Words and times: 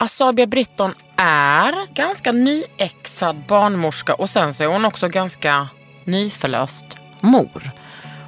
Asabia 0.00 0.46
Britton 0.46 0.94
är 1.16 1.94
ganska 1.94 2.32
nyexad 2.32 3.36
barnmorska 3.48 4.14
och 4.14 4.30
sen 4.30 4.54
så 4.54 4.64
är 4.64 4.68
hon 4.68 4.84
också 4.84 5.08
ganska 5.08 5.68
nyförlöst 6.04 6.86
mor. 7.20 7.70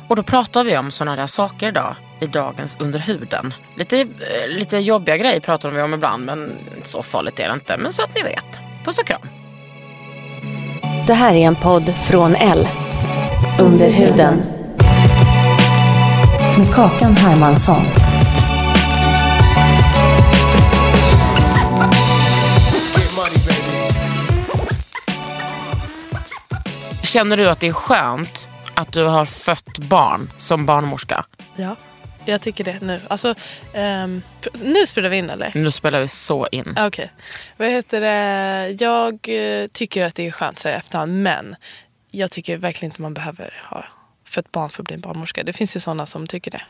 Och 0.09 0.17
då 0.17 0.23
pratar 0.23 0.65
vi 0.65 0.79
om 0.79 0.91
sådana 0.91 1.17
där 1.17 1.27
saker 1.27 1.69
idag 1.69 1.95
i 2.21 2.27
dagens 2.27 2.77
Under 2.81 2.99
huden. 2.99 3.55
Lite, 3.77 4.01
eh, 4.01 4.07
lite 4.49 4.79
jobbiga 4.79 5.17
grejer 5.17 5.41
pratar 5.41 5.71
vi 5.71 5.83
om 5.83 5.95
ibland 5.95 6.25
men 6.25 6.53
så 6.83 7.03
farligt 7.03 7.41
är 7.41 7.49
det 7.49 7.55
inte. 7.55 7.77
Men 7.77 7.93
så 7.93 8.03
att 8.03 8.15
ni 8.15 8.23
vet. 8.23 8.59
Puss 8.85 8.99
och 8.99 9.07
kram. 9.07 9.23
Det 11.07 11.15
här 11.15 11.35
är 11.35 11.47
en 11.47 11.57
podd 11.57 11.95
från 11.97 12.35
L. 12.35 12.67
Under 13.61 13.91
huden. 13.91 14.43
Med 16.59 16.75
Kakan 16.75 17.17
Hermansson. 17.17 18.10
Känner 27.11 27.37
du 27.37 27.49
att 27.49 27.61
det 27.61 27.67
är 27.69 27.73
skönt 27.73 28.49
att 28.75 28.93
du 28.93 29.05
har 29.05 29.25
fött 29.25 29.79
barn 29.79 30.31
som 30.39 30.67
barnmorska? 30.67 31.25
Ja, 31.57 31.77
jag 32.25 32.41
tycker 32.41 32.65
det 32.65 32.81
nu. 32.81 33.01
Alltså, 33.09 33.35
pr- 33.73 34.65
nu 34.65 34.87
spelar 34.87 35.09
vi 35.09 35.17
in 35.17 35.31
eller? 35.31 35.53
Nu 35.55 35.71
spelar 35.71 36.01
vi 36.01 36.09
så 36.09 36.49
in. 36.53 36.75
Ah, 36.77 36.87
Okej. 36.87 37.13
Vad 37.57 37.69
heter 37.69 38.01
det? 38.01 38.77
Jag 38.85 39.13
eh, 39.29 39.67
tycker 39.67 40.05
att 40.05 40.15
det 40.15 40.27
är 40.27 40.31
skönt 40.31 40.53
att 40.53 40.59
säga 40.59 40.77
efterhand. 40.77 41.23
Men 41.23 41.57
jag 42.11 42.31
tycker 42.31 42.57
verkligen 42.57 42.91
inte 42.93 43.03
man 43.03 43.15
behöver 43.15 43.55
ha 43.71 43.85
fött 44.25 44.53
barn 44.53 44.71
för 44.71 44.83
att 44.83 44.87
bli 44.87 44.95
en 44.95 45.01
barnmorska. 45.01 45.43
Det 45.43 45.53
finns 45.53 45.77
ju 45.77 45.81
sådana 45.81 46.07
som 46.07 46.27
tycker 46.27 46.51
det. 46.51 46.63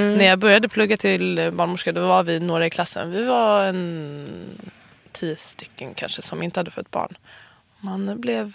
När 0.00 0.24
jag 0.24 0.38
började 0.38 0.68
plugga 0.68 0.96
till 0.96 1.50
barnmorska 1.52 1.92
då 1.92 2.06
var 2.06 2.22
vi 2.22 2.40
några 2.40 2.66
i 2.66 2.70
klassen. 2.70 3.10
Vi 3.10 3.24
var 3.24 3.64
en 3.64 4.58
tio 5.12 5.36
stycken 5.36 5.94
kanske 5.94 6.22
som 6.22 6.42
inte 6.42 6.60
hade 6.60 6.70
fött 6.70 6.90
barn. 6.90 7.16
Man 7.80 8.20
blev 8.20 8.52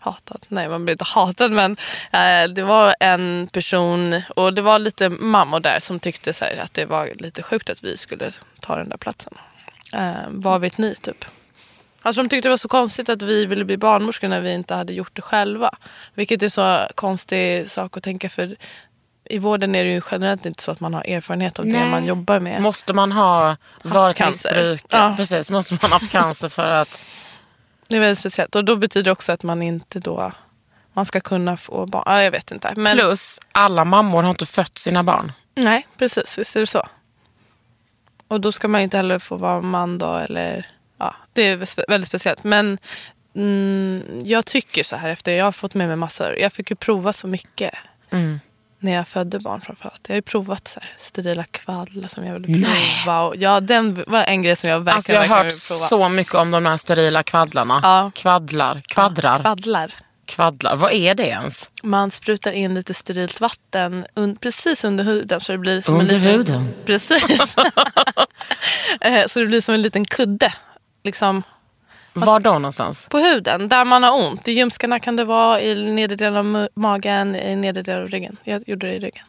hatad. 0.00 0.46
Nej, 0.48 0.68
man 0.68 0.84
blev 0.84 0.94
inte 0.94 1.04
hatad 1.04 1.52
men 1.52 1.76
eh, 2.10 2.48
det 2.48 2.62
var 2.62 2.94
en 3.00 3.48
person 3.52 4.22
och 4.36 4.54
det 4.54 4.62
var 4.62 4.78
lite 4.78 5.08
mammor 5.08 5.60
där 5.60 5.80
som 5.80 6.00
tyckte 6.00 6.32
så 6.32 6.44
här, 6.44 6.56
att 6.62 6.74
det 6.74 6.84
var 6.84 7.12
lite 7.18 7.42
sjukt 7.42 7.70
att 7.70 7.84
vi 7.84 7.96
skulle 7.96 8.32
ta 8.60 8.76
den 8.76 8.88
där 8.88 8.96
platsen. 8.96 9.32
Eh, 9.92 10.14
vad 10.28 10.60
vet 10.60 10.78
ni 10.78 10.94
typ? 10.94 11.24
Alltså 12.02 12.22
de 12.22 12.28
tyckte 12.28 12.48
det 12.48 12.52
var 12.52 12.56
så 12.56 12.68
konstigt 12.68 13.08
att 13.08 13.22
vi 13.22 13.46
ville 13.46 13.64
bli 13.64 13.76
barnmorskor 13.76 14.28
när 14.28 14.40
vi 14.40 14.52
inte 14.52 14.74
hade 14.74 14.92
gjort 14.92 15.16
det 15.16 15.22
själva. 15.22 15.70
Vilket 16.14 16.42
är 16.42 16.48
så 16.48 16.88
konstig 16.94 17.70
sak 17.70 17.96
att 17.96 18.02
tänka 18.02 18.28
för 18.28 18.56
i 19.30 19.38
vården 19.38 19.74
är 19.74 19.84
det 19.84 19.90
ju 19.90 20.00
generellt 20.10 20.46
inte 20.46 20.62
så 20.62 20.70
att 20.70 20.80
man 20.80 20.94
har 20.94 21.04
erfarenhet 21.04 21.58
av 21.58 21.64
det 21.64 21.72
Nej. 21.72 21.90
man 21.90 22.06
jobbar 22.06 22.40
med. 22.40 22.62
Måste 22.62 22.92
man 22.92 23.12
ha 23.12 23.56
varit 23.82 24.26
missbrukare? 24.26 24.78
Ja. 24.90 25.14
Precis, 25.16 25.50
måste 25.50 25.74
man 25.74 25.90
ha 25.90 25.98
haft 25.98 26.12
cancer 26.12 26.48
för 26.48 26.70
att... 26.72 27.04
Det 27.88 27.96
är 27.96 28.00
väldigt 28.00 28.18
speciellt 28.18 28.54
och 28.54 28.64
då 28.64 28.76
betyder 28.76 29.04
det 29.04 29.12
också 29.12 29.32
att 29.32 29.42
man 29.42 29.62
inte 29.62 29.98
då 29.98 30.32
man 30.92 31.06
ska 31.06 31.20
kunna 31.20 31.56
få 31.56 31.86
barn. 31.86 32.02
Ja, 32.06 32.22
jag 32.22 32.30
vet 32.30 32.50
inte. 32.50 32.72
Men, 32.76 32.96
Plus, 32.96 33.40
alla 33.52 33.84
mammor 33.84 34.22
har 34.22 34.30
inte 34.30 34.46
fött 34.46 34.78
sina 34.78 35.02
barn. 35.02 35.32
Nej, 35.54 35.86
precis. 35.98 36.38
Visst 36.38 36.56
är 36.56 36.60
det 36.60 36.66
så. 36.66 36.88
Och 38.28 38.40
då 38.40 38.52
ska 38.52 38.68
man 38.68 38.80
inte 38.80 38.96
heller 38.96 39.18
få 39.18 39.36
vara 39.36 39.60
man 39.60 39.98
då 39.98 40.14
eller 40.14 40.66
ja, 40.98 41.14
det 41.32 41.42
är 41.42 41.88
väldigt 41.90 42.08
speciellt. 42.08 42.44
Men 42.44 42.78
mm, 43.34 44.20
jag 44.24 44.46
tycker 44.46 44.82
så 44.82 44.96
här 44.96 45.08
efter 45.08 45.32
jag 45.32 45.44
har 45.44 45.52
fått 45.52 45.74
med 45.74 45.88
mig 45.88 45.96
massor. 45.96 46.38
Jag 46.38 46.52
fick 46.52 46.70
ju 46.70 46.76
prova 46.76 47.12
så 47.12 47.26
mycket 47.26 47.74
när 48.86 48.92
jag 48.92 49.08
födde 49.08 49.38
barn 49.40 49.60
framförallt. 49.60 50.00
Jag 50.08 50.12
har 50.14 50.16
ju 50.16 50.22
provat 50.22 50.68
så 50.68 50.80
här, 50.80 50.90
sterila 50.98 51.44
kvaddlar 51.44 52.08
som 52.08 52.26
jag 52.26 52.38
ville 52.38 52.66
prova. 53.04 53.20
Och, 53.22 53.36
ja, 53.36 53.60
den 53.60 54.04
var 54.06 54.24
en 54.24 54.42
grej 54.42 54.56
som 54.56 54.70
jag 54.70 54.80
verkligen, 54.80 54.96
Alltså 54.96 55.12
jag 55.12 55.20
har 55.36 55.44
hört 55.44 55.52
så 55.88 56.08
mycket 56.08 56.34
om 56.34 56.50
de 56.50 56.66
här 56.66 56.76
sterila 56.76 57.22
kvaddlarna. 57.22 57.80
Ja. 57.82 58.10
Kvaddlar, 58.14 58.80
kvaddrar, 58.88 59.38
Kvaddlar. 59.38 59.94
kvaddlar. 60.26 60.76
Vad 60.76 60.92
är 60.92 61.14
det 61.14 61.26
ens? 61.26 61.70
Man 61.82 62.10
sprutar 62.10 62.52
in 62.52 62.74
lite 62.74 62.94
sterilt 62.94 63.40
vatten 63.40 64.06
un- 64.14 64.38
precis 64.38 64.84
under 64.84 65.04
huden. 65.04 65.40
Så 65.40 65.52
det 65.52 65.58
blir 65.58 65.80
som 65.80 65.94
Under 66.00 66.14
en 66.16 66.20
liten, 66.22 66.34
huden? 66.34 66.74
Precis. 66.86 67.56
Eh, 69.00 69.26
så 69.28 69.40
det 69.40 69.46
blir 69.46 69.60
som 69.60 69.74
en 69.74 69.82
liten 69.82 70.04
kudde. 70.04 70.52
Liksom 71.04 71.42
Var 72.24 72.40
då 72.40 72.52
någonstans? 72.52 73.06
på 73.10 73.18
huden, 73.18 73.68
där 73.68 73.84
man 73.84 74.02
har 74.02 74.12
ont. 74.26 74.48
I 74.48 74.52
ljumskarna 74.52 75.00
kan 75.00 75.16
det 75.16 75.24
vara, 75.24 75.60
i 75.60 75.74
nedre 75.90 76.16
delen 76.16 76.56
av 76.56 76.68
magen, 76.74 77.36
i 77.36 77.56
nedre 77.56 77.82
delen 77.82 78.02
av 78.02 78.08
ryggen. 78.08 78.36
Jag 78.44 78.62
gjorde 78.68 78.86
det 78.86 78.94
i 78.94 78.98
ryggen. 78.98 79.24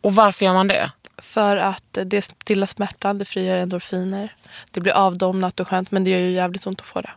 Och 0.00 0.14
varför 0.14 0.44
gör 0.44 0.52
man 0.54 0.68
det? 0.68 0.90
För 1.18 1.56
att 1.56 1.98
det 2.04 2.22
stillar 2.22 2.66
smärtan, 2.66 3.18
det 3.18 3.24
frigör 3.24 3.56
endorfiner. 3.56 4.34
Det 4.70 4.80
blir 4.80 4.92
avdomnat 4.92 5.60
och 5.60 5.68
skönt 5.68 5.90
men 5.90 6.04
det 6.04 6.10
gör 6.10 6.18
ju 6.18 6.30
jävligt 6.30 6.66
ont 6.66 6.80
att 6.80 6.86
få 6.86 7.00
det. 7.00 7.10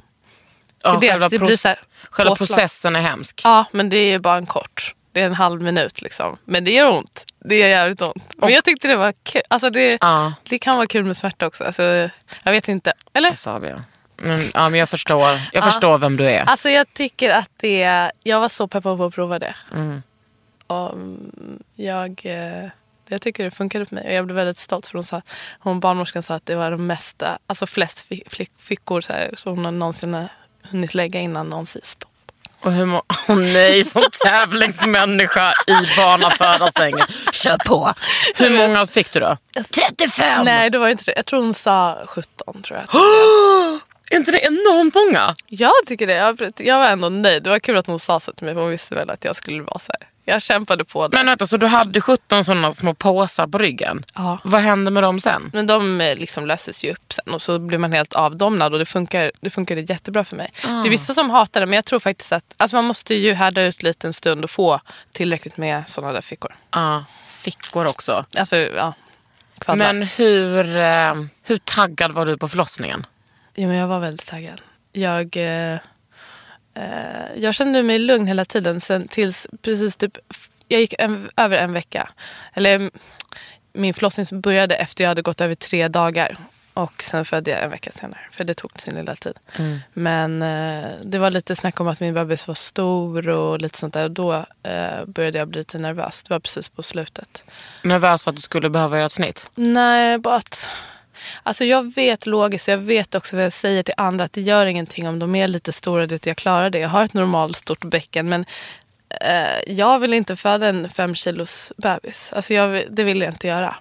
Ja, 0.84 0.98
det, 1.02 1.10
själva 1.10 1.30
det 1.30 1.40
blir 1.40 1.58
så 1.58 1.68
här, 1.68 1.80
själva 2.10 2.36
processen 2.36 2.96
är 2.96 3.00
hemsk. 3.00 3.42
Ja, 3.44 3.66
men 3.72 3.90
det 3.90 3.98
är 3.98 4.20
bara 4.20 4.38
en 4.38 4.46
kort. 4.46 4.96
Det 5.12 5.22
är 5.22 5.26
en 5.26 5.34
halv 5.34 5.62
minut 5.62 6.02
liksom. 6.02 6.38
Men 6.46 6.64
det 6.64 6.72
gör 6.72 6.90
ont. 6.90 7.24
Det 7.40 7.58
gör 7.58 7.68
jävligt 7.68 8.02
ont. 8.02 8.34
Men 8.38 8.50
jag 8.50 8.64
tyckte 8.64 8.88
det 8.88 8.96
var 8.96 9.14
kul. 9.24 9.42
Alltså 9.48 9.70
det, 9.70 9.98
Ja. 10.02 10.34
det 10.44 10.58
kan 10.60 10.76
vara 10.76 10.88
kul 10.88 11.04
med 11.04 11.18
smärta 11.18 11.48
också. 11.48 11.64
Alltså, 11.64 11.84
jag 12.44 12.52
vet 12.52 12.68
inte. 12.68 12.94
Eller? 13.14 13.34
Sabia. 13.36 13.84
Men, 14.24 14.52
ja, 14.54 14.70
men 14.70 14.80
jag 14.80 14.90
förstår, 14.90 15.40
jag 15.52 15.64
förstår 15.64 15.98
vem 15.98 16.18
du 16.18 16.30
är. 16.30 16.42
Alltså 16.42 16.70
jag 16.70 16.94
tycker 16.94 17.30
att 17.30 17.50
det... 17.58 18.12
Jag 18.24 18.40
var 18.40 18.50
så 18.50 18.68
peppad 18.68 18.98
på 18.98 19.06
att 19.06 19.16
prova 19.16 19.40
det. 19.40 19.56
Mm. 19.74 20.04
Och 20.68 20.94
mm, 20.94 21.60
jag, 21.76 22.22
eh, 22.24 22.70
jag 23.08 23.22
tycker 23.22 23.44
det 23.44 23.52
funkade 23.52 23.86
för 23.86 23.96
mig. 23.96 24.08
Och 24.08 24.14
jag 24.14 24.26
blev 24.26 24.36
väldigt 24.36 24.60
stolt 24.60 24.88
för 24.88 24.94
hon 24.94 25.04
sa, 25.04 25.22
hon 25.60 25.80
barnmorskan 25.80 26.24
sa 26.24 26.36
att 26.36 26.46
det 26.46 26.56
var 26.56 26.72
de 26.72 26.88
mesta, 26.88 27.38
alltså 27.48 27.68
flest 27.68 28.06
fickor 28.60 29.02
så 29.02 29.14
här, 29.14 29.34
som 29.38 29.66
hon 29.66 29.80
någonsin 29.80 30.14
har 30.14 30.28
hunnit 30.64 30.94
lägga 30.94 31.20
innan 31.20 31.50
någon 31.50 31.66
säger 31.66 31.86
stopp. 31.86 32.10
Och 32.62 32.74
hur 32.74 32.86
må- 32.86 33.04
Åh 33.28 33.36
nej, 33.36 33.84
som 33.84 34.04
tävlingsmänniska 34.26 35.54
i 35.68 35.74
barnafödarsängen. 35.98 37.08
Kör 37.32 37.58
på. 37.68 37.94
Hur 38.36 38.50
många 38.58 38.88
fick 38.88 39.12
du 39.12 39.20
då? 39.20 39.38
35! 39.72 40.46
Nej, 40.46 40.70
det 40.70 40.78
var 40.78 40.90
inte 40.90 41.04
det. 41.04 41.14
Jag 41.16 41.26
tror 41.26 41.42
hon 41.42 41.54
sa 41.54 41.98
17 42.08 42.62
tror 42.64 42.80
jag. 42.80 43.02
Är 44.12 44.18
inte 44.18 44.32
det 44.32 44.40
enormt 44.40 44.96
många? 44.96 45.36
Jag 45.48 45.72
tycker 45.88 46.08
det. 46.08 46.14
Jag, 46.14 46.52
jag 46.58 46.80
var 46.80 46.88
ändå 46.88 47.10
nöjd. 47.10 47.44
Det 47.44 47.50
var 47.50 47.60
kul 47.60 47.78
att 47.78 47.88
hon 47.88 48.00
sa 48.00 48.20
så 48.20 48.32
till 48.32 48.46
mig. 48.46 48.54
För 48.54 48.62
hon 48.62 48.70
visste 48.70 48.96
väl 48.96 49.10
att 49.10 49.26
jag 49.26 49.36
skulle 49.36 49.64
vara 49.64 49.80
så 49.80 49.92
här. 50.00 50.08
Jag 50.26 50.42
kämpade 50.42 50.86
på 50.86 51.08
det. 51.08 51.18
Men 51.18 51.26
vänta, 51.26 51.48
så 51.48 51.58
du 51.58 51.68
hade 51.68 52.02
17 52.02 52.46
sådana 52.46 52.72
små 52.72 52.94
påsar 52.94 53.48
på 53.48 53.58
ryggen? 53.58 54.06
Ja. 54.16 54.40
Vad 54.44 54.62
hände 54.62 54.92
med 54.92 55.04
dem 55.04 55.20
sen? 55.20 55.50
Men 55.54 55.68
de 55.68 56.02
eh, 56.02 56.16
liksom 56.16 56.46
löses 56.46 56.84
ju 56.84 56.92
upp 56.92 57.14
sen 57.14 57.34
och 57.34 57.42
så 57.42 57.60
blir 57.60 57.78
man 57.78 57.92
helt 57.92 58.14
avdomnad 58.14 58.74
och 58.74 58.80
det 58.80 58.86
funkar, 58.86 59.32
det 59.42 59.50
funkade 59.50 59.82
jättebra 59.82 60.24
för 60.24 60.36
mig. 60.36 60.52
Det 60.62 60.70
är 60.70 60.90
vissa 60.90 61.14
som 61.14 61.30
hatar 61.30 61.60
det 61.60 61.66
men 61.66 61.76
jag 61.76 61.86
tror 61.86 62.00
faktiskt 62.00 62.32
att 62.32 62.54
alltså 62.58 62.76
man 62.76 62.86
måste 62.86 63.16
ju 63.16 63.34
härda 63.34 63.64
ut 63.64 63.84
lite 63.84 64.08
en 64.08 64.14
stund 64.14 64.44
och 64.44 64.52
få 64.52 64.82
tillräckligt 65.12 65.58
med 65.58 65.90
sådana 65.90 66.14
där 66.14 66.22
fickor. 66.22 66.56
Ja, 66.72 67.06
fickor 67.28 67.88
också. 67.88 68.26
Alltså 68.38 68.56
ja, 68.56 68.94
kvaddlar. 69.60 69.94
Men 69.94 70.04
hur, 70.04 70.78
eh, 70.78 71.14
hur 71.44 71.58
taggad 71.58 72.12
var 72.12 72.26
du 72.26 72.38
på 72.38 72.48
förlossningen? 72.48 73.06
Ja, 73.62 73.68
men 73.68 73.76
jag 73.76 73.88
var 73.88 74.00
väldigt 74.00 74.28
taggad. 74.28 74.62
Jag, 74.92 75.38
eh, 75.38 75.74
eh, 76.74 77.36
jag 77.36 77.54
kände 77.54 77.84
mig 77.84 78.00
lugn 78.00 78.28
hela 78.28 78.46
tiden 78.46 78.82
sen 78.82 79.08
tills 79.08 79.48
precis 79.62 79.96
typ, 79.96 80.18
jag 80.68 80.82
gick 80.82 80.94
en, 81.00 81.30
över 81.38 81.58
en 81.58 81.74
vecka. 81.74 82.10
Eller 82.54 82.76
mm, 82.76 82.92
min 83.74 83.94
förlossning 83.94 84.42
började 84.42 84.76
efter 84.76 85.04
jag 85.04 85.10
hade 85.10 85.22
gått 85.22 85.42
över 85.42 85.56
tre 85.56 85.88
dagar. 85.88 86.38
Och 86.74 87.04
sen 87.04 87.26
födde 87.26 87.52
jag 87.52 87.64
en 87.64 87.70
vecka 87.70 87.92
senare, 87.92 88.20
för 88.32 88.44
det 88.44 88.54
tog 88.54 88.82
sin 88.82 88.96
lilla 88.96 89.16
tid. 89.16 89.40
Men 89.94 90.42
eh, 90.42 90.92
det 91.04 91.20
var 91.20 91.32
lite 91.32 91.56
snack 91.56 91.80
om 91.80 91.88
att 91.88 92.00
min 92.00 92.14
bebis 92.14 92.48
var 92.48 92.56
stor 92.56 93.30
och 93.30 93.62
lite 93.62 93.80
sånt 93.80 93.94
där. 93.94 94.04
Och 94.04 94.12
då 94.12 94.34
eh, 94.64 95.06
började 95.06 95.38
jag 95.38 95.48
bli 95.48 95.60
lite 95.60 95.78
nervös. 95.78 96.24
Det 96.24 96.34
var 96.34 96.40
precis 96.40 96.70
på 96.70 96.84
slutet. 96.84 97.44
Nervös 97.84 98.24
för 98.24 98.32
att 98.32 98.36
du 98.36 98.42
skulle 98.42 98.70
behöva 98.70 98.96
göra 98.96 99.06
ett 99.06 99.12
snitt? 99.12 99.52
Nej, 99.56 100.18
bara 100.18 100.36
att... 100.36 100.70
Alltså 101.44 101.66
jag 101.66 101.96
vet 101.96 102.26
logiskt 102.26 102.68
och 102.68 102.72
jag 102.72 102.78
vet 102.78 103.16
också 103.16 103.36
vad 103.36 103.46
jag 103.46 103.54
säger 103.54 103.84
till 103.84 103.94
andra 103.98 104.26
att 104.26 104.34
det 104.34 104.42
gör 104.42 104.66
ingenting 104.66 105.08
om 105.08 105.20
de 105.20 105.36
är 105.36 105.48
lite 105.48 105.72
stora. 105.72 106.08
Det, 106.08 106.26
jag 106.26 106.38
klarar 106.38 106.70
det. 106.70 106.80
Jag 106.80 106.90
har 106.90 107.04
ett 107.04 107.14
normalt 107.14 107.58
stort 107.58 107.84
bäcken. 107.86 108.30
Men 108.30 108.46
eh, 109.22 109.74
jag 109.74 110.00
vill 110.00 110.14
inte 110.14 110.36
föda 110.36 110.68
en 110.68 110.90
fem 110.90 111.16
kilos 111.16 111.72
bebis. 111.78 112.34
Alltså 112.34 112.54
jag, 112.54 112.84
det 112.90 113.04
vill 113.04 113.22
jag 113.22 113.30
inte 113.32 113.48
göra. 113.48 113.76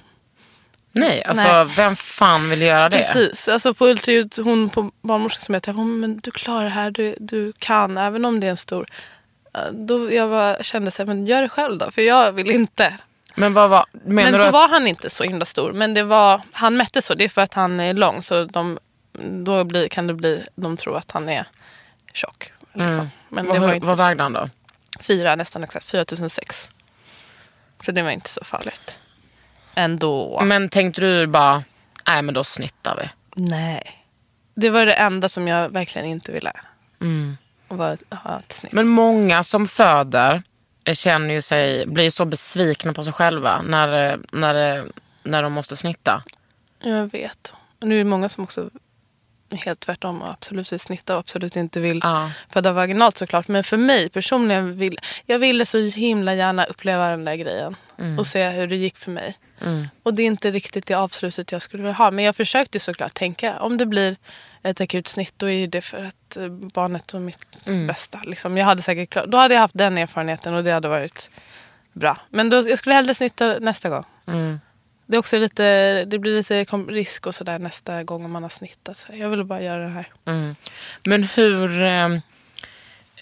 Nej, 0.92 1.22
alltså 1.24 1.48
Nej. 1.48 1.66
vem 1.76 1.96
fan 1.96 2.50
vill 2.50 2.62
göra 2.62 2.88
det? 2.88 2.96
Precis. 2.96 3.48
Alltså 3.48 3.74
på 3.74 3.86
ultraljud, 3.86 4.34
hon 4.44 4.68
på 4.68 4.90
barnmorskan 5.02 5.44
som 5.44 5.54
jag 5.54 5.62
träffade, 5.62 5.78
hon 5.82 6.00
men 6.00 6.20
du 6.22 6.30
klarar 6.30 6.64
det 6.64 6.70
här, 6.70 6.90
du, 6.90 7.14
du 7.18 7.52
kan, 7.58 7.98
även 7.98 8.24
om 8.24 8.40
det 8.40 8.46
är 8.46 8.50
en 8.50 8.56
stor. 8.56 8.86
Eh, 9.54 9.72
Då 9.72 10.12
jag 10.12 10.30
bara, 10.30 10.62
kände 10.62 10.90
så 10.90 11.02
här, 11.02 11.06
men 11.06 11.26
gör 11.26 11.42
det 11.42 11.48
själv 11.48 11.78
då, 11.78 11.90
för 11.90 12.02
jag 12.02 12.32
vill 12.32 12.50
inte. 12.50 12.94
Men 13.40 13.52
vad 13.52 13.70
var, 13.70 13.86
Men 13.92 14.38
så 14.38 14.44
att, 14.44 14.52
var 14.52 14.68
han 14.68 14.86
inte 14.86 15.10
så 15.10 15.24
himla 15.24 15.44
stor. 15.44 15.72
Men 15.72 15.94
det 15.94 16.02
var, 16.02 16.42
han 16.52 16.76
mätte 16.76 17.02
så, 17.02 17.14
det 17.14 17.24
är 17.24 17.28
för 17.28 17.42
att 17.42 17.54
han 17.54 17.80
är 17.80 17.94
lång. 17.94 18.22
Så 18.22 18.44
de, 18.44 18.78
då 19.22 19.64
blir, 19.64 19.88
kan 19.88 20.06
det 20.06 20.14
bli, 20.14 20.44
de 20.54 20.76
tror 20.76 20.96
att 20.96 21.10
han 21.10 21.28
är 21.28 21.46
tjock. 22.12 22.52
Liksom. 22.72 23.10
Men 23.28 23.46
det 23.46 23.52
vad, 23.52 23.60
var 23.60 23.72
inte 23.72 23.86
vad 23.86 23.98
vägde 23.98 24.22
han 24.22 24.32
då? 24.32 24.48
Fyra, 25.00 25.36
nästan 25.36 25.64
exakt, 25.64 25.90
4006. 25.90 26.70
Så 27.80 27.92
det 27.92 28.02
var 28.02 28.10
inte 28.10 28.30
så 28.30 28.44
farligt. 28.44 28.98
Ändå. 29.74 30.40
Men 30.44 30.68
tänkte 30.68 31.00
du 31.00 31.26
bara, 31.26 31.64
nej 32.06 32.22
men 32.22 32.34
då 32.34 32.44
snittar 32.44 32.96
vi. 32.96 33.08
Nej. 33.42 34.06
Det 34.54 34.70
var 34.70 34.86
det 34.86 34.94
enda 34.94 35.28
som 35.28 35.48
jag 35.48 35.68
verkligen 35.68 36.06
inte 36.06 36.32
ville. 36.32 36.52
Var 37.68 37.98
att 38.10 38.18
ha 38.18 38.38
ett 38.38 38.52
snitt. 38.52 38.72
Men 38.72 38.88
många 38.88 39.44
som 39.44 39.68
föder 39.68 40.42
känner 40.92 41.34
ju 41.34 41.42
sig, 41.42 41.86
blir 41.86 42.10
så 42.10 42.24
besvikna 42.24 42.92
på 42.92 43.02
sig 43.02 43.12
själva 43.12 43.62
när, 43.62 44.18
när, 44.32 44.86
när 45.22 45.42
de 45.42 45.52
måste 45.52 45.76
snitta. 45.76 46.22
Jag 46.82 47.12
vet. 47.12 47.54
Och 47.80 47.88
nu 47.88 47.94
är 47.94 47.98
det 47.98 48.10
många 48.10 48.28
som 48.28 48.44
också 48.44 48.70
helt 49.52 49.80
tvärtom 49.80 50.22
och 50.22 50.30
absolut 50.30 50.72
vill 50.72 50.80
snitta 50.80 51.14
och 51.14 51.20
absolut 51.20 51.56
inte 51.56 51.80
vill 51.80 52.00
Ja. 52.02 52.30
föda 52.52 52.72
vaginalt 52.72 53.18
såklart. 53.18 53.48
Men 53.48 53.64
för 53.64 53.76
mig 53.76 54.08
personligen, 54.08 54.78
vill, 54.78 54.98
jag 55.26 55.38
ville 55.38 55.66
så 55.66 55.78
himla 55.78 56.34
gärna 56.34 56.64
uppleva 56.64 57.08
den 57.08 57.24
där 57.24 57.34
grejen. 57.34 57.76
Och 58.18 58.26
se 58.26 58.48
hur 58.48 58.66
det 58.66 58.76
gick 58.76 58.96
för 58.96 59.10
mig. 59.10 59.38
Och 60.02 60.14
det 60.14 60.22
är 60.22 60.26
inte 60.26 60.50
riktigt 60.50 60.86
det 60.86 60.94
avslutet 60.94 61.52
jag 61.52 61.62
skulle 61.62 61.82
vilja 61.82 61.94
ha. 61.94 62.10
Men 62.10 62.24
jag 62.24 62.36
försökte 62.36 62.80
såklart 62.80 63.14
tänka, 63.14 63.60
om 63.60 63.76
det 63.76 63.86
blir 63.86 64.16
ett 64.62 64.80
akut 64.80 65.08
snitt 65.08 65.34
då 65.36 65.50
är 65.50 65.66
det 65.66 65.80
för 65.80 66.04
att 66.04 66.36
eh, 66.36 66.48
barnet 66.48 67.14
och 67.14 67.20
mitt 67.20 67.64
bästa. 67.86 68.20
Liksom. 68.24 68.56
Jag 68.56 68.64
hade 68.64 68.82
säkert 68.82 69.10
klar, 69.10 69.26
då 69.26 69.38
hade 69.38 69.54
jag 69.54 69.60
haft 69.60 69.78
den 69.78 69.98
erfarenheten 69.98 70.54
och 70.54 70.64
det 70.64 70.70
hade 70.70 70.88
varit 70.88 71.30
bra. 71.92 72.18
Men 72.28 72.50
då, 72.50 72.68
jag 72.68 72.78
skulle 72.78 72.94
hellre 72.94 73.14
snitta 73.14 73.58
nästa 73.58 73.88
gång. 73.88 74.04
Det, 75.06 75.16
är 75.16 75.18
också 75.18 75.38
lite, 75.38 76.04
det 76.04 76.18
blir 76.18 76.36
lite 76.36 76.64
risk 76.64 77.26
och 77.26 77.34
sådär 77.34 77.58
nästa 77.58 78.02
gång 78.02 78.24
om 78.24 78.30
man 78.30 78.42
har 78.42 78.50
snittat. 78.50 79.06
Jag 79.12 79.28
ville 79.28 79.44
bara 79.44 79.62
göra 79.62 79.84
det 79.84 79.90
här. 79.90 80.08
Men 81.04 81.22
hur, 81.22 81.82
eh, 81.82 82.08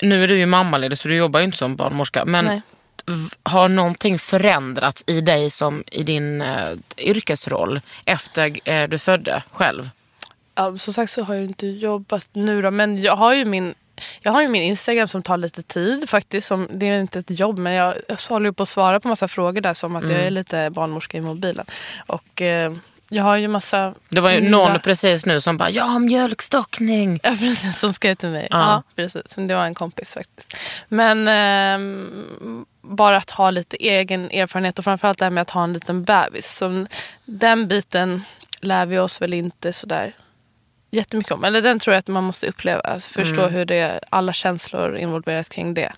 nu 0.02 0.22
är 0.22 0.28
du 0.28 0.38
ju 0.38 0.46
mammaledig 0.46 0.98
så 0.98 1.08
du 1.08 1.16
jobbar 1.16 1.40
ju 1.40 1.46
inte 1.46 1.58
som 1.58 1.76
barnmorska. 1.76 2.24
Men 2.24 2.44
Nej. 2.44 2.62
har 3.42 3.68
någonting 3.68 4.18
förändrats 4.18 5.04
i 5.06 5.20
dig 5.20 5.50
som 5.50 5.84
i 5.92 6.02
din 6.02 6.42
eh, 6.42 6.68
yrkesroll 6.96 7.80
efter 8.04 8.68
eh, 8.68 8.88
du 8.88 8.98
födde 8.98 9.42
själv? 9.50 9.90
Ja, 10.58 10.78
som 10.78 10.94
sagt 10.94 11.12
så 11.12 11.22
har 11.22 11.34
jag 11.34 11.44
inte 11.44 11.66
jobbat 11.66 12.28
nu 12.32 12.62
då, 12.62 12.70
men 12.70 13.02
jag 13.02 13.16
har 13.16 13.34
ju 13.34 13.44
min 13.44 13.74
jag 14.20 14.32
har 14.32 14.42
ju 14.42 14.48
min 14.48 14.62
Instagram 14.62 15.08
som 15.08 15.22
tar 15.22 15.36
lite 15.36 15.62
tid 15.62 16.08
faktiskt. 16.08 16.46
Som, 16.46 16.68
det 16.72 16.86
är 16.88 17.00
inte 17.00 17.18
ett 17.18 17.30
jobb 17.40 17.58
men 17.58 17.72
jag, 17.72 17.94
jag 18.08 18.16
håller 18.28 18.52
på 18.52 18.62
att 18.62 18.68
svara 18.68 19.00
på 19.00 19.08
massa 19.08 19.28
frågor 19.28 19.60
där 19.60 19.74
som 19.74 19.96
att 19.96 20.08
jag 20.10 20.20
är 20.20 20.30
lite 20.30 20.70
barnmorska 20.70 21.18
i 21.18 21.20
mobilen. 21.20 21.66
Och 22.06 22.42
eh, 22.42 22.72
jag 23.08 23.24
har 23.24 23.36
ju 23.36 23.48
massa... 23.48 23.94
Det 24.08 24.20
var 24.20 24.30
ju 24.30 24.40
nya- 24.40 24.50
någon 24.50 24.80
precis 24.80 25.26
nu 25.26 25.40
som 25.40 25.56
bara, 25.56 25.70
jag 25.70 25.84
har 25.84 25.98
mjölkstockning. 25.98 27.20
Ja, 27.22 27.30
precis. 27.30 27.78
Som 27.78 27.94
skrev 27.94 28.14
till 28.14 28.28
mig. 28.28 28.48
Ja. 28.50 28.58
Ja, 28.58 28.82
precis. 28.96 29.22
Det 29.36 29.54
var 29.54 29.64
en 29.64 29.74
kompis 29.74 30.14
faktiskt. 30.14 30.56
Men 30.88 31.28
ehm, 31.28 32.64
bara 32.82 33.16
att 33.16 33.30
ha 33.30 33.50
lite 33.50 33.76
egen 33.76 34.30
erfarenhet 34.30 34.78
och 34.78 34.84
framförallt 34.84 35.18
det 35.18 35.24
här 35.24 35.30
med 35.30 35.42
att 35.42 35.50
ha 35.50 35.64
en 35.64 35.72
liten 35.72 36.04
bebis. 36.04 36.56
Som, 36.56 36.86
den 37.24 37.68
biten 37.68 38.22
lär 38.60 38.86
vi 38.86 38.98
oss 38.98 39.22
väl 39.22 39.34
inte 39.34 39.72
sådär 39.72 40.14
jättemycket 40.90 41.32
om. 41.32 41.44
Eller 41.44 41.62
den 41.62 41.78
tror 41.78 41.94
jag 41.94 41.98
att 41.98 42.08
man 42.08 42.24
måste 42.24 42.46
uppleva. 42.46 42.80
Alltså 42.80 43.10
förstå 43.10 43.46
hur 43.46 43.64
det 43.64 44.00
alla 44.10 44.32
känslor 44.32 44.96
involverat 44.96 45.48
kring 45.48 45.74
det. 45.74 45.92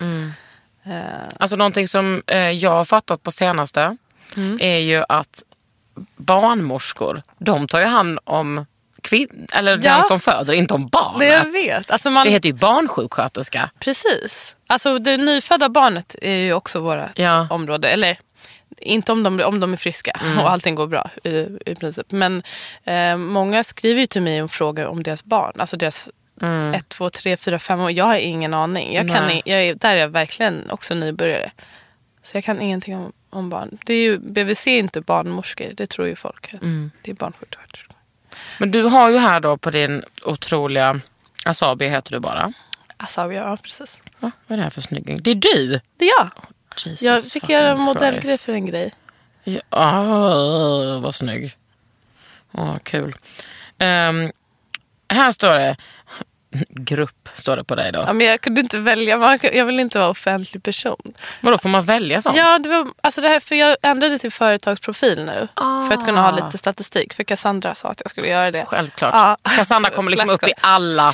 Eh, 0.85 0.91
Alltså 1.39 1.55
någonting 1.55 1.87
som 1.87 2.23
eh, 2.27 2.37
jag 2.49 2.71
har 2.71 2.85
fattat 2.85 3.23
på 3.23 3.31
senaste 3.31 3.97
Mm. 4.37 4.57
är 4.61 4.77
ju 4.77 5.03
att 5.09 5.43
barnmorskor, 6.17 7.21
de 7.37 7.67
tar 7.67 7.79
ju 7.79 7.85
hand 7.85 8.19
om 8.23 8.65
kvinn- 9.03 9.47
eller 9.53 9.75
den 9.77 9.83
Ja. 9.97 10.03
som 10.03 10.19
föder, 10.19 10.53
inte 10.53 10.73
om 10.73 10.87
barnet. 10.87 11.19
det 11.19 11.25
jag 11.25 11.51
vet. 11.51 11.91
Alltså 11.91 12.09
man, 12.09 12.25
Det 12.25 12.31
heter 12.31 12.49
ju 12.49 12.53
barnsjuksköterska. 12.53 13.69
Precis. 13.79 14.55
Alltså 14.67 14.99
det 14.99 15.17
nyfödda 15.17 15.69
barnet 15.69 16.15
är 16.21 16.35
ju 16.35 16.53
också 16.53 16.79
våra 16.79 17.09
Ja. 17.15 17.47
område. 17.49 17.89
Eller 17.89 18.19
inte 18.81 19.11
om 19.11 19.23
de, 19.23 19.39
om 19.41 19.59
de 19.59 19.73
är 19.73 19.77
friska 19.77 20.21
och 20.37 20.51
allting 20.51 20.75
går 20.75 20.87
bra 20.87 21.09
i, 21.23 21.47
i 21.65 21.75
princip. 21.75 22.11
Men 22.11 22.43
eh, 22.83 23.17
många 23.17 23.63
skriver 23.63 24.01
ju 24.01 24.07
till 24.07 24.21
mig 24.21 24.43
och 24.43 24.51
frågar 24.51 24.85
om 24.85 25.03
deras 25.03 25.23
barn. 25.23 25.53
Alltså 25.57 25.77
deras 25.77 26.09
ett, 26.75 26.89
två, 26.89 27.09
tre, 27.09 27.37
fyra, 27.37 27.59
fem 27.59 27.79
år. 27.79 27.91
Jag 27.91 28.05
har 28.05 28.15
ingen 28.15 28.53
aning. 28.53 28.93
Jag 28.93 29.09
kan, 29.09 29.25
Nej. 29.25 29.41
jag 29.45 29.63
är, 29.63 29.75
där 29.75 29.95
är 29.95 29.99
jag 29.99 30.09
verkligen 30.09 30.69
också 30.69 30.93
nybörjare. 30.93 31.51
Så 32.23 32.37
jag 32.37 32.43
kan 32.43 32.61
ingenting 32.61 32.95
om, 32.95 33.11
om 33.29 33.49
barn. 33.49 33.77
Det 33.85 33.93
är 33.93 34.01
ju, 34.01 34.17
BVC 34.19 34.67
är 34.67 34.79
inte 34.79 35.01
barnmorskor. 35.01 35.71
Det 35.73 35.87
tror 35.87 36.07
ju 36.07 36.15
folk. 36.15 36.53
Att 36.53 36.61
Det 37.01 37.11
är 37.11 37.15
barnsjuksköterskor. 37.15 37.95
Men 38.57 38.71
du 38.71 38.83
har 38.83 39.09
ju 39.09 39.17
här 39.17 39.39
då 39.39 39.57
på 39.57 39.71
din 39.71 40.03
otroliga 40.25 40.99
Asabi 41.45 41.87
heter 41.87 42.11
du 42.11 42.19
bara. 42.19 42.53
Alltså, 42.97 43.33
ja, 43.33 43.57
precis. 43.63 44.01
Va? 44.19 44.31
Vad 44.47 44.55
är 44.55 44.57
det 44.57 44.63
här 44.63 44.69
för 44.69 44.81
snygging? 44.81 45.21
Det 45.21 45.31
är 45.31 45.35
du! 45.35 45.79
Det 45.97 46.05
är 46.05 46.13
jag. 46.19 46.29
Jesus 46.77 47.01
Jag 47.01 47.23
fick 47.23 47.49
göra 47.49 47.75
modellgrej 47.75 48.37
för 48.37 48.53
en 48.53 48.65
grej. 48.65 48.93
Ja, 49.43 49.61
ah, 49.69 50.99
vad 50.99 51.15
snygg. 51.15 51.57
Ah, 52.51 52.79
kul. 52.83 53.15
Ehm, 53.77 54.31
här 55.09 55.31
står 55.31 55.53
det, 55.53 55.75
grupp 56.69 57.29
står 57.33 57.57
det 57.57 57.63
på 57.63 57.75
dig 57.75 57.91
då. 57.91 57.99
Ja, 58.07 58.13
men 58.13 58.27
jag 58.27 58.41
kunde 58.41 58.61
inte 58.61 58.79
välja. 58.79 59.39
Jag 59.53 59.65
vill 59.65 59.79
inte 59.79 59.99
vara 59.99 60.09
offentlig 60.09 60.63
person. 60.63 61.13
Vadå, 61.41 61.57
får 61.57 61.69
man 61.69 61.85
välja 61.85 62.21
sånt? 62.21 62.37
Ja, 62.37 62.59
det 62.59 62.69
var, 62.69 62.87
alltså 63.01 63.21
det 63.21 63.27
här, 63.27 63.39
för 63.39 63.55
jag 63.55 63.77
ändrade 63.81 64.19
till 64.19 64.31
företagsprofil 64.31 65.25
nu. 65.25 65.47
För 65.55 65.93
att 65.93 66.05
kunna 66.05 66.21
ha 66.21 66.31
lite 66.31 66.57
statistik. 66.57 67.13
För 67.13 67.23
Cassandra 67.23 67.75
sa 67.75 67.89
att 67.89 68.01
jag 68.03 68.09
skulle 68.09 68.27
göra 68.27 68.51
det. 68.51 68.65
Självklart. 68.65 69.13
Ja. 69.13 69.37
Cassandra 69.55 69.89
kommer 69.89 70.11
liksom 70.11 70.29
upp 70.29 70.43
i 70.47 70.53
alla, 70.61 71.13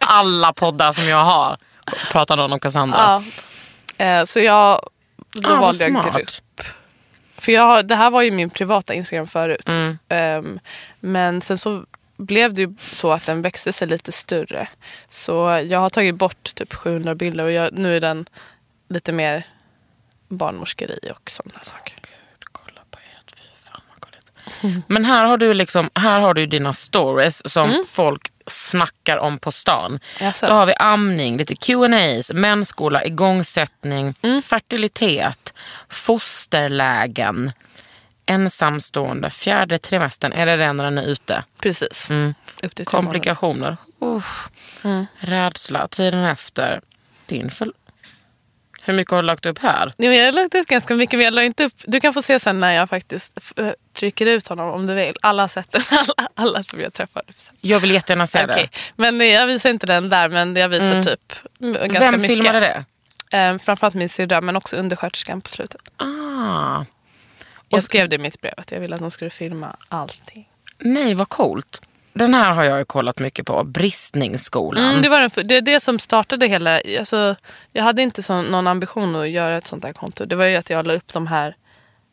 alla 0.00 0.52
poddar 0.52 0.92
som 0.92 1.04
jag 1.04 1.24
har. 1.24 1.56
Pratar 2.12 2.36
någon 2.36 2.52
om 2.52 2.60
Cassandra? 2.60 2.98
Ja. 2.98 3.22
Eh, 4.02 4.24
så 4.24 4.40
jag, 4.40 4.88
då 5.32 5.48
Ah, 5.48 5.60
valde 5.60 5.84
jag 5.84 5.90
smart. 5.90 6.16
grupp. 6.16 6.60
För 7.38 7.52
jag, 7.52 7.86
det 7.86 7.94
här 7.94 8.10
var 8.10 8.22
ju 8.22 8.30
min 8.30 8.50
privata 8.50 8.94
Instagram 8.94 9.26
förut. 9.26 9.68
Mm. 9.68 9.98
Ehm, 10.08 10.60
men 11.00 11.40
sen 11.40 11.58
så 11.58 11.84
blev 12.16 12.54
det 12.54 12.60
ju 12.62 12.74
så 12.78 13.12
att 13.12 13.26
den 13.26 13.42
växte 13.42 13.72
sig 13.72 13.88
lite 13.88 14.12
större. 14.12 14.68
Så 15.10 15.32
jag 15.68 15.78
har 15.78 15.90
tagit 15.90 16.14
bort 16.14 16.54
typ 16.54 16.74
700 16.74 17.14
bilder 17.14 17.44
och 17.44 17.52
jag, 17.52 17.72
nu 17.72 17.96
är 17.96 18.00
den 18.00 18.26
lite 18.88 19.12
mer 19.12 19.46
barnmorskeri 20.28 21.10
och 21.14 21.30
sådana 21.30 21.60
saker. 21.64 21.94
Men 24.86 25.04
här 25.04 25.24
har 25.24 25.36
du 25.38 25.54
liksom, 25.54 25.90
här 25.94 26.20
har 26.20 26.34
du 26.34 26.46
dina 26.46 26.72
stories 26.72 27.52
som 27.52 27.84
folk 27.88 28.31
snackar 28.46 29.16
om 29.16 29.38
på 29.38 29.52
stan. 29.52 30.00
Jaså? 30.20 30.46
Då 30.46 30.52
har 30.52 30.66
vi 30.66 30.74
amning, 30.78 31.36
lite 31.36 31.54
Q&As, 31.56 32.32
mensskola, 32.32 33.04
igångsättning, 33.04 34.14
fertilitet, 34.42 35.54
fosterlägen, 35.88 37.52
ensamstående, 38.26 39.30
fjärde 39.30 39.78
trimestern, 39.78 40.32
är 40.32 40.46
det 40.46 40.56
den 40.56 40.76
när 40.76 40.84
den 40.84 40.98
är 40.98 41.02
ute? 41.06 41.44
Precis. 41.60 42.10
Månader. 42.10 42.84
Komplikationer, 42.84 43.76
Uff. 44.00 44.48
rädsla, 45.18 45.88
tiden 45.88 46.24
efter, 46.24 46.80
din 47.26 47.50
för... 47.50 47.72
Hur 48.84 48.94
mycket 48.94 49.10
har 49.10 49.22
du 49.22 49.26
lagt 49.26 49.46
upp 49.46 49.58
här? 49.58 49.92
Men 49.96 50.14
jag 50.16 50.24
har 50.24 50.32
lagt 50.32 50.54
upp 50.54 50.66
ganska 50.66 50.94
mycket 50.94 51.18
men 51.18 51.24
jag 51.24 51.34
la 51.34 51.42
inte 51.42 51.64
upp. 51.64 51.72
Du 51.84 52.00
kan 52.00 52.14
få 52.14 52.22
se 52.22 52.40
sen 52.40 52.60
när 52.60 52.72
jag 52.72 52.88
faktiskt 52.88 53.38
eh, 53.56 53.68
trycker 53.92 54.26
ut 54.26 54.48
honom 54.48 54.70
om 54.70 54.86
du 54.86 54.94
vill. 54.94 55.16
Alla 55.20 55.42
har 55.42 55.48
sett 55.48 55.72
den. 55.72 55.82
Alla, 55.90 56.28
alla 56.34 56.62
som 56.62 56.80
jag 56.80 56.92
träffar. 56.92 57.22
Jag 57.60 57.80
vill 57.80 57.90
jättegärna 57.90 58.26
se 58.26 58.44
Okej. 58.44 58.68
det. 58.72 58.78
Men 58.96 59.28
jag 59.28 59.46
visar 59.46 59.70
inte 59.70 59.86
den 59.86 60.08
där 60.08 60.28
men 60.28 60.56
jag 60.56 60.68
visar 60.68 61.02
typ 61.02 61.32
mm, 61.60 61.72
ganska 61.74 62.00
Vem 62.00 62.12
mycket. 62.14 62.26
filmade 62.26 62.60
det? 62.60 62.84
Eh, 63.38 63.58
framförallt 63.58 63.94
min 63.94 64.08
syrra 64.08 64.40
men 64.40 64.56
också 64.56 64.76
undersköterskan 64.76 65.40
på 65.40 65.50
slutet. 65.50 65.80
Ah. 65.96 66.84
Jag 67.68 67.82
skrev 67.82 68.08
det 68.08 68.16
i 68.16 68.18
mitt 68.18 68.40
brev 68.40 68.54
att 68.56 68.72
jag 68.72 68.80
ville 68.80 68.94
att 68.94 69.00
de 69.00 69.10
skulle 69.10 69.30
filma 69.30 69.76
allting. 69.88 70.48
Nej, 70.78 71.14
vad 71.14 71.28
coolt. 71.28 71.80
Den 72.14 72.34
här 72.34 72.52
har 72.52 72.64
jag 72.64 72.78
ju 72.78 72.84
kollat 72.84 73.18
mycket 73.18 73.46
på. 73.46 73.64
Bristningsskolan. 73.64 74.84
Mm, 74.84 75.02
det 75.02 75.08
var 75.08 75.20
den, 75.20 75.46
det 75.48 75.60
det 75.60 75.80
som 75.80 75.98
startade 75.98 76.46
hela... 76.46 76.80
Alltså, 76.98 77.36
jag 77.72 77.82
hade 77.82 78.02
inte 78.02 78.22
så, 78.22 78.42
någon 78.42 78.66
ambition 78.66 79.16
att 79.16 79.28
göra 79.28 79.56
ett 79.56 79.66
sånt 79.66 79.84
här 79.84 79.92
konto. 79.92 80.24
Det 80.26 80.36
var 80.36 80.44
ju 80.44 80.56
att 80.56 80.70
jag 80.70 80.86
la 80.86 80.94
upp 80.94 81.12
de 81.12 81.26
här 81.26 81.56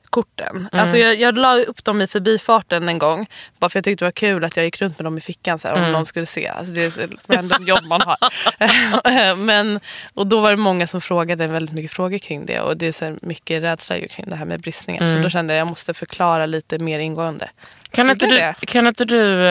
korten. 0.10 0.58
Mm. 0.58 0.68
Alltså 0.72 0.98
jag, 0.98 1.16
jag 1.16 1.38
la 1.38 1.56
upp 1.58 1.84
dem 1.84 2.02
i 2.02 2.08
förbifarten 2.08 2.90
en 2.90 2.98
gång. 2.98 3.28
Bara 3.60 3.70
för 3.70 3.78
jag 3.78 3.84
tyckte 3.84 4.06
det 4.06 4.08
var 4.08 4.12
kul 4.12 4.44
att 4.44 4.56
jag 4.58 4.66
gick 4.66 4.82
runt 4.82 5.00
med 5.00 5.06
dem 5.06 5.18
i 5.18 5.22
fickan 5.22 5.60
så 5.60 5.68
här, 5.68 5.76
om 5.76 5.80
Mm. 5.82 5.92
någon 5.92 6.06
skulle 6.06 6.26
se. 6.26 6.48
Alltså 6.48 6.74
det 6.74 6.98
är 6.98 7.04
ett 7.04 7.12
random 7.28 7.66
jobb 7.68 7.84
man 7.90 8.02
har. 8.02 9.36
Men, 9.36 9.80
och 10.14 10.28
då 10.28 10.42
var 10.42 10.52
det 10.52 10.58
många 10.58 10.88
som 10.88 11.02
frågade 11.02 11.48
väldigt 11.48 11.76
mycket 11.76 11.92
frågor 11.92 12.18
kring 12.18 12.46
det. 12.46 12.60
Och 12.60 12.78
det 12.78 12.88
är 12.88 12.92
så 12.92 13.18
mycket 13.22 13.64
rädsla 13.64 14.00
kring 14.08 14.26
det 14.30 14.36
här 14.36 14.46
med 14.46 14.62
bristningar. 14.62 15.02
Mm. 15.02 15.16
Så 15.16 15.24
då 15.24 15.30
kände 15.30 15.54
jag 15.54 15.62
att 15.62 15.66
jag 15.68 15.70
måste 15.70 15.94
förklara 15.94 16.46
lite 16.46 16.80
mer 16.80 17.00
ingående. 17.00 17.50
Kan 17.92 18.10
inte 18.10 18.26
du... 18.26 18.54
Kan 18.68 18.88
inte 18.88 19.06
du 19.06 19.46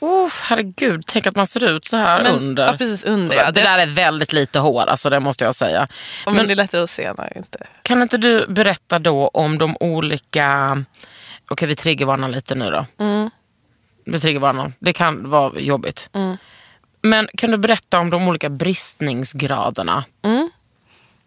oh, 0.00 0.28
herregud, 0.42 1.04
tänk 1.06 1.26
att 1.26 1.36
man 1.36 1.46
ser 1.46 1.64
ut 1.64 1.86
så 1.86 1.96
här 1.96 2.22
Men- 2.22 2.34
under. 2.34 2.66
ja, 2.66 2.76
precis, 2.78 3.04
under, 3.04 3.36
ja. 3.36 3.50
Det 3.50 3.62
där 3.62 3.78
är 3.78 3.86
väldigt 3.86 4.32
lite 4.32 4.58
hår, 4.58 4.88
alltså 4.88 5.10
det 5.10 5.20
måste 5.20 5.44
jag 5.44 5.54
säga. 5.54 5.88
Men, 6.26 6.34
Men 6.34 6.46
det 6.46 6.54
är 6.54 6.56
lättare 6.56 6.82
att 6.82 6.90
se 6.90 7.12
när 7.12 7.36
inte... 7.36 7.66
kan 7.82 8.02
inte 8.02 8.18
du 8.18 8.46
berätta 8.46 8.98
då 8.98 9.28
om 9.28 9.58
de 9.58 9.76
olika... 9.80 10.84
Okej, 11.50 11.68
vi 11.68 11.74
triggervarnar 11.76 12.28
lite 12.28 12.54
nu 12.54 12.70
då. 12.70 12.86
Mm. 12.98 13.30
Vi 14.04 14.20
triggervarnar. 14.20 14.72
Det 14.78 14.92
kan 14.92 15.30
vara 15.30 15.60
jobbigt. 15.60 16.10
Men 17.02 17.28
kan 17.38 17.50
du 17.50 17.56
berätta 17.58 17.98
om 17.98 18.10
de 18.10 18.28
olika 18.28 18.48
bristningsgraderna? 18.48 20.04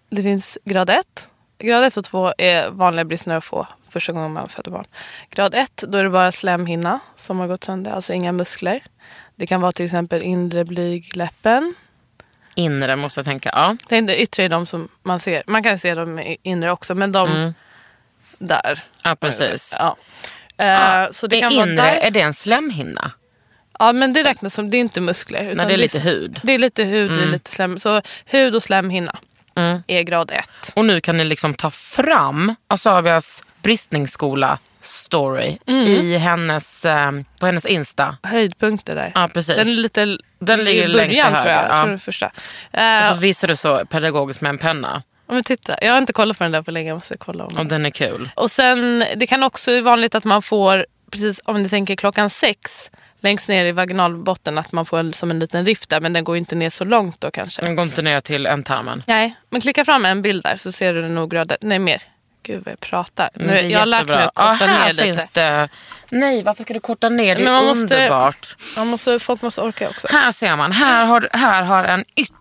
Det 0.09 0.23
finns 0.23 0.57
grad 0.65 0.89
1. 0.89 1.27
Grad 1.59 1.83
1 1.83 1.97
och 1.97 2.05
2 2.05 2.33
är 2.37 2.69
vanliga 2.69 3.05
bristningar 3.05 3.37
att 3.37 3.43
få 3.43 3.67
första 3.93 4.13
gången 4.13 4.33
man 4.33 4.49
föder 4.49 4.71
barn. 4.71 4.85
Grad 5.29 5.55
1, 5.55 5.83
då 5.87 5.97
är 5.97 6.03
det 6.03 6.09
bara 6.09 6.31
slemhinna 6.31 6.99
som 7.17 7.39
har 7.39 7.47
gått 7.47 7.63
sönder, 7.63 7.91
alltså 7.91 8.13
inga 8.13 8.31
muskler. 8.31 8.83
Det 9.35 9.47
kan 9.47 9.61
vara 9.61 9.71
till 9.71 9.85
exempel 9.85 10.23
inre 10.23 10.65
blygdläppen. 10.65 11.75
Inre 12.55 12.95
måste 12.95 13.19
jag 13.19 13.25
tänka. 13.25 13.49
Ja. 13.53 13.77
Dig 13.89 14.21
yttre 14.21 14.43
är 14.43 14.49
de 14.49 14.65
som 14.65 14.87
man 15.03 15.19
ser. 15.19 15.43
Man 15.47 15.63
kan 15.63 15.79
se 15.79 15.95
dem 15.95 16.19
i 16.19 16.37
inre 16.43 16.71
också, 16.71 16.95
men 16.95 17.11
de 17.11 17.53
där. 18.37 18.83
ja, 19.03 19.15
precis. 19.15 19.75
Ja. 19.79 19.95
Eh, 20.57 21.11
så 21.11 21.27
det 21.27 21.35
är 21.35 21.41
kan 21.41 21.55
vara 21.55 21.67
inre, 21.67 21.75
där. 21.75 21.95
är 21.95 22.11
det 22.11 22.21
en 22.21 22.33
slemhinna? 22.33 23.11
Ja, 23.79 23.93
men 23.93 24.13
det 24.13 24.23
räknas 24.23 24.53
som, 24.53 24.69
det 24.69 24.77
är 24.77 24.79
inte 24.79 25.01
muskler. 25.01 25.43
utan 25.43 25.67
det 25.67 25.73
är 25.73 25.77
lite 25.77 25.99
hud. 25.99 26.39
Det 26.43 26.53
är 26.53 26.59
lite 26.59 26.83
hud, 26.83 27.11
det 27.11 27.23
är 27.23 27.27
lite 27.27 27.51
slem. 27.51 27.79
Så 27.79 28.01
hud 28.25 28.55
och 28.55 28.63
slemhinna 28.63 29.15
är 29.87 30.01
grad 30.03 30.31
1. 30.31 30.49
Och 30.75 30.85
nu 30.85 31.01
kan 31.01 31.17
ni 31.17 31.23
liksom 31.23 31.53
ta 31.53 31.69
fram 31.69 32.55
Asabias 32.67 33.43
bristningsskola 33.63 34.59
story 34.81 35.57
Mm. 35.67 35.83
i 35.87 36.17
hennes, 36.17 36.85
eh, 36.85 37.11
på 37.39 37.45
hennes 37.45 37.65
Insta. 37.65 38.17
Höjdpunkter 38.23 38.95
där. 38.95 39.11
Ja, 39.15 39.29
precis. 39.33 39.55
Den 39.55 39.75
lite 39.81 40.17
Den 40.39 40.63
ligger 40.63 40.83
i 40.83 40.87
längst 40.87 41.13
till 41.21 41.23
början 41.23 41.43
tror 41.43 41.53
jag. 41.53 41.69
ja. 41.69 41.81
tror 41.81 41.91
det 41.91 41.97
första. 41.97 42.31
Och 42.73 42.79
Eh, 42.79 43.13
så 43.13 43.19
visar 43.19 43.47
du 43.47 43.55
så 43.55 43.85
pedagogiskt 43.85 44.41
med 44.41 44.49
en 44.49 44.57
penna. 44.57 45.03
men 45.27 45.43
titta, 45.43 45.77
jag 45.81 45.91
har 45.91 45.97
inte 45.97 46.13
kollat 46.13 46.37
på 46.37 46.43
den 46.43 46.51
där 46.51 46.61
på 46.61 46.71
länge. 46.71 46.87
Jag 46.89 46.95
måste 46.95 47.17
kolla 47.17 47.45
om 47.45 47.57
Och 47.57 47.65
den 47.65 47.85
är 47.85 47.89
kul. 47.89 48.29
Och 48.35 48.51
sen, 48.51 49.03
det 49.15 49.27
kan 49.27 49.43
också 49.43 49.71
vara 49.71 49.81
vanligt 49.81 50.15
att 50.15 50.23
man 50.23 50.41
får, 50.41 50.85
precis 51.11 51.41
om 51.45 51.63
ni 51.63 51.69
tänker 51.69 51.95
klockan 51.95 52.29
sex, 52.29 52.91
längst 53.19 53.47
ner 53.47 53.65
i 53.65 53.71
vaginalbotten, 53.71 54.57
att 54.57 54.71
man 54.71 54.85
får 54.85 54.99
en, 54.99 55.13
som 55.13 55.31
en 55.31 55.39
liten 55.39 55.65
rift 55.65 55.89
där. 55.89 55.99
Men 56.01 56.13
den 56.13 56.23
går 56.23 56.37
inte 56.37 56.55
ner 56.55 56.69
så 56.69 56.83
långt 56.85 57.21
då 57.21 57.31
kanske. 57.31 57.61
Den 57.61 57.75
går 57.75 57.83
inte 57.83 58.01
ner 58.01 58.19
till 58.19 58.45
ändtarmen. 58.45 59.03
Nej, 59.07 59.35
men 59.49 59.61
klicka 59.61 59.85
fram 59.85 60.05
en 60.05 60.21
bild 60.21 60.43
där 60.43 60.57
så 60.57 60.71
ser 60.71 60.93
du 60.93 61.09
nog 61.09 61.31
graden. 61.31 61.57
Nej, 61.61 61.79
mer. 61.79 62.01
Gud 62.43 62.63
vad 62.65 62.71
jag 62.71 62.79
pratar. 62.79 63.29
Nu, 63.33 63.47
Det 63.47 63.61
jag 63.61 63.79
har 63.79 63.85
lärt 63.85 64.07
mig 64.07 64.23
att 64.23 64.35
korta 64.35 64.57
ja, 64.59 64.65
här 64.65 64.85
ner 64.85 64.93
lite. 64.93 65.03
finns 65.03 65.29
det... 65.29 65.69
Nej, 66.09 66.43
varför 66.43 66.63
ska 66.63 66.73
du 66.73 66.79
korta 66.79 67.09
ner? 67.09 67.35
Det 67.35 67.41
är 67.45 67.51
man 67.51 67.65
måste- 67.65 67.81
underbart. 67.95 68.55
Man 68.77 68.87
måste, 68.87 69.19
folk 69.19 69.41
måste 69.41 69.61
orka 69.61 69.89
också. 69.89 70.07
Här 70.11 70.31
ser 70.31 70.55
man. 70.55 70.71
Här 70.71 71.05
har, 71.05 71.29
här 71.33 71.63
har 71.63 71.83
en 71.83 72.05
yt... 72.15 72.31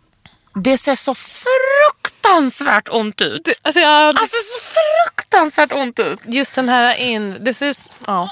Det 0.54 0.78
ser 0.78 0.94
så 0.94 1.14
fruktansvärt 1.14 2.88
ont 2.88 3.20
ut. 3.20 3.48
Alltså, 3.62 3.80
ja, 3.80 4.12
det- 4.12 4.20
Alltså 4.20 4.36
så 4.36 4.60
fruktansvärt 4.74 5.72
ont 5.72 5.98
ut. 5.98 6.18
just 6.26 6.54
den 6.54 6.68
här 6.68 7.00
in... 7.00 7.44
Det 7.44 7.54
ser 7.54 7.66
ut... 7.68 7.78
Ja. 8.06 8.30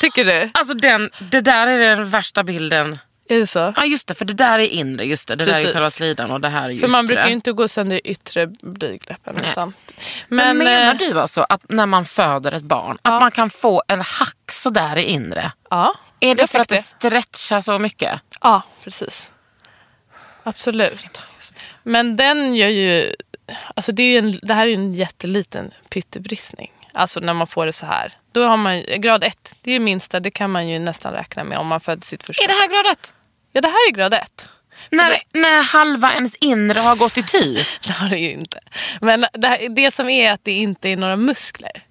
Tycker 0.00 0.24
du? 0.24 0.50
Alltså 0.54 0.74
den, 0.74 1.10
det 1.30 1.40
där 1.40 1.66
är 1.66 1.78
den 1.96 2.10
värsta 2.10 2.42
bilden. 2.42 2.98
Är 3.30 3.38
det 3.38 3.46
så? 3.46 3.72
Ja 3.76 3.84
just 3.84 4.08
det, 4.08 4.14
för 4.14 4.24
det 4.24 4.34
där 4.34 4.58
är 4.58 4.66
inre. 4.66 5.04
Just 5.04 5.28
det, 5.28 5.36
det 5.36 5.44
där 5.44 5.60
är 5.60 5.72
själva 5.72 5.90
slidan 5.90 6.30
och 6.30 6.40
det 6.40 6.48
här 6.48 6.70
är 6.70 6.76
För 6.76 6.88
man 6.88 7.04
yttre. 7.04 7.14
brukar 7.14 7.28
ju 7.28 7.34
inte 7.34 7.52
gå 7.52 7.68
sönder 7.68 7.96
i 7.96 8.00
yttre 8.10 8.46
blygdläppen. 8.46 9.34
Men, 9.34 9.72
Men, 10.28 10.58
menar 10.58 10.94
eh, 10.94 10.98
du 10.98 11.20
alltså 11.20 11.46
att 11.48 11.68
när 11.68 11.86
man 11.86 12.04
föder 12.04 12.52
ett 12.52 12.62
barn, 12.62 12.98
att 13.02 13.20
man 13.20 13.30
kan 13.30 13.50
få 13.50 13.82
en 13.88 14.00
hack 14.00 14.50
sådär 14.50 14.98
i 14.98 15.02
inre? 15.02 15.52
Ja. 15.70 15.94
Är 16.20 16.34
det 16.34 16.46
för 16.46 16.58
att 16.58 16.68
det 16.68 16.76
stretchar 16.76 17.60
så 17.60 17.78
mycket? 17.78 18.20
Ja, 18.40 18.62
precis. 18.84 19.30
Absolut. 20.42 21.26
Men 21.82 22.16
den 22.16 22.54
gör 22.54 22.68
ju... 22.68 23.14
Alltså 23.74 23.92
det, 23.92 24.02
är 24.02 24.06
ju 24.06 24.18
en, 24.18 24.38
det 24.42 24.54
här 24.54 24.62
är 24.62 24.68
ju 24.68 24.74
en 24.74 24.94
jätteliten 24.94 25.70
pyttebristning. 25.88 26.72
Alltså 26.92 27.20
när 27.20 27.34
man 27.34 27.46
får 27.46 27.66
det 27.66 27.72
så 27.72 27.86
här. 27.86 28.12
Då 28.32 28.44
har 28.44 28.56
man 28.56 28.84
grad 28.98 29.24
ett. 29.24 29.54
Det 29.62 29.70
är 29.70 29.72
ju 29.72 29.80
minsta. 29.80 30.20
Det 30.20 30.30
kan 30.30 30.50
man 30.50 30.68
ju 30.68 30.78
nästan 30.78 31.12
räkna 31.12 31.44
med 31.44 31.58
om 31.58 31.66
man 31.66 31.80
föder 31.80 32.02
sitt 32.02 32.24
första. 32.24 32.44
Är 32.44 32.48
det 32.48 32.54
här 32.54 32.68
grad 32.68 32.92
ett? 32.92 33.14
Ja, 33.52 33.60
det 33.60 33.68
här 33.68 33.88
är 33.88 33.92
grad 33.92 34.14
ett. 34.14 34.48
När, 34.90 35.16
när 35.32 35.62
halva 35.62 36.12
ens 36.12 36.34
inre 36.34 36.78
har 36.78 36.96
gått 36.96 37.18
i 37.18 37.22
ty? 37.22 37.54
Det 37.86 37.92
har 37.92 38.08
det 38.08 38.18
ju 38.18 38.30
inte. 38.32 38.58
Men 39.00 39.26
det, 39.32 39.68
det 39.70 39.94
som 39.94 40.08
är 40.08 40.30
att 40.32 40.40
det 40.44 40.52
inte 40.52 40.88
är 40.88 40.96
några 40.96 41.16
muskler. 41.16 41.82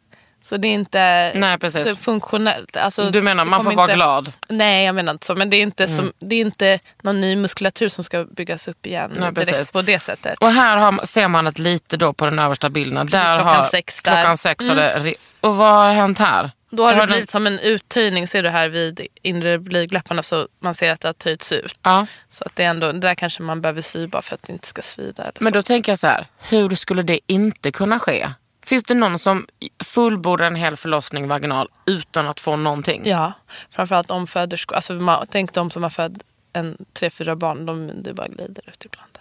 Så 0.44 0.58
det 0.58 0.68
är 0.68 0.74
inte 0.74 1.32
Nej, 1.36 1.58
precis. 1.60 1.90
så 1.90 1.96
funktionellt. 1.96 2.78
Alltså, 2.78 3.10
Du 3.12 3.22
menar 3.22 3.46
det 3.46 3.52
man 3.52 3.64
får 3.64 3.72
vara 3.72 3.84
inte- 3.86 3.96
glad? 3.96 4.28
Mm. 4.50 4.58
Nej, 4.58 4.86
jag 4.86 4.96
menar 4.96 5.12
inte 5.14 5.26
så. 5.26 5.36
Men 5.36 5.50
det 5.50 5.58
är 5.58 5.62
inte, 5.62 5.88
som, 5.88 6.14
det 6.20 6.36
är 6.36 6.42
inte 6.42 6.80
någon 7.04 7.22
ny 7.22 7.36
muskulatur 7.36 7.90
som 7.90 8.04
ska 8.04 8.24
byggas 8.26 8.68
upp 8.68 8.86
igen 8.86 9.12
Nej, 9.20 9.32
direkt 9.32 9.52
precis. 9.52 9.72
på 9.72 9.82
det 9.82 10.00
sättet. 10.00 10.38
Och 10.40 10.52
här 10.52 10.78
har, 10.78 11.06
ser 11.06 11.28
man 11.28 11.48
ett 11.48 11.60
lite 11.60 11.98
då 11.98 12.14
på 12.14 12.26
den 12.26 12.40
översta 12.40 12.70
bilden. 12.70 13.08
Där 13.08 13.38
klockan 13.38 13.56
har, 13.56 13.64
sex 13.64 14.02
där. 14.04 14.12
Mm. 14.12 14.22
Klockan 14.22 14.38
sex 14.38 14.68
har 14.68 14.76
det, 14.76 15.14
och 15.42 15.58
vad 15.58 15.74
har 15.74 15.90
hänt 15.94 16.20
här? 16.20 16.52
Då 16.70 16.84
har 16.84 16.94
det 16.94 17.00
den- 17.00 17.08
blivit 17.08 17.30
som 17.30 17.48
en 17.48 17.60
uttöjning 17.60 18.28
ser 18.28 18.44
du 18.44 18.50
här 18.50 18.70
vid 18.70 19.08
inre 19.22 19.60
blygdläpparna 19.60 20.24
så 20.24 20.48
man 20.60 20.74
ser 20.74 20.92
att 20.92 21.02
det 21.02 21.08
har 21.08 21.14
töjts 21.14 21.52
ut. 21.52 21.76
Ja. 21.84 22.08
Så 22.30 22.44
att 22.46 22.56
det 22.56 22.64
är 22.64 22.70
ändå, 22.70 22.92
där 22.92 23.16
kanske 23.16 23.42
man 23.44 23.62
behöver 23.62 23.82
sy 23.82 24.08
bara 24.08 24.22
för 24.22 24.36
att 24.36 24.44
det 24.44 24.54
inte 24.54 24.68
ska 24.68 24.82
svida. 24.82 25.24
Eller 25.24 25.34
Men 25.40 25.54
så. 25.54 25.58
då 25.58 25.62
tänker 25.62 25.92
jag 25.92 26.00
så 26.00 26.08
här, 26.08 26.28
hur 26.40 26.76
skulle 26.76 27.02
det 27.02 27.20
inte 27.28 27.72
kunna 27.72 28.00
ske? 28.00 28.30
Finns 28.66 28.84
det 28.84 28.94
någon 28.94 29.20
som 29.20 29.48
fullbordar 29.84 30.46
en 30.46 30.56
hel 30.56 30.76
förlossning 30.78 31.28
vaginal 31.28 31.70
utan 31.86 32.28
att 32.28 32.40
få 32.40 32.56
någonting? 32.56 33.02
Ja, 33.06 33.34
framförallt 33.72 34.12
omföderskor. 34.12 34.76
Alltså, 34.76 34.94
man, 34.94 35.28
tänk 35.30 35.54
de 35.54 35.72
som 35.72 35.84
har 35.84 35.90
fött 35.90 36.12
en 36.54 36.78
tre, 36.94 37.10
fyra 37.10 37.36
barn. 37.36 37.66
De, 37.66 38.04
det 38.04 38.14
bara 38.14 38.28
glider 38.28 38.70
ut 38.70 38.86
ibland. 38.86 39.18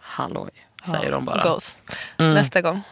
Halloj, 0.00 0.50
säger 0.90 1.12
de 1.12 1.24
bara. 1.24 1.42
Goes. 1.42 1.74
Nästa 2.18 2.60
gång. 2.60 2.82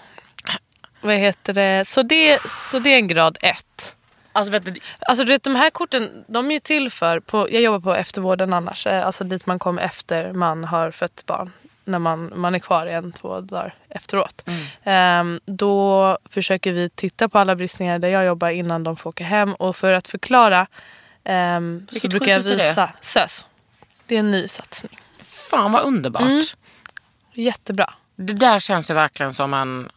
Vad 1.03 1.15
heter 1.15 1.53
det? 1.53 1.89
Så, 1.89 2.03
det? 2.03 2.43
så 2.71 2.79
det 2.79 2.91
är 2.93 2.97
en 2.97 3.09
grad 3.09 3.39
ett. 3.41 3.97
Alltså, 4.33 4.53
vet 4.53 4.65
du, 4.65 4.75
Alltså 4.99 5.25
du 5.25 5.33
vet, 5.33 5.43
de 5.43 5.55
här 5.55 5.71
korten 5.71 6.25
de 6.29 6.47
är 6.47 6.53
ju 6.53 6.59
till 6.59 6.91
för, 6.91 7.21
på, 7.21 7.49
jag 7.51 7.63
jobbar 7.63 7.81
på 7.81 7.95
eftervården 7.95 8.53
annars, 8.53 8.87
eh, 8.87 9.07
alltså 9.07 9.25
dit 9.25 9.47
man 9.47 9.59
kommer 9.59 9.83
efter 9.83 10.33
man 10.33 10.65
har 10.65 10.91
fött 10.91 11.27
barn. 11.27 11.53
När 11.85 11.99
man, 11.99 12.33
man 12.37 12.55
är 12.55 12.59
kvar 12.59 12.87
en, 12.87 13.13
två 13.13 13.41
dagar 13.41 13.75
efteråt. 13.89 14.49
Ehm, 14.85 15.41
då 15.45 16.19
försöker 16.25 16.73
vi 16.73 16.91
titta 16.91 17.29
på 17.29 17.39
alla 17.39 17.57
bristningar 17.57 17.99
där 17.99 18.09
jag 18.09 18.25
jobbar 18.25 18.51
innan 18.51 18.85
de 18.85 18.97
får 18.97 19.11
åka 19.11 19.25
hem. 19.25 19.55
Och 19.55 19.77
för 19.77 19.93
att 19.93 20.09
förklara 20.09 20.67
ehm, 21.25 21.87
så 21.91 22.09
brukar 22.09 22.27
jag 22.27 22.47
är 22.47 22.57
det? 22.57 22.69
visa 22.69 22.93
SÖS. 23.01 23.47
Det 24.07 24.15
är 24.15 24.19
en 24.19 24.31
ny 24.31 24.49
satsning. 24.49 24.99
fan 25.23 25.73
vad 25.73 25.83
underbart. 25.83 26.23
Mm. 26.23 26.43
Jättebra. 27.33 27.95
Det 28.17 28.33
där 28.33 28.59
känns 28.59 28.91
ju 28.91 28.95
verkligen 28.95 29.33
som 29.33 29.55
en 29.55 29.91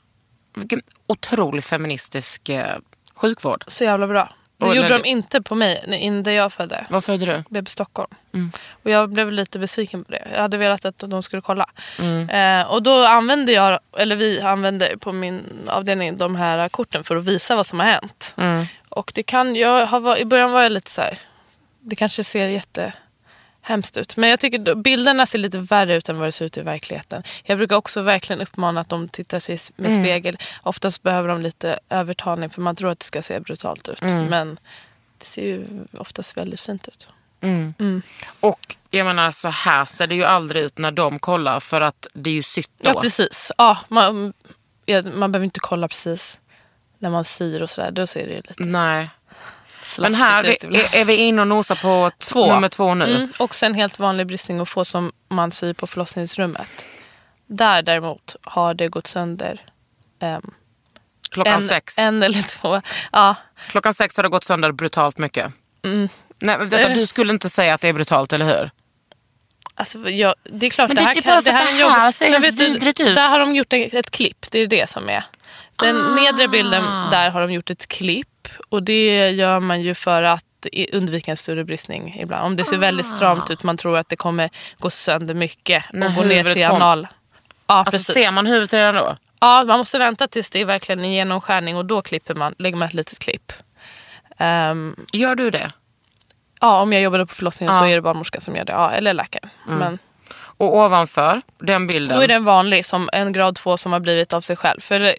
vilken 0.56 0.82
otrolig 1.08 1.64
feministisk 1.64 2.50
eh, 2.50 2.76
sjukvård. 3.16 3.64
Så 3.68 3.84
jävla 3.84 4.08
bra. 4.08 4.30
Det 4.58 4.76
gjorde 4.76 4.90
de 4.98 5.06
inte 5.06 5.42
på 5.42 5.56
mig 5.56 5.84
där 6.24 6.32
jag 6.32 6.54
födde. 6.54 6.86
Vad 6.90 7.04
födde 7.04 7.26
du? 7.26 7.44
BB 7.50 7.70
Stockholm. 7.70 8.12
Mm. 8.34 8.52
Och 8.84 8.90
jag 8.90 9.10
blev 9.10 9.32
lite 9.32 9.60
besviken 9.60 10.04
på 10.04 10.12
det. 10.12 10.28
Jag 10.34 10.42
hade 10.42 10.58
velat 10.58 10.86
att 10.86 11.00
de 11.00 11.24
skulle 11.24 11.42
kolla. 11.42 11.70
Mm. 12.00 12.30
Eh, 12.30 12.72
och 12.72 12.84
då 12.84 13.06
använde 13.06 13.52
jag, 13.52 13.80
eller 13.98 14.16
vi 14.16 14.42
använder 14.42 14.96
på 14.96 15.12
min 15.12 15.44
avdelning 15.68 16.18
de 16.18 16.36
här 16.36 16.70
korten 16.70 17.04
för 17.04 17.16
att 17.16 17.26
visa 17.26 17.56
vad 17.56 17.66
som 17.68 17.80
har 17.80 17.88
hänt. 17.88 18.34
Mm. 18.38 18.66
Och 18.90 19.12
det 19.16 19.24
kan, 19.24 19.56
jag 19.56 19.86
har, 19.86 20.00
var- 20.00 20.18
i 20.18 20.26
början 20.26 20.52
var 20.52 20.64
jag 20.64 20.72
lite 20.72 20.92
så 20.92 21.02
här, 21.02 21.18
det 21.80 21.96
kanske 21.96 22.24
ser 22.24 22.48
jättehemskt 23.66 23.98
ut. 23.98 24.18
Men 24.18 24.30
jag 24.30 24.40
tycker 24.40 24.76
bilderna 24.76 25.26
ser 25.26 25.40
lite 25.40 25.58
värre 25.58 25.96
ut 25.96 26.10
än 26.10 26.18
vad 26.20 26.28
det 26.28 26.32
ser 26.32 26.46
ut 26.46 26.58
i 26.58 26.62
verkligheten. 26.62 27.24
Jag 27.44 27.58
brukar 27.58 27.76
också 27.76 28.02
verkligen 28.02 28.42
uppmana 28.42 28.82
att 28.82 28.90
de 28.90 29.10
tittar 29.10 29.40
sig 29.40 29.60
med 29.76 29.92
Mm. 29.92 30.04
spegel. 30.06 30.38
Oftast 30.64 31.04
behöver 31.04 31.30
de 31.30 31.42
lite 31.42 31.80
övertalning 31.90 32.50
för 32.50 32.62
man 32.62 32.76
tror 32.76 32.90
att 32.92 33.00
det 33.00 33.06
ska 33.06 33.22
se 33.22 33.40
brutalt 33.40 33.88
ut. 33.88 34.02
Mm. 34.02 34.26
Men 34.26 34.60
det 35.18 35.26
ser 35.26 35.42
ju 35.42 35.66
oftast 35.98 36.38
väldigt 36.38 36.60
fint 36.60 36.88
ut. 36.88 37.08
Och 38.40 38.76
jag 38.90 39.06
menar 39.06 39.32
så 39.32 39.50
här 39.50 39.86
ser 39.86 40.08
det 40.08 40.16
ju 40.16 40.24
aldrig 40.24 40.64
ut 40.64 40.78
när 40.78 40.92
de 40.92 41.20
kollar 41.20 41.60
för 41.60 41.82
att 41.82 42.08
det 42.14 42.30
är 42.30 42.34
ju 42.34 42.44
sytt 42.44 42.70
då. 42.82 42.90
Ja 42.90 43.02
precis. 43.02 43.52
Ja, 43.58 43.78
man, 43.90 44.34
ja, 44.86 45.02
man 45.02 45.32
behöver 45.32 45.44
inte 45.46 45.60
kolla 45.60 45.88
precis 45.88 46.40
när 47.00 47.10
man 47.10 47.26
syr 47.26 47.62
och 47.62 47.70
sådär. 47.70 47.92
Då 47.92 48.08
ser 48.08 48.28
det 48.28 48.34
ju 48.34 48.42
lite... 48.42 48.64
Nej. 48.64 49.06
Men 50.00 50.16
här 50.16 50.44
är, 50.44 50.96
är 51.02 51.06
vi 51.06 51.16
inne 51.16 51.42
och 51.42 51.48
nosar 51.48 51.76
på 51.76 52.12
två. 52.20 52.54
nummer 52.54 52.70
två 52.70 52.94
nu. 52.94 53.16
Mm, 53.16 53.32
också 53.40 53.66
en 53.66 53.74
helt 53.74 54.00
vanlig 54.00 54.28
bristning 54.28 54.60
att 54.60 54.70
få 54.70 54.86
som 54.86 55.12
man 55.30 55.52
syr 55.52 55.74
på 55.74 55.88
förlossningsrummet. 55.88 56.86
Där 57.48 57.82
däremot 57.82 58.36
har 58.42 58.74
det 58.74 58.88
gått 58.90 59.08
sönder 59.08 59.62
ehm, 60.22 60.52
Klockan 61.32 61.54
en, 61.54 61.62
sex. 61.62 61.98
en 61.98 62.24
eller 62.24 62.42
två. 62.44 62.82
Ja, 63.12 63.36
Klockan 63.68 63.94
sex 63.94 64.18
har 64.18 64.24
det 64.24 64.30
gått 64.30 64.44
sönder 64.44 64.72
brutalt 64.72 65.18
mycket. 65.18 65.52
Nej, 65.82 66.10
men 66.40 66.70
vänta, 66.70 66.90
du 66.90 67.06
skulle 67.06 67.34
inte 67.34 67.50
säga 67.50 67.74
att 67.74 67.82
det 67.82 67.88
är 67.88 67.94
brutalt, 67.94 68.34
eller 68.34 68.46
hur? 68.46 68.72
alltså, 69.78 70.10
jag, 70.10 70.36
det 70.44 70.66
är 70.66 70.70
klart 70.70 70.90
Men 70.90 70.96
det 70.96 71.02
det- 71.02 71.06
här 71.08 71.14
det 71.14 71.20
är 71.20 71.22
kan- 71.22 71.32
bara 71.34 71.42
för 71.42 71.50
att 71.52 71.70
är 71.70 71.74
det 71.74 71.80
jobb- 71.80 71.92
här 71.92 72.12
ser 72.12 72.40
helt 72.40 72.60
vidrigt 72.60 73.00
ut. 73.00 73.16
Där 73.16 73.30
har 73.30 73.40
de 73.40 73.56
gjort 73.56 73.74
ett, 73.74 73.94
ett 73.94 74.12
klipp, 74.12 74.46
det 74.52 74.60
är 74.60 74.68
det 74.68 74.90
som 74.90 75.10
är. 75.10 75.24
Den 75.76 75.98
Ah. 75.98 76.16
nedre 76.16 76.48
bilden, 76.48 76.84
där 77.12 77.30
har 77.30 77.42
de 77.42 77.52
gjort 77.54 77.70
ett 77.70 77.88
klipp. 77.88 78.48
Och 78.70 78.84
det 78.84 79.30
gör 79.30 79.60
man 79.60 79.82
ju 79.82 79.94
för 79.94 80.24
att 80.24 80.46
undvika 80.94 81.32
en 81.32 81.38
större 81.38 81.64
bristning 81.64 82.18
ibland. 82.20 82.46
Om 82.46 82.56
det 82.56 82.64
ser 82.64 82.78
väldigt 82.78 83.06
stramt 83.06 83.50
ut, 83.50 83.64
man 83.64 83.78
tror 83.78 83.98
att 83.98 84.10
det 84.10 84.16
kommer 84.16 84.50
gå 84.80 84.90
sönder 84.90 85.34
mycket 85.34 85.84
När 85.94 86.08
och 86.08 86.14
gå 86.14 86.24
ner 86.24 86.52
till 86.52 86.66
anal. 86.66 87.08
Ja, 87.68 87.74
Alltså 87.76 87.92
precis. 87.98 88.14
ser 88.14 88.32
man 88.32 88.46
huvudet 88.46 88.74
redan 88.74 88.96
då? 88.96 89.18
Ja, 89.40 89.64
man 89.68 89.78
måste 89.78 89.98
vänta 90.00 90.28
tills 90.28 90.50
det 90.50 90.62
är 90.62 90.66
verkligen 90.66 91.00
en 91.00 91.12
genomskärning 91.12 91.78
och 91.78 91.86
då 91.86 92.02
klipper 92.02 92.36
man, 92.36 92.56
lägger 92.58 92.78
man 92.78 92.88
ett 92.88 92.94
litet 92.94 93.20
klipp. 93.20 93.52
Ehm, 94.38 94.96
Gör 95.14 95.36
du 95.36 95.50
det? 95.52 95.72
ja, 96.62 96.82
om 96.82 96.94
jag 96.94 97.02
jobbade 97.02 97.26
på 97.26 97.36
förlossningen 97.36 97.76
Ja. 97.76 97.82
så 97.82 97.88
är 97.88 97.96
det 97.96 98.02
barnmorska 98.02 98.42
som 98.42 98.56
gör 98.56 98.66
det. 98.66 98.72
Ja, 98.74 98.92
eller 98.92 99.14
läkare. 99.14 99.50
Men 99.68 100.00
Och 100.36 100.78
ovanför 100.78 101.42
den 101.60 101.88
bilden. 101.88 102.18
då 102.18 102.24
är 102.24 102.28
det 102.28 102.34
en 102.34 102.46
vanlig, 102.46 102.86
som 102.86 103.10
en 103.14 103.34
grad 103.34 103.56
2 103.56 103.78
som 103.78 103.94
har 103.94 104.00
blivit 104.00 104.34
av 104.34 104.42
sig 104.42 104.56
själv. 104.56 104.80
För 104.82 105.16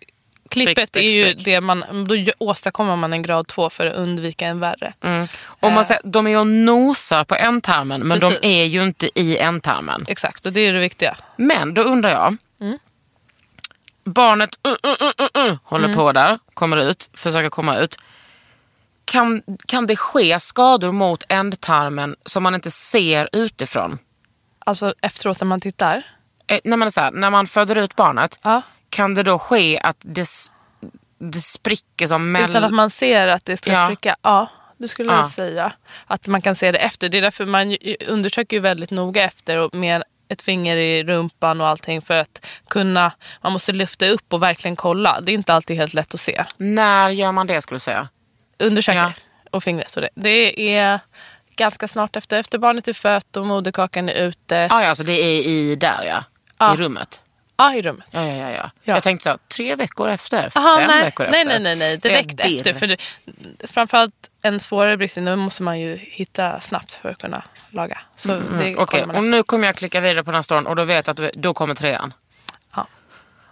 klippet 0.51 0.89
Sprick, 0.89 1.05
är 1.05 1.09
ju 1.09 1.31
sprick. 1.31 1.45
det 1.45 1.61
man, 1.61 1.85
då 2.09 2.33
åstadkommer 2.39 2.97
man 2.97 3.13
en 3.13 3.23
grad 3.23 3.47
2 3.47 3.71
för 3.71 3.87
att 3.87 3.95
undvika 3.95 4.47
en 4.47 4.61
värre. 4.61 4.95
Mm. 5.01 5.29
Om 5.61 5.75
man 5.75 5.85
säger, 5.85 6.03
de 6.05 6.27
är 6.27 6.39
och 6.39 6.47
nosar 6.47 7.25
på 7.25 7.35
ändtarmen 7.35 8.07
men 8.07 8.21
Precis. 8.21 8.41
de 8.41 8.61
är 8.61 8.65
ju 8.65 8.83
inte 8.83 9.21
i 9.21 9.39
ändtarmen. 9.39 10.05
Exakt, 10.09 10.47
och 10.47 10.53
det 10.53 10.61
är 10.61 10.73
det 10.73 10.81
viktiga. 10.81 11.17
Men 11.37 11.75
då 11.75 11.83
undrar 11.83 12.11
jag. 12.11 12.37
Mm. 12.61 12.79
Barnet 14.05 14.51
uh, 14.67 14.73
uh, 14.73 14.97
uh, 15.03 15.27
uh, 15.37 15.47
uh, 15.47 15.57
håller 15.65 15.95
på 15.95 16.13
där, 16.13 16.39
kommer 16.55 16.77
ut, 16.77 17.11
försöker 17.15 17.49
komma 17.49 17.77
ut. 17.77 17.97
Kan, 19.05 19.43
kan 19.67 19.87
det 19.87 19.97
ske 19.97 20.41
skador 20.41 20.93
mot 20.93 21.25
ändtarmen 21.29 22.17
som 22.25 22.43
man 22.43 22.55
inte 22.55 22.71
ser 22.71 23.29
utifrån? 23.33 23.99
Alltså 24.59 24.95
efteråt 25.01 25.41
när 25.41 25.47
man 25.47 25.61
tittar. 25.61 26.03
Eh, 26.47 26.61
när, 26.65 26.77
man 26.77 26.87
är 26.87 26.91
så 26.91 27.01
här, 27.01 27.11
när 27.11 27.31
man 27.31 27.47
föder 27.47 27.79
ut 27.79 27.97
barnet, 27.97 28.39
Ja. 28.43 28.63
Kan 28.97 29.15
det 29.15 29.23
då 29.23 29.39
ske 29.39 29.81
att 29.83 29.97
det, 30.01 30.29
det 31.19 31.41
spricker 31.41 32.07
som 32.07 32.33
mellan... 32.33 32.51
Utan 32.51 32.65
att 32.65 32.73
man 32.73 32.91
ser 32.91 33.27
att 33.27 33.45
det 33.45 33.57
ska 33.57 33.73
Ja. 33.73 33.87
spricka. 33.87 34.17
Ja, 34.23 34.49
det 34.79 34.89
skulle 34.89 35.13
Ja. 35.13 35.17
jag 35.19 35.31
säga. 35.31 35.73
Att 36.07 36.27
man 36.27 36.43
kan 36.43 36.57
se 36.57 36.73
det 36.73 36.79
efter. 36.79 37.09
Det 37.09 37.19
är 37.19 37.23
därför 37.23 37.45
man 37.47 37.77
undersöker 38.09 38.57
ju 38.57 38.61
väldigt 38.61 38.91
noga 38.91 39.23
efter 39.25 39.57
och 39.57 39.75
med 39.75 40.03
ett 40.29 40.43
finger 40.43 40.77
i 40.77 41.05
rumpan 41.05 41.61
och 41.61 41.67
allting 41.69 42.03
för 42.03 42.17
att 42.17 42.47
kunna, 42.69 43.13
man 43.43 43.53
måste 43.53 43.73
lyfta 43.73 44.07
upp 44.09 44.33
och 44.33 44.43
verkligen 44.43 44.77
kolla. 44.77 45.21
Det 45.21 45.33
är 45.33 45.35
inte 45.35 45.55
alltid 45.55 45.77
helt 45.77 45.95
lätt 45.95 46.15
att 46.15 46.21
se. 46.21 46.45
När 46.59 47.11
gör 47.11 47.33
man 47.33 47.47
det 47.47 47.63
skulle 47.63 47.77
du 47.77 47.81
säga? 47.81 48.09
Undersöker 48.59 48.99
Ja. 49.01 49.13
och 49.51 49.65
fingret 49.65 49.97
och 49.97 50.03
det. 50.03 50.09
Det 50.15 50.75
är 50.77 51.01
ganska 51.57 51.89
snart 51.89 52.17
efter, 52.17 52.39
efter 52.41 52.59
barnet 52.59 52.89
är 52.89 52.93
fött 52.93 53.37
och 53.37 53.47
moderkakan 53.47 54.09
är 54.09 54.15
ute. 54.29 54.69
Ah, 54.71 54.83
ja, 54.83 54.89
alltså 54.89 55.05
det 55.05 55.13
är 55.13 55.47
i 55.47 55.77
där 55.77 56.25
Ja. 56.59 56.75
i 56.75 56.77
rummet. 56.77 57.23
Ja, 57.57 57.75
i 57.75 57.83
rummet. 57.83 58.07
Ja, 58.11 58.27
ja, 58.27 58.35
ja, 58.35 58.51
ja. 58.51 58.71
Ja. 58.85 58.95
Jag 58.95 59.03
tänkte 59.03 59.23
så, 59.23 59.29
här, 59.31 59.39
tre 59.49 59.75
veckor 59.75 60.09
efter, 60.09 60.53
Aha, 60.59 60.77
fem 60.79 60.87
nej. 60.91 61.05
veckor 61.05 61.27
nej, 61.31 61.41
efter. 61.43 61.61
nej, 61.61 61.61
nej, 61.61 61.77
nej, 61.77 61.97
Det 61.97 62.09
direkt 62.09 62.41
efter. 62.41 62.75
För 62.75 62.87
det, 62.87 62.97
framförallt 63.69 64.15
en 64.43 64.61
svårare 64.61 64.97
bristning, 64.97 65.25
då 65.25 65.37
måste 65.37 65.63
man 65.63 65.81
ju 65.81 65.97
hitta 65.97 66.61
snabbt 66.61 66.95
för 66.95 67.09
att 67.09 67.19
kunna 67.19 67.43
laga. 67.71 67.99
Så 68.17 68.29
det 68.29 68.35
Mm, 68.35 68.55
Okej, 68.61 68.75
kollar 68.87 69.07
man 69.07 69.17
och 69.17 69.25
nu 69.25 69.43
kommer 69.43 69.67
jag 69.69 69.77
klicka 69.77 70.01
vidare 70.01 70.25
på 70.25 70.31
den 70.31 70.35
här 70.35 70.43
storyn 70.43 70.67
och 70.67 70.77
då 70.77 70.85
vet 70.85 71.07
jag 71.07 71.13
att 71.13 71.17
du- 71.17 71.31
då 71.35 71.55
kommer 71.55 71.75
trean. 71.75 72.15
Ja. 72.77 72.87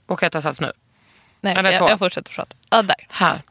Och 0.06 0.22
har 0.22 0.40
satts 0.40 0.60
nu. 0.60 0.72
Nej, 1.40 1.54
det 1.62 1.70
jag, 1.70 1.78
två. 1.78 1.88
jag 1.88 1.98
fortsätter 1.98 2.32
prata. 2.32 2.56
Ja, 2.70 2.82
där. 2.82 3.06
Här. 3.08 3.42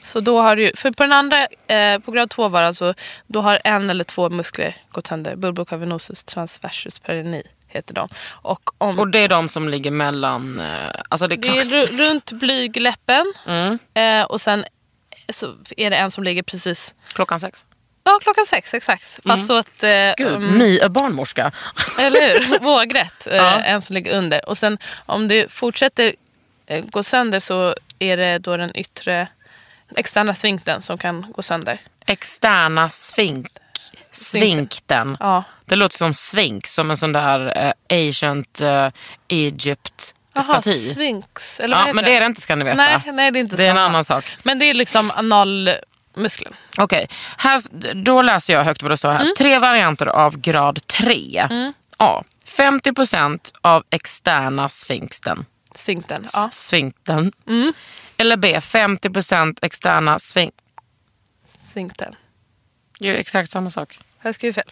Så 0.00 0.20
då 0.20 0.40
har 0.40 0.56
du 0.56 0.72
för 0.76 0.90
på 0.90 1.02
den 1.02 1.12
andra, 1.12 1.46
eh, 1.66 1.98
på 1.98 2.10
grad 2.10 2.30
2 2.30 2.48
var 2.48 2.62
det 2.62 2.68
alltså, 2.68 2.94
då 3.26 3.40
har 3.40 3.60
en 3.64 3.90
eller 3.90 4.04
två 4.04 4.30
muskler 4.30 4.76
gått 4.90 5.06
sönder. 5.06 5.36
Bulbocavenosus 5.36 6.24
transversus 6.24 6.98
pereni 6.98 7.42
heter 7.68 7.94
de. 7.94 8.08
Och 8.28 8.70
om, 8.78 8.98
Och 8.98 9.08
det 9.08 9.18
är 9.18 9.28
de 9.28 9.48
som 9.48 9.68
ligger 9.68 9.90
mellan... 9.90 10.60
eh, 10.60 10.90
Alltså 11.08 11.28
det, 11.28 11.36
det 11.36 11.48
är 11.48 11.64
ru- 11.64 11.96
runt 11.96 12.32
blygläppen 12.32 13.32
mm, 13.46 13.78
eh, 13.94 14.24
och 14.26 14.40
sen 14.40 14.64
så 15.28 15.54
är 15.76 15.90
det 15.90 15.96
en 15.96 16.10
som 16.10 16.24
ligger 16.24 16.42
precis, 16.42 16.94
klockan 17.12 17.40
sex. 17.40 17.66
ja 18.04 18.18
klockan 18.22 18.46
sex 18.46 18.74
exakt. 18.74 19.18
Fast 19.26 19.46
så 19.46 19.56
att, 19.58 19.82
eh, 19.82 20.12
Gud, 20.16 20.34
mm, 20.34 20.58
ni 20.58 20.78
är 20.78 20.88
barnmorska. 20.88 21.52
eller 21.98 22.40
hur, 22.46 22.58
vågrätt, 22.58 23.26
eh, 23.26 23.36
Ja. 23.36 23.60
en 23.60 23.82
som 23.82 23.94
ligger 23.94 24.18
under. 24.18 24.48
Och 24.48 24.58
sen 24.58 24.78
om 25.06 25.28
det 25.28 25.52
fortsätter 25.52 26.14
eh, 26.66 26.84
gå 26.84 27.02
sönder 27.02 27.40
så 27.40 27.74
är 27.98 28.16
det 28.16 28.38
då 28.38 28.56
den 28.56 28.76
yttre 28.76 29.28
externa 29.96 30.34
sfinkten 30.34 30.82
som 30.82 30.98
kan 30.98 31.26
gå 31.32 31.42
sönder. 31.42 31.80
Externa 32.06 32.90
svink, 32.90 33.46
svinkten. 34.10 35.16
Ja. 35.20 35.44
Det 35.64 35.76
låter 35.76 35.96
som 35.96 36.14
svink, 36.14 36.66
som 36.66 36.90
en 36.90 36.96
sån 36.96 37.12
där 37.12 37.66
eh, 37.66 38.06
ancient 38.06 38.60
eh, 38.60 38.88
Egypt 39.28 40.14
Jaha, 40.32 40.42
staty. 40.42 40.90
Sphinx. 40.90 41.60
Eller 41.60 41.76
vad 41.76 41.88
Ja, 41.88 41.92
men 41.92 42.04
det 42.04 42.16
är 42.16 42.20
det 42.20 42.26
inte 42.26 42.40
ska 42.40 42.56
ni 42.56 42.64
veta. 42.64 42.76
Nej, 42.76 43.00
nej, 43.12 43.30
det 43.30 43.38
är 43.38 43.40
inte 43.40 43.56
Det 43.56 43.64
är 43.64 43.70
en 43.70 43.78
annan 43.78 44.04
sak. 44.04 44.36
Men 44.42 44.58
det 44.58 44.64
är 44.64 44.74
liksom 44.74 45.10
analmuskeln. 45.10 46.54
Okej, 46.78 47.08
här, 47.36 47.62
då 47.94 48.22
läser 48.22 48.52
jag 48.52 48.64
högt 48.64 48.82
vad 48.82 48.92
det 48.92 48.96
står 48.96 49.12
här. 49.12 49.34
Tre 49.38 49.58
varianter 49.58 50.06
av 50.06 50.38
grad 50.38 50.86
3. 50.86 51.48
A. 51.96 52.24
50% 52.46 53.52
av 53.60 53.84
externa 53.90 54.68
sfinkten. 54.68 55.44
Sfinkten. 55.74 56.26
Ja. 56.32 56.48
Sfinkten. 56.52 57.32
Eller 58.16 58.36
B. 58.36 58.58
50% 58.58 59.58
externa 59.62 60.18
svink... 60.18 60.54
Sfinkten. 61.68 62.14
Är 63.00 63.04
ju 63.06 63.16
exakt 63.16 63.50
samma 63.50 63.70
sak. 63.70 63.98
Har 64.18 64.28
jag 64.28 64.34
skrivit 64.34 64.54
fel? 64.56 64.64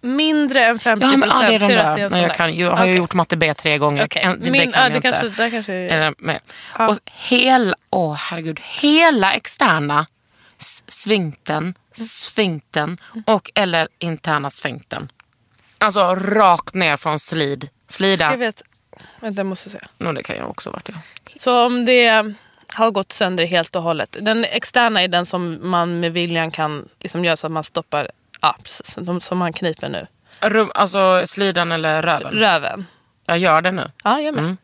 Mindre 0.00 0.64
än 0.64 0.78
50 0.78 1.04
Ja, 1.06 1.10
men, 1.10 1.20
procent. 1.20 1.42
ja, 1.42 1.48
det 1.48 1.54
är 1.54 1.58
de 1.58 1.64
att 1.64 1.84
där. 1.86 1.96
det 1.96 2.02
är 2.02 2.10
Nej, 2.10 2.22
jag, 2.22 2.34
kan, 2.34 2.56
jag 2.56 2.70
har 2.70 2.84
ju 2.84 2.90
Okej. 2.90 2.96
gjort 2.96 3.14
matte 3.14 3.36
B 3.36 3.54
tre 3.54 3.78
gånger. 3.78 4.08
En- 4.18 4.40
Det, 4.40 4.50
Min, 4.50 4.52
det 4.66 4.72
kan 4.72 4.72
ja, 4.72 4.82
jag 4.82 4.92
det 4.92 4.96
inte. 4.96 5.10
kanske, 5.10 5.42
där 5.42 5.50
kanske... 5.50 5.72
Är 5.72 6.00
det 6.00 6.14
med? 6.18 6.40
Ja. 6.78 6.88
Och 6.88 6.98
hela, 7.04 7.76
åh 7.90 8.14
herregud, 8.14 8.60
hela 8.80 9.32
externa 9.34 10.06
s- 10.58 10.82
sfinkten, 10.86 11.74
och 13.26 13.50
eller 13.54 13.88
interna 13.98 14.50
sfinkten. 14.50 15.12
Alltså 15.78 16.14
rakt 16.14 16.74
ner 16.74 16.96
från 16.96 17.18
slid. 17.18 17.68
Slida. 17.88 18.30
Jag 18.30 18.38
vet. 18.38 18.62
Vänta, 19.20 19.38
jag 19.40 19.46
måste 19.46 19.70
se. 19.70 19.78
No, 19.98 20.12
det 20.12 20.22
kan 20.22 20.36
jag 20.36 20.50
också 20.50 20.70
varit. 20.70 20.88
Ja. 20.88 20.94
Så 21.40 21.66
om 21.66 21.84
det 21.84 22.34
har 22.74 22.90
gått 22.90 23.12
sönder 23.12 23.44
helt 23.44 23.76
och 23.76 23.82
hållet. 23.82 24.16
Den 24.20 24.44
externa 24.44 25.02
är 25.02 25.08
den 25.08 25.26
som 25.26 25.70
man 25.70 26.00
med 26.00 26.12
viljan 26.12 26.50
kan 26.50 26.88
liksom 27.00 27.24
göra 27.24 27.36
så 27.36 27.46
att 27.46 27.52
man 27.52 27.64
stoppar. 27.64 28.10
Ja, 28.40 28.56
precis. 28.62 28.94
De 29.00 29.20
som 29.20 29.38
man 29.38 29.52
kniper 29.52 29.88
nu. 29.88 30.06
Rum, 30.40 30.70
alltså 30.74 31.22
slidan 31.26 31.72
eller 31.72 32.02
röven. 32.02 32.32
Röven. 32.32 32.86
jag 33.26 33.38
gör 33.38 33.62
det 33.62 33.72
nu. 33.72 33.90
Ja, 34.04 34.20
jag 34.20 34.34
med. 34.34 34.44
Mm. 34.44 34.56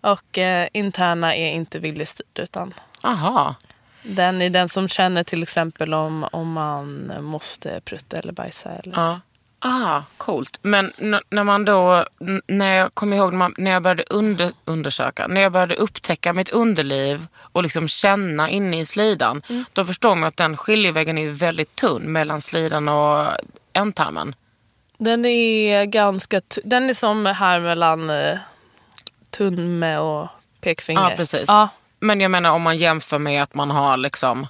Och 0.00 0.38
eh, 0.38 0.68
interna 0.72 1.34
är 1.34 1.52
inte 1.52 1.78
viljestyrd 1.78 2.26
utan 2.38 2.74
Aha. 3.04 3.54
den 4.02 4.42
är 4.42 4.50
den 4.50 4.68
som 4.68 4.88
känner 4.88 5.24
till 5.24 5.42
exempel 5.42 5.94
om, 5.94 6.28
om 6.32 6.52
man 6.52 7.12
måste 7.20 7.80
prutta 7.80 8.18
eller 8.18 8.32
bajsa. 8.32 8.70
Eller... 8.70 8.92
Ja. 8.96 9.20
Ah, 9.58 10.02
coolt. 10.16 10.58
Men 10.62 10.92
när 11.30 11.44
man 11.44 11.64
då, 11.64 12.04
när 12.46 12.76
jag 12.76 12.94
kommer 12.94 13.16
ihåg 13.16 13.32
när, 13.32 13.38
man, 13.38 13.54
när 13.58 13.70
jag 13.70 13.82
började 13.82 14.04
under, 14.10 14.52
undersöka, 14.64 15.26
när 15.26 15.40
jag 15.40 15.52
började 15.52 15.74
upptäcka 15.74 16.32
mitt 16.32 16.48
underliv 16.48 17.26
och 17.38 17.62
liksom 17.62 17.88
känna 17.88 18.50
inne 18.50 18.80
i 18.80 18.84
slidan, 18.84 19.42
då 19.72 19.84
förstår 19.84 20.14
man 20.14 20.28
att 20.28 20.36
den 20.36 20.56
skiljeväggen 20.56 21.18
är 21.18 21.30
väldigt 21.30 21.76
tunn 21.76 22.12
mellan 22.12 22.40
slidan 22.40 22.88
och 22.88 23.26
ändtarmen. 23.72 24.34
Den 24.98 25.24
är 25.24 25.84
ganska... 25.84 26.40
Den 26.64 26.90
är 26.90 26.94
som 26.94 27.26
här 27.26 27.60
mellan 27.60 28.10
eh, 28.10 28.38
tumme 29.30 29.98
och 29.98 30.28
pekfinger. 30.60 31.10
Ja, 31.10 31.16
precis. 31.16 31.44
Ja, 31.48 31.68
Men 32.00 32.20
jag 32.20 32.30
menar 32.30 32.50
om 32.50 32.62
man 32.62 32.76
jämför 32.76 33.18
med 33.18 33.42
att 33.42 33.54
man 33.54 33.70
har 33.70 33.96
liksom 33.96 34.46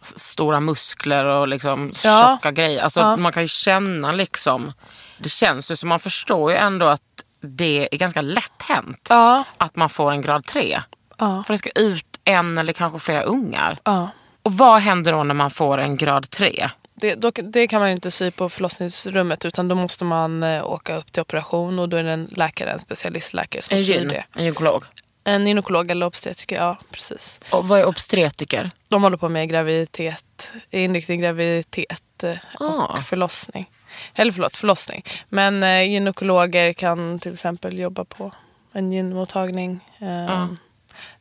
stora 0.00 0.60
muskler 0.60 1.24
och 1.24 1.48
liksom 1.48 1.92
Ja. 2.04 2.36
tjocka 2.36 2.50
grejer. 2.50 2.82
Alltså 2.82 3.00
Ja. 3.00 3.16
man 3.16 3.32
kan 3.32 3.42
ju 3.42 3.48
känna 3.48 4.12
liksom, 4.12 4.72
det 5.18 5.28
känns 5.28 5.70
ju 5.70 5.76
som 5.76 5.88
man 5.88 6.00
förstår 6.00 6.50
ju 6.50 6.56
ändå 6.56 6.86
att 6.86 7.02
det 7.40 7.88
är 7.94 7.98
ganska 7.98 8.20
lätt 8.20 8.62
hänt 8.62 9.06
ja, 9.10 9.44
att 9.56 9.76
man 9.76 9.88
får 9.88 10.10
en 10.12 10.22
grad 10.22 10.44
3. 10.44 10.80
ja, 11.18 11.42
För 11.46 11.54
det 11.54 11.58
ska 11.58 11.70
ut 11.70 12.06
en 12.24 12.58
eller 12.58 12.72
kanske 12.72 12.98
flera 12.98 13.22
ungar. 13.22 13.78
ja. 13.84 14.08
Och 14.42 14.52
vad 14.52 14.80
händer 14.80 15.12
då 15.12 15.22
när 15.24 15.34
man 15.34 15.50
får 15.50 15.78
en 15.78 15.96
grad 15.96 16.30
3? 16.30 16.70
Det, 16.94 17.14
då, 17.14 17.30
det 17.30 17.66
kan 17.66 17.80
man 17.80 17.90
inte 17.90 18.10
sy 18.10 18.30
på 18.30 18.48
förlossningsrummet 18.48 19.44
utan 19.44 19.68
då 19.68 19.74
måste 19.74 20.04
man 20.04 20.42
eh, 20.42 20.64
åka 20.64 20.96
upp 20.96 21.12
till 21.12 21.22
operation 21.22 21.78
och 21.78 21.88
då 21.88 21.96
är 21.96 22.02
det 22.02 22.10
en 22.12 22.24
läkare, 22.24 22.70
en 22.70 22.78
specialistläkare 22.78 23.62
som 23.62 23.78
En 23.78 23.84
syr 23.84 23.92
gyn, 23.94 24.08
det. 24.08 24.24
en 24.34 24.44
gynekolog. 24.44 24.84
En 25.26 25.46
gynekolog 25.46 25.90
eller 25.90 26.06
obstetriker, 26.06 26.56
ja 26.56 26.76
precis. 26.90 27.40
Och 27.50 27.68
vad 27.68 27.80
är 27.80 27.84
obstetriker? 27.84 28.70
De 28.88 29.02
håller 29.02 29.16
på 29.16 29.28
med 29.28 29.48
graviditet, 29.48 30.50
inriktning 30.70 31.20
graviditet 31.20 32.22
eh, 32.22 32.36
Ah. 32.60 32.96
och 32.96 33.02
förlossning. 33.02 33.70
Eller 34.14 34.32
förlåt, 34.32 34.56
förlossning. 34.56 35.02
Men 35.28 35.62
eh, 35.62 35.82
gynekologer 35.82 36.72
kan 36.72 37.18
till 37.18 37.32
exempel 37.32 37.78
jobba 37.78 38.04
på 38.04 38.32
en 38.72 38.92
gynmottagning. 38.92 39.80
Eh, 39.98 40.42
Ah. 40.42 40.48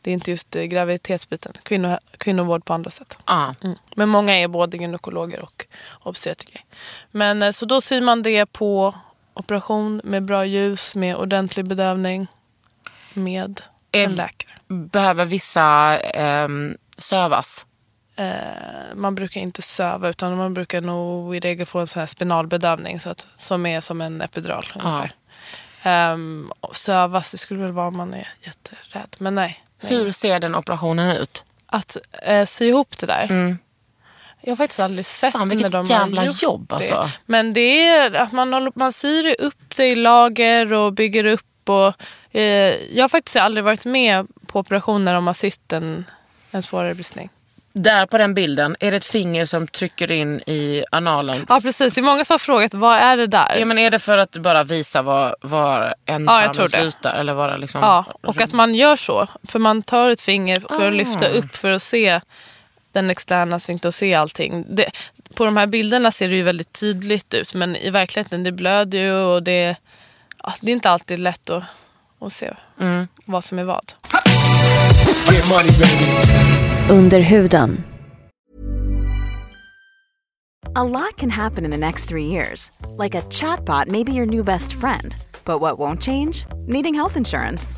Det 0.02 0.12
är 0.12 0.14
inte 0.14 0.32
just 0.32 0.56
eh, 0.56 0.64
graviditetsbiten. 0.64 1.54
Kvinno, 1.64 1.98
kvinnovård 2.18 2.66
på 2.66 2.74
andra 2.74 2.90
sätt. 2.90 3.18
Ah. 3.26 3.54
Mm. 3.64 3.78
Men 3.96 4.10
många 4.10 4.34
är 4.40 4.48
både 4.48 4.78
gynekologer 4.78 5.40
och 5.42 5.66
obstetriker. 6.04 6.62
Men 7.12 7.42
eh, 7.44 7.52
så 7.52 7.66
då 7.66 7.82
syr 7.82 8.02
man 8.02 8.22
det 8.22 8.46
på 8.46 8.96
operation 9.34 10.02
med 10.04 10.26
bra 10.26 10.46
ljus, 10.46 10.96
med 10.96 11.16
ordentlig 11.16 11.68
bedövning. 11.68 12.28
Med 13.14 13.62
Är-. 13.96 14.30
Behöver 14.68 15.26
vissa 15.26 16.00
ehm, 16.00 16.78
sövas? 16.98 17.66
Eh, 18.16 18.96
man 18.96 19.16
brukar 19.16 19.42
inte 19.42 19.62
söva 19.62 20.10
utan 20.10 20.38
man 20.38 20.54
brukar 20.54 20.82
nog 20.82 21.36
i 21.36 21.40
regel 21.40 21.66
få 21.66 21.80
en 21.80 21.88
sån 21.88 22.00
här 22.00 22.08
spinalbedövning 22.08 23.00
så 23.00 23.10
att, 23.10 23.28
som 23.38 23.66
är 23.66 23.82
som 23.82 24.02
en 24.02 24.22
epidural 24.22 24.66
ungefär. 24.76 25.14
Um, 26.14 26.52
sövas, 26.74 27.32
det 27.32 27.38
skulle 27.38 27.60
väl 27.64 27.72
vara 27.72 27.88
om 27.88 27.98
man 27.98 28.14
är 28.14 28.28
jätterädd. 28.42 29.16
Men 29.18 29.36
nej. 29.36 29.64
nej. 29.82 29.92
Hur 29.92 30.12
ser 30.12 30.40
den 30.40 30.56
operationen 30.56 31.18
ut? 31.18 31.44
Att 31.66 31.98
eh, 32.24 32.46
sy 32.46 32.68
ihop 32.68 32.98
det 32.98 33.06
där. 33.06 33.58
Jag 34.42 34.52
har 34.52 34.56
faktiskt 34.56 34.80
aldrig 34.80 35.06
sett 35.06 35.34
Fan, 35.34 35.48
när 35.48 35.70
de 35.70 35.86
jävla 35.86 36.22
har 36.22 36.28
gjort 36.28 36.44
jobb, 36.44 36.68
det. 36.70 36.76
alltså. 36.76 37.10
Men 37.26 37.54
det 37.54 37.88
är 37.88 38.14
att 38.14 38.32
man, 38.32 38.54
håller, 38.54 38.72
man 38.76 38.94
syr 38.94 39.36
upp 39.40 39.76
det 39.76 39.88
i 39.88 39.96
lager 39.96 40.74
och 40.74 40.94
bygger 40.94 41.26
upp. 41.26 41.70
Och, 41.70 41.88
eh, 41.88 41.94
jag 42.92 43.04
har 43.04 43.10
faktiskt 43.10 43.36
aldrig 43.36 43.64
varit 43.64 43.86
med 43.86 44.28
på 44.48 44.60
operationer 44.60 45.14
om 45.14 45.24
man 45.24 45.28
har 45.28 45.34
sytt 45.34 45.74
en, 45.74 46.06
en 46.52 46.64
svårare 46.64 46.94
bristning. 46.96 47.30
Där 47.74 48.06
på 48.06 48.18
den 48.18 48.34
bilden, 48.34 48.76
är 48.80 48.92
det 48.92 48.98
ett 48.98 49.06
finger 49.06 49.46
som 49.46 49.68
trycker 49.68 50.12
in 50.12 50.40
i 50.40 50.84
analen? 50.92 51.46
Ja 51.50 51.60
precis, 51.62 51.94
det 51.94 52.02
är 52.02 52.04
många 52.04 52.26
som 52.26 52.34
har 52.34 52.40
frågat 52.40 52.74
vad 52.74 52.98
är 52.98 53.18
det 53.18 53.28
där? 53.28 53.56
Ja, 53.60 53.66
men 53.66 53.78
är 53.78 53.92
det 53.92 54.00
för 54.00 54.18
att 54.18 54.38
bara 54.38 54.64
visa 54.64 55.02
var, 55.02 55.36
var 55.42 55.96
en 56.06 56.26
Ja, 56.26 56.54
tror 56.54 56.64
det. 56.64 56.70
slutar? 56.70 57.16
Eller 57.16 57.34
var 57.34 57.58
liksom... 57.58 57.82
Ja, 57.82 58.06
och 58.22 58.42
att 58.42 58.54
man 58.54 58.76
gör 58.76 58.96
så. 58.96 59.28
För 59.48 59.60
man 59.60 59.84
tar 59.84 60.10
ett 60.10 60.22
finger 60.22 60.60
för 60.60 60.82
Ah. 60.84 60.88
att 60.88 60.94
lyfta 60.94 61.28
upp 61.28 61.56
för 61.56 61.72
att 61.72 61.84
se 61.84 62.22
den 62.92 63.10
externa 63.10 63.60
sfinkter 63.60 63.90
och 63.90 63.96
se 63.96 64.14
allting. 64.14 64.66
Det, 64.70 64.92
på 65.36 65.46
de 65.46 65.58
här 65.58 65.68
bilderna 65.68 66.12
ser 66.12 66.30
det 66.30 66.36
ju 66.36 66.44
väldigt 66.44 66.80
tydligt 66.80 67.34
ut 67.34 67.54
men 67.54 67.76
i 67.76 67.90
verkligheten 67.90 68.44
det 68.44 68.52
blöder 68.52 68.98
ju 69.00 69.14
och 69.14 69.44
det, 69.44 69.76
ja, 70.44 70.54
det 70.62 70.72
är 70.72 70.74
inte 70.74 70.90
alltid 70.90 71.20
lätt 71.20 71.50
att, 71.50 71.64
att 72.26 72.34
se 72.34 72.54
Mm. 72.80 73.08
vad 73.26 73.44
som 73.44 73.60
är 73.60 73.64
vad. 73.64 73.94
Under 76.90 77.20
huden. 77.20 77.84
A 80.78 80.84
lot 80.84 81.16
can 81.18 81.30
happen 81.30 81.66
in 81.66 81.72
the 81.72 81.78
next 81.78 82.10
three 82.10 82.26
years. 82.26 82.72
Like 82.98 83.16
a 83.16 83.22
chatbot 83.30 83.88
may 83.88 84.04
be 84.04 84.12
your 84.12 84.26
new 84.26 84.44
best 84.44 84.74
friend. 84.74 85.16
But 85.46 85.62
what 85.62 85.78
won't 85.80 86.02
change? 86.02 86.46
Needing 86.68 86.96
health 86.96 87.18
insurance. 87.18 87.78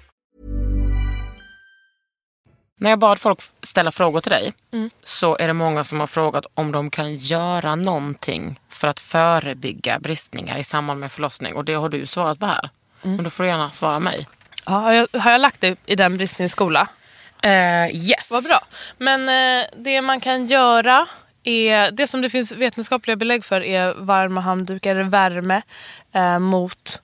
När 2.81 2.89
jag 2.89 2.99
bad 2.99 3.19
folk 3.19 3.39
ställa 3.63 3.91
frågor 3.91 4.21
till 4.21 4.31
dig 4.31 4.53
Mm. 4.73 4.89
så 5.03 5.37
är 5.37 5.47
det 5.47 5.53
många 5.53 5.83
som 5.83 5.99
har 5.99 6.07
frågat 6.07 6.45
om 6.53 6.71
de 6.71 6.89
kan 6.89 7.15
göra 7.15 7.75
någonting 7.75 8.59
för 8.69 8.87
att 8.87 8.99
förebygga 8.99 9.99
bristningar 9.99 10.57
i 10.57 10.63
samband 10.63 10.99
med 10.99 11.11
förlossning. 11.11 11.55
Och 11.55 11.65
det 11.65 11.73
har 11.73 11.89
du 11.89 12.05
svarat 12.05 12.39
på 12.39 12.45
här. 12.45 12.69
Mm. 13.03 13.15
Men 13.15 13.23
då 13.23 13.29
får 13.29 13.43
du 13.43 13.49
gärna 13.49 13.69
svara 13.69 13.99
mig. 13.99 14.27
Ja, 14.65 14.71
har, 14.71 14.93
jag, 14.93 15.07
har 15.13 15.31
jag 15.31 15.41
lagt 15.41 15.61
det 15.61 15.77
i 15.85 15.95
den 15.95 16.17
bristningsskola? 16.17 16.87
Uh, 17.45 17.95
yes. 17.95 18.31
Vad 18.31 18.43
bra. 18.43 18.67
Men 18.97 19.29
eh, 19.29 19.65
det 19.77 20.01
man 20.01 20.19
kan 20.19 20.45
göra 20.45 21.07
är, 21.43 21.91
det 21.91 22.07
som 22.07 22.21
det 22.21 22.29
finns 22.29 22.51
vetenskapliga 22.51 23.15
belägg 23.15 23.45
för 23.45 23.61
är 23.61 23.93
varma 23.93 24.41
handdukar, 24.41 24.95
värme 24.95 25.61
eh, 26.13 26.39
mot 26.39 27.01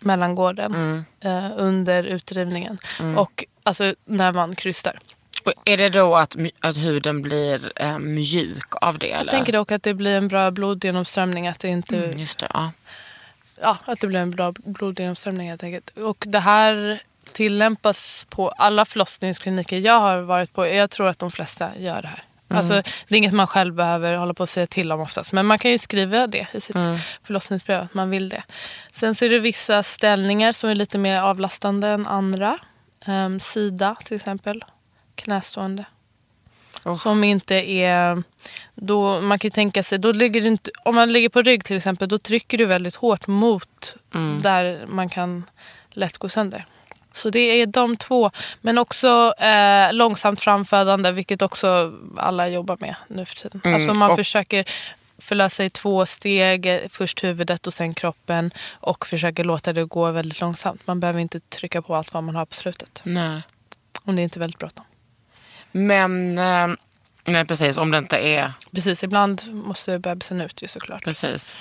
mellangården 0.00 1.04
eh, 1.20 1.50
under 1.56 2.04
utdrivningen. 2.04 2.78
Och 3.16 3.44
alltså 3.62 3.94
när 4.04 4.32
man 4.32 4.56
krystar. 4.56 4.98
Och 5.44 5.52
är 5.64 5.76
det 5.76 5.88
då 5.88 6.16
att, 6.16 6.36
att 6.60 6.76
huden 6.76 7.22
blir 7.22 7.72
eh, 7.76 7.98
mjuk 7.98 8.68
av 8.80 8.98
det? 8.98 9.08
Jag 9.08 9.20
eller? 9.20 9.32
tänker 9.32 9.52
dock 9.52 9.72
att 9.72 9.82
det 9.82 9.94
blir 9.94 10.16
en 10.16 10.28
bra 10.28 10.50
blodgenomströmning. 10.50 11.48
Att 11.48 11.58
det, 11.60 11.68
inte, 11.68 11.96
Mm, 11.96 12.18
Just 12.18 12.38
det, 12.38 12.46
ja. 12.54 12.72
ja, 13.60 13.78
att 13.84 14.00
det 14.00 14.06
blir 14.06 14.20
en 14.20 14.30
bra 14.30 14.52
blodgenomströmning 14.52 15.48
helt 15.48 15.62
enkelt. 15.62 15.90
Och 15.98 16.24
det 16.28 16.38
här 16.38 17.02
tillämpas 17.32 18.26
på 18.30 18.48
alla 18.48 18.84
förlossningskliniker 18.84 19.78
jag 19.78 20.00
har 20.00 20.18
varit 20.20 20.52
på. 20.52 20.66
Jag 20.66 20.90
tror 20.90 21.08
att 21.08 21.18
de 21.18 21.30
flesta 21.30 21.70
gör 21.78 22.02
det 22.02 22.08
här. 22.08 22.24
Alltså, 22.48 22.72
det 23.08 23.14
är 23.14 23.18
inget 23.18 23.32
man 23.32 23.46
själv 23.46 23.74
behöver 23.74 24.14
hålla 24.14 24.34
på 24.34 24.42
och 24.42 24.48
säga 24.48 24.66
till 24.66 24.92
om 24.92 25.00
oftast. 25.00 25.32
Men 25.32 25.46
man 25.46 25.58
kan 25.58 25.70
ju 25.70 25.78
skriva 25.78 26.26
det 26.26 26.46
i 26.52 26.60
sitt 26.60 26.76
förlossningsbrev 27.22 27.80
att 27.80 27.94
man 27.94 28.10
vill 28.10 28.28
det. 28.28 28.42
Sen 28.92 29.14
så 29.14 29.24
är 29.24 29.30
det 29.30 29.38
vissa 29.38 29.82
ställningar 29.82 30.52
som 30.52 30.70
är 30.70 30.74
lite 30.74 30.98
mer 30.98 31.20
avlastande 31.20 31.88
än 31.88 32.06
andra. 32.06 32.58
Um, 33.06 33.40
sida 33.40 33.96
till 34.04 34.14
exempel. 34.16 34.64
Knästående. 35.14 35.84
Oh. 36.84 36.98
Som 36.98 37.24
inte 37.24 37.54
är... 37.54 38.22
Då, 38.74 39.20
man 39.20 39.38
kan 39.38 39.50
tänka 39.50 39.82
sig, 39.82 39.98
då 39.98 40.12
ligger 40.12 40.46
inte, 40.46 40.70
om 40.84 40.94
man 40.94 41.12
ligger 41.12 41.28
på 41.28 41.42
rygg 41.42 41.64
till 41.64 41.76
exempel, 41.76 42.08
då 42.08 42.18
trycker 42.18 42.58
du 42.58 42.64
väldigt 42.66 42.94
hårt 42.94 43.26
mot 43.26 43.96
där 44.42 44.86
man 44.86 45.08
kan 45.08 45.44
lätt 45.90 46.18
gå 46.18 46.28
sönder. 46.28 46.66
Så 47.12 47.30
det 47.30 47.38
är 47.40 47.66
de 47.66 47.96
två. 47.96 48.30
Men 48.60 48.78
också 48.78 49.34
eh, 49.38 49.92
långsamt 49.92 50.40
framfödande, 50.40 51.12
vilket 51.12 51.42
också 51.42 51.92
alla 52.16 52.48
jobbar 52.48 52.76
med 52.80 52.94
nu 53.08 53.24
för 53.24 53.34
tiden. 53.36 53.60
Mm, 53.64 53.74
Alltså 53.74 53.94
man 53.94 54.10
och- 54.10 54.16
försöker 54.16 54.64
förlösa 55.18 55.64
i 55.64 55.70
två 55.70 56.06
steg, 56.06 56.66
eh, 56.66 56.80
först 56.88 57.24
huvudet 57.24 57.66
och 57.66 57.74
sen 57.74 57.94
kroppen. 57.94 58.50
Och 58.70 59.06
försöker 59.06 59.44
låta 59.44 59.72
det 59.72 59.84
gå 59.84 60.10
väldigt 60.10 60.40
långsamt. 60.40 60.86
Man 60.86 61.00
behöver 61.00 61.20
inte 61.20 61.40
trycka 61.40 61.82
på 61.82 61.94
allt 61.96 62.12
vad 62.14 62.22
man 62.24 62.36
har 62.36 62.46
på 62.46 62.54
slutet. 62.54 63.00
Nej. 63.04 63.42
Om 64.04 64.16
det 64.16 64.22
inte 64.22 64.38
är 64.38 64.40
väldigt 64.40 64.58
bråttom. 64.58 64.84
Men, 65.72 66.38
eh, 66.38 66.68
nej 67.24 67.44
precis, 67.44 67.76
om 67.76 67.90
det 67.90 67.98
inte 67.98 68.16
är 68.16 68.52
Precis, 68.72 69.02
ibland 69.02 69.42
måste 69.52 69.98
bebisen 69.98 70.40
ut 70.40 70.62
ju 70.62 70.68
såklart. 70.68 71.04
precis. 71.04 71.56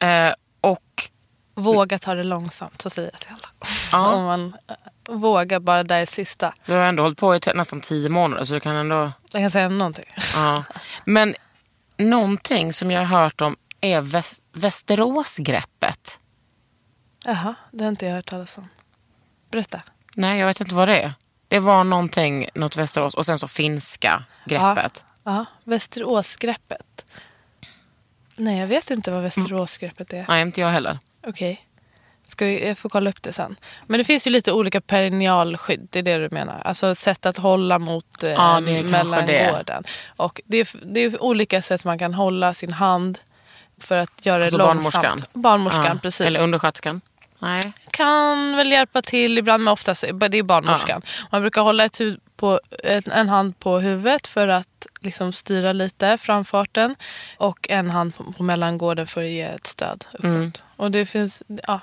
Eh, 0.00 0.32
och 0.60 1.08
Våga 1.54 1.98
ta 1.98 2.14
det 2.14 2.22
långsamt, 2.22 2.82
så 2.82 2.90
säger 2.90 3.10
jag 3.12 3.20
till 3.20 3.30
alla. 3.30 3.48
Ja. 3.92 4.12
Om 4.14 4.24
man 4.24 4.56
eh, 4.68 5.14
vågar 5.14 5.60
bara 5.60 5.82
där 5.82 6.00
i 6.00 6.06
sista. 6.06 6.54
du 6.66 6.72
har 6.72 6.84
ändå 6.84 7.02
hållit 7.02 7.18
på 7.18 7.36
i 7.36 7.40
nästan 7.54 7.80
tio 7.80 8.08
månader 8.08 8.44
så 8.44 8.54
du 8.54 8.60
kan 8.60 8.76
ändå... 8.76 9.12
Jag 9.32 9.42
kan 9.42 9.50
säga 9.50 9.68
någonting. 9.68 10.04
Ja. 10.34 10.64
Men 11.04 11.34
någonting 11.96 12.72
som 12.72 12.90
jag 12.90 13.04
har 13.04 13.22
hört 13.22 13.40
om 13.40 13.56
är 13.80 14.00
väst, 14.00 14.42
Västeråsgreppet. 14.52 16.18
Jaha, 17.24 17.54
det 17.72 17.84
har 17.84 17.88
inte 17.88 18.06
jag 18.06 18.14
hört 18.14 18.30
talas 18.30 18.58
om. 18.58 18.68
Berätta. 19.50 19.82
Nej, 20.14 20.38
jag 20.38 20.46
vet 20.46 20.60
inte 20.60 20.74
vad 20.74 20.88
det 20.88 21.00
är. 21.00 21.12
Det 21.48 21.58
var 21.58 21.84
någonting, 21.84 22.48
något 22.54 22.76
Västerås 22.76 23.14
och 23.14 23.26
sen 23.26 23.38
så 23.38 23.48
finska 23.48 24.24
greppet. 24.44 25.04
Ja, 25.24 25.32
ja. 25.36 25.44
Västeråsgreppet. 25.64 27.04
Nej, 28.36 28.58
jag 28.58 28.66
vet 28.66 28.90
inte 28.90 29.10
vad 29.10 29.22
Västeråsgreppet 29.22 30.12
är. 30.12 30.24
Nej, 30.28 30.42
inte 30.42 30.60
jag 30.60 30.68
heller. 30.68 30.98
Okej. 31.26 31.64
Ska 32.28 32.44
vi, 32.44 32.68
jag 32.68 32.78
får 32.78 32.88
kolla 32.88 33.10
upp 33.10 33.22
det 33.22 33.32
sen. 33.32 33.56
Men 33.86 33.98
det 33.98 34.04
finns 34.04 34.26
ju 34.26 34.30
lite 34.30 34.52
olika 34.52 34.80
perinealskydd, 34.80 35.88
det 35.90 35.98
är 35.98 36.02
det 36.02 36.18
du 36.18 36.28
menar? 36.34 36.62
Alltså 36.64 36.94
sätt 36.94 37.26
att 37.26 37.36
hålla 37.38 37.78
mot 37.78 38.22
eh, 38.22 38.30
Ja, 38.30 38.60
det 38.60 38.72
är 38.78 38.80
kanske 38.90 38.94
mellangården. 39.26 39.84
Och 40.16 40.40
det 40.44 40.56
är, 40.58 40.68
det 40.94 41.00
är 41.00 41.22
olika 41.22 41.62
sätt 41.62 41.84
man 41.84 41.98
kan 41.98 42.14
hålla 42.14 42.54
sin 42.54 42.72
hand 42.72 43.18
för 43.78 43.96
att 43.96 44.26
göra 44.26 44.42
Alltså 44.42 44.58
det 44.58 44.64
långsamt. 44.64 44.94
barnmorskan? 44.94 45.42
Barnmorskan, 45.42 45.84
Ja. 45.86 45.98
precis. 46.02 46.26
Eller 46.26 46.42
undersköterskan? 46.42 47.00
Nej. 47.38 47.72
kan 47.90 48.56
väl 48.56 48.70
hjälpa 48.72 49.02
till 49.02 49.38
ibland, 49.38 49.64
men 49.64 49.72
oftast 49.72 50.04
det 50.30 50.38
är 50.38 50.42
barnmorskan. 50.42 51.02
Man 51.32 51.40
brukar 51.40 51.62
hålla 51.62 51.84
ett 51.84 52.00
huvud 52.00 52.20
på, 52.36 52.60
en 53.12 53.28
hand 53.28 53.58
på 53.58 53.78
huvudet 53.78 54.26
för 54.26 54.48
att 54.48 54.86
liksom 55.00 55.32
styra 55.32 55.72
lite 55.72 56.18
framfarten 56.18 56.94
och 57.36 57.66
en 57.70 57.90
hand 57.90 58.14
på, 58.16 58.32
på 58.32 58.42
mellangården 58.42 59.06
för 59.06 59.20
att 59.22 59.28
ge 59.28 59.42
ett 59.42 59.66
stöd 59.66 60.04
uppåt. 60.12 60.24
Mm. 60.24 60.52
Och 60.76 60.90
det 60.90 61.06
finns, 61.06 61.42
ja, 61.66 61.80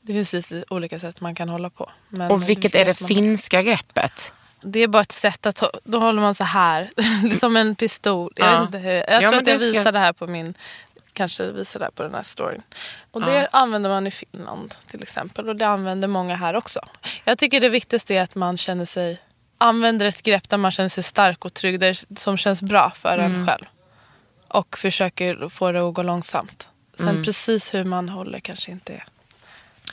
det 0.00 0.12
finns 0.12 0.32
lite 0.32 0.64
olika 0.70 0.98
sätt 0.98 1.20
man 1.20 1.34
kan 1.34 1.48
hålla 1.48 1.70
på. 1.70 1.90
Men 2.08 2.30
Och 2.30 2.48
vilket 2.48 2.74
är 2.74 2.84
det 2.84 3.00
man- 3.00 3.08
finska 3.08 3.62
greppet? 3.62 4.32
Det 4.62 4.80
är 4.80 4.88
bara 4.88 5.02
ett 5.02 5.12
sätt 5.12 5.46
att, 5.46 5.62
då 5.84 5.98
håller 6.00 6.22
man 6.22 6.34
så 6.34 6.44
här, 6.44 6.90
som 7.40 7.56
en 7.56 7.74
pistol. 7.74 8.32
Jag, 8.36 8.48
Ja. 8.72 8.78
jag 8.78 9.22
Ja, 9.22 9.28
tror 9.30 9.40
att 9.40 9.46
jag 9.46 9.60
ska- 9.60 9.70
visar 9.70 9.92
det 9.92 9.98
här 9.98 10.12
på 10.12 10.26
min, 10.26 10.54
kanske 11.20 11.52
visar 11.52 11.80
det 11.80 11.86
här 11.86 11.90
på 11.92 12.02
den 12.02 12.14
här 12.14 12.22
storyn. 12.22 12.62
Och 13.10 13.24
det 13.24 13.48
använder 13.52 13.90
man 13.90 14.06
i 14.06 14.10
Finland 14.10 14.74
till 14.86 15.02
exempel 15.02 15.48
och 15.48 15.56
det 15.56 15.66
använder 15.66 16.08
många 16.08 16.36
här 16.36 16.54
också. 16.54 16.80
Jag 17.24 17.38
tycker 17.38 17.60
det 17.60 17.68
viktigaste 17.68 18.14
är 18.14 18.22
att 18.22 18.34
man 18.34 18.56
känner 18.56 18.84
sig, 18.84 19.20
använder 19.58 20.06
ett 20.06 20.22
grepp 20.22 20.48
där 20.48 20.56
man 20.56 20.70
känner 20.70 20.88
sig 20.88 21.04
stark 21.04 21.44
och 21.44 21.54
trygg, 21.54 21.80
där, 21.80 22.18
som 22.18 22.36
känns 22.36 22.62
bra 22.62 22.90
för 22.90 23.18
Mm. 23.18 23.34
en 23.40 23.46
själv. 23.46 23.64
Och 24.48 24.78
försöker 24.78 25.48
få 25.48 25.72
det 25.72 25.88
att 25.88 25.94
gå 25.94 26.02
långsamt. 26.02 26.68
Sen 26.96 27.08
Mm. 27.08 27.24
precis 27.24 27.74
hur 27.74 27.84
man 27.84 28.08
håller 28.08 28.40
kanske 28.40 28.70
inte 28.70 28.92
är 28.92 29.04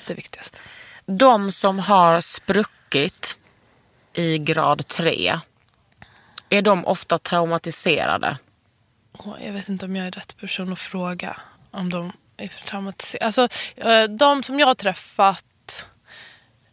det 0.07 0.13
viktigaste. 0.13 0.57
De 1.05 1.51
som 1.51 1.79
har 1.79 2.21
spruckit 2.21 3.37
i 4.13 4.37
grad 4.37 4.87
3, 4.87 5.39
är 6.49 6.61
de 6.61 6.85
ofta 6.85 7.17
traumatiserade? 7.17 8.37
Jag 9.45 9.53
vet 9.53 9.69
inte 9.69 9.85
om 9.85 9.95
jag 9.95 10.07
är 10.07 10.11
rätt 10.11 10.37
person 10.37 10.73
att 10.73 10.79
fråga 10.79 11.37
om 11.71 11.89
de 11.89 12.11
är 12.37 12.47
för 12.47 12.65
traumatiserade. 12.65 13.25
Alltså, 13.25 13.47
eh, 13.75 14.03
de 14.03 14.43
som 14.43 14.59
jag 14.59 14.67
har 14.67 14.75
träffat... 14.75 15.43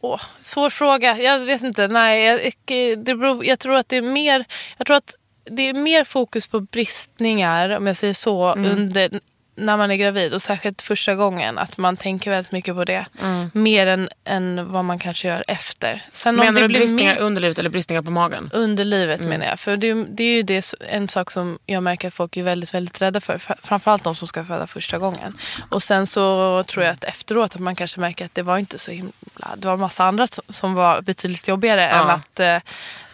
Åh, 0.00 0.20
svår 0.40 0.70
fråga. 0.70 1.18
Jag 1.18 1.38
vet 1.38 1.62
inte. 1.62 1.88
Nej, 1.88 2.24
jag, 2.24 2.52
det 2.98 3.14
beror, 3.14 3.44
jag 3.44 3.58
tror 3.58 3.76
att 3.76 3.88
det 3.88 3.96
är 3.96 4.02
mer... 4.02 4.44
Jag 4.76 4.86
tror 4.86 4.96
att 4.96 5.14
det 5.44 5.68
är 5.68 5.74
mer 5.74 6.04
fokus 6.04 6.46
på 6.48 6.60
bristningar, 6.60 7.70
om 7.70 7.86
jag 7.86 7.96
säger 7.96 8.14
så, 8.14 8.54
under, 8.54 9.20
när 9.54 9.76
man 9.76 9.90
är 9.90 9.96
gravid. 9.96 10.34
Och 10.34 10.42
särskilt 10.42 10.82
första 10.82 11.14
gången. 11.14 11.58
Att 11.58 11.78
man 11.78 11.96
tänker 11.96 12.30
väldigt 12.30 12.52
mycket 12.52 12.74
på 12.74 12.84
det. 12.84 13.06
Mer 13.52 13.86
än, 13.86 14.08
än 14.24 14.72
vad 14.72 14.84
man 14.84 14.98
kanske 14.98 15.28
gör 15.28 15.44
efter. 15.48 16.02
Sen 16.12 16.36
Menar 16.36 16.52
det 16.52 16.60
du 16.60 16.68
blir 16.68 16.78
bristningar 16.78 17.16
i 17.16 17.18
underlivet 17.18 17.58
eller 17.58 17.70
bristningar 17.70 18.02
på 18.02 18.10
magen? 18.10 18.50
Underlivet 18.52 19.20
menar 19.20 19.46
jag. 19.46 19.60
För 19.60 19.76
det, 19.76 19.94
det 19.94 20.24
är 20.24 20.34
ju 20.36 20.42
det, 20.42 20.74
en 20.80 21.08
sak 21.08 21.30
som 21.30 21.58
jag 21.66 21.82
märker 21.82 22.08
att 22.08 22.14
folk 22.14 22.36
är 22.36 22.42
väldigt, 22.42 22.74
väldigt 22.74 23.02
rädda 23.02 23.20
för. 23.20 23.38
Framförallt 23.62 24.04
de 24.04 24.14
som 24.14 24.28
ska 24.28 24.44
föda 24.44 24.66
första 24.66 24.98
gången. 24.98 25.38
Och 25.68 25.82
sen 25.82 26.06
så 26.06 26.64
tror 26.66 26.84
jag 26.84 26.92
att 26.92 27.04
efteråt 27.04 27.54
att 27.54 27.60
man 27.60 27.76
kanske 27.76 28.00
märker 28.00 28.24
att 28.24 28.34
det 28.34 28.42
var 28.42 28.58
inte 28.58 28.78
så 28.78 28.90
himla... 28.90 29.12
Det 29.56 29.68
var 29.68 29.76
massa 29.76 30.04
andra 30.04 30.26
som, 30.26 30.44
som 30.48 30.74
var 30.74 31.00
betydligt 31.00 31.48
jobbigare 31.48 31.88
än 31.88 32.10
att 32.10 32.40
eh, 32.40 32.58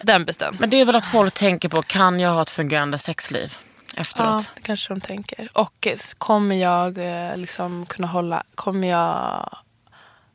den 0.02 0.24
biten. 0.24 0.56
Men 0.60 0.70
det 0.70 0.80
är 0.80 0.84
väl 0.84 0.96
att 0.96 1.06
folk 1.06 1.34
tänker 1.34 1.68
på, 1.68 1.82
kan 1.82 2.20
jag 2.20 2.30
ha 2.30 2.42
ett 2.42 2.50
fungerande 2.50 2.98
sexliv 2.98 3.56
Ja, 4.00 4.02
efteråt? 4.02 4.50
det 4.54 4.62
kanske 4.62 4.94
de 4.94 5.00
tänker. 5.00 5.48
Och 5.54 5.86
eh, 5.86 5.98
kommer 6.18 6.56
jag 6.56 6.98
eh, 6.98 7.36
liksom 7.36 7.86
kunna 7.86 8.08
hålla... 8.08 8.42
Kommer 8.54 8.88
jag 8.88 9.50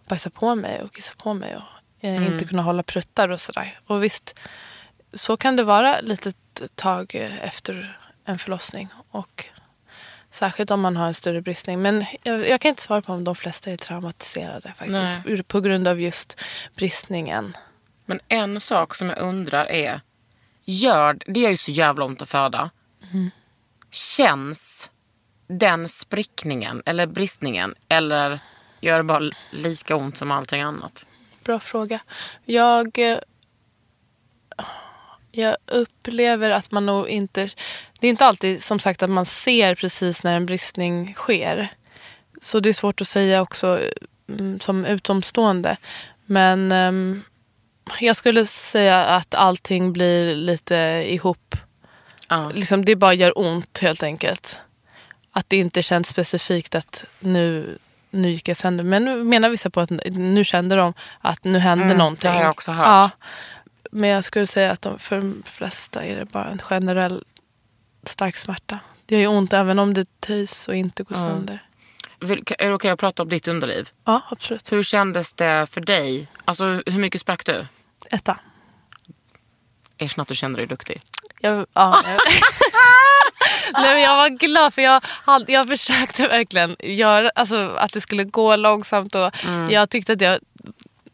bajsa 0.08 0.30
på 0.30 0.56
mig 0.56 0.82
och 0.82 0.96
kissa 0.96 1.14
på 1.18 1.34
mig 1.34 1.56
och 1.56 1.64
eh, 2.06 2.28
inte 2.28 2.46
kunna 2.46 2.62
hålla 2.62 2.84
pruttar 2.84 3.30
och 3.30 3.42
sådär. 3.42 3.80
Och 3.88 4.04
visst, 4.04 4.40
så 5.14 5.38
kan 5.38 5.56
det 5.56 5.64
vara 5.64 6.02
lite 6.02 6.34
tag 6.76 7.16
efter 7.42 8.00
en 8.26 8.40
förlossning. 8.40 8.90
Och 9.12 9.46
särskilt 10.32 10.72
om 10.72 10.82
man 10.82 10.98
har 10.98 11.08
en 11.08 11.14
större 11.14 11.42
bristning. 11.42 11.82
Men 11.82 12.06
jag, 12.24 12.50
jag 12.50 12.62
kan 12.62 12.70
inte 12.70 12.82
svara 12.82 13.02
på 13.02 13.14
om 13.14 13.24
de 13.24 13.36
flesta 13.36 13.72
är 13.72 13.78
traumatiserade 13.78 14.74
faktiskt. 14.78 15.26
Ur- 15.26 15.42
På 15.44 15.62
grund 15.62 15.88
av 15.88 16.02
just 16.02 16.42
bristningen. 16.76 17.54
Men 18.06 18.20
en 18.28 18.60
sak 18.60 18.96
som 18.96 19.10
jag 19.10 19.18
undrar 19.20 19.66
är, 19.66 20.02
gör, 20.66 21.18
det 21.28 21.40
gör 21.40 21.50
ju 21.50 21.58
så 21.58 21.72
jävla 21.72 22.06
ont 22.06 22.22
att 22.22 22.30
föda. 22.30 22.70
Känns 23.96 24.90
den 25.48 25.90
sprickningen 25.90 26.82
eller 26.86 27.06
bristningen 27.06 27.76
eller 27.90 28.40
gör 28.82 28.98
det 28.98 29.04
bara 29.04 29.32
lika 29.52 29.96
ont 29.96 30.18
som 30.18 30.32
allting 30.32 30.62
annat? 30.62 31.06
Bra 31.44 31.60
fråga. 31.60 32.00
Jag, 32.46 33.00
eh, 33.00 33.18
jag 35.32 35.58
upplever 35.66 36.50
att 36.50 36.72
man 36.72 36.86
nog 36.86 37.08
inte... 37.08 37.50
Det 38.00 38.08
är 38.08 38.10
inte 38.10 38.26
alltid 38.26 38.64
som 38.64 38.80
sagt 38.80 39.04
att 39.04 39.10
man 39.10 39.26
ser 39.26 39.76
precis 39.76 40.24
när 40.24 40.36
en 40.36 40.46
bristning 40.46 41.14
sker. 41.14 41.70
Så 42.42 42.60
det 42.60 42.70
är 42.70 42.74
svårt 42.74 43.02
att 43.02 43.08
säga 43.08 43.42
också 43.42 43.80
mm, 44.30 44.60
som 44.60 44.86
utomstående. 44.86 45.78
Men 46.26 46.72
um, 46.72 47.24
jag 48.00 48.16
skulle 48.16 48.46
säga 48.46 49.06
att 49.06 49.36
allting 49.36 49.94
blir 49.94 50.36
lite 50.36 50.76
ihop. 51.08 51.56
Ja. 52.28 52.50
Liksom, 52.50 52.86
det 52.86 52.96
bara 52.96 53.14
gör 53.14 53.40
ont 53.40 53.80
helt 53.80 54.04
enkelt. 54.04 54.60
Att 55.32 55.50
det 55.50 55.58
inte 55.58 55.84
känns 55.84 56.08
specifikt 56.08 56.76
att 56.76 57.06
nu, 57.20 57.78
nu 58.10 58.30
gick 58.32 58.48
jag 58.48 58.58
sönder. 58.58 58.84
Men 58.84 59.06
nu 59.06 59.24
menar 59.24 59.50
vissa 59.50 59.70
på 59.70 59.80
att 59.82 59.90
nu 60.06 60.44
kände 60.44 60.76
de 60.76 60.94
att 61.22 61.44
nu 61.44 61.60
hände 61.60 61.94
någonting. 61.94 62.30
det 62.32 62.36
har 62.38 62.42
jag 62.44 62.52
också 62.52 62.72
hört. 62.72 62.86
Ja. 62.88 63.10
Men 63.92 64.10
jag 64.10 64.24
skulle 64.24 64.48
säga 64.48 64.72
att 64.72 64.82
de, 64.82 65.00
för 65.00 65.16
de 65.18 65.44
flesta 65.46 66.04
är 66.06 66.16
det 66.16 66.26
bara 66.26 66.46
en 66.46 66.60
generell 66.60 67.24
stark 68.04 68.38
smärta. 68.38 68.80
Det 69.06 69.16
gör 69.16 69.22
ju 69.22 69.28
ont 69.28 69.54
även 69.54 69.80
om 69.80 69.94
det 69.94 70.20
töjs 70.20 70.68
och 70.68 70.76
inte 70.76 71.04
går 71.04 71.16
sönder. 71.16 71.60
Vill- 72.20 72.44
Är 72.60 72.68
det 72.68 72.74
okej 72.74 72.92
att 72.92 73.00
prata 73.00 73.24
om 73.24 73.30
ditt 73.30 73.48
underliv? 73.48 73.90
Ja, 74.06 74.22
absolut. 74.30 74.72
Hur 74.72 74.84
kändes 74.84 75.34
det 75.34 75.66
för 75.70 75.82
dig? 75.82 76.28
Alltså 76.46 76.66
hur 76.66 77.00
mycket 77.00 77.22
sprack 77.22 77.46
du? 77.46 77.66
Etta. 78.10 78.40
Erkänn 79.98 80.22
att 80.22 80.28
du 80.28 80.36
kände 80.36 80.60
dig 80.60 80.68
duktig. 80.68 81.02
Jag, 81.40 81.66
ja, 81.74 82.04
jag, 82.08 82.20
Nej, 83.82 84.04
jag 84.04 84.16
var 84.16 84.30
glad 84.30 84.74
för 84.74 84.82
jag, 84.82 85.02
hade, 85.06 85.52
jag 85.52 85.68
försökte 85.70 86.28
verkligen 86.28 86.76
göra 86.80 87.30
alltså, 87.36 87.76
att 87.78 87.94
det 87.94 88.02
skulle 88.02 88.24
gå 88.24 88.56
långsamt. 88.56 89.16
Och 89.16 89.32
Jag 89.70 89.90
tyckte 89.90 90.14
att 90.14 90.22
jag 90.22 90.40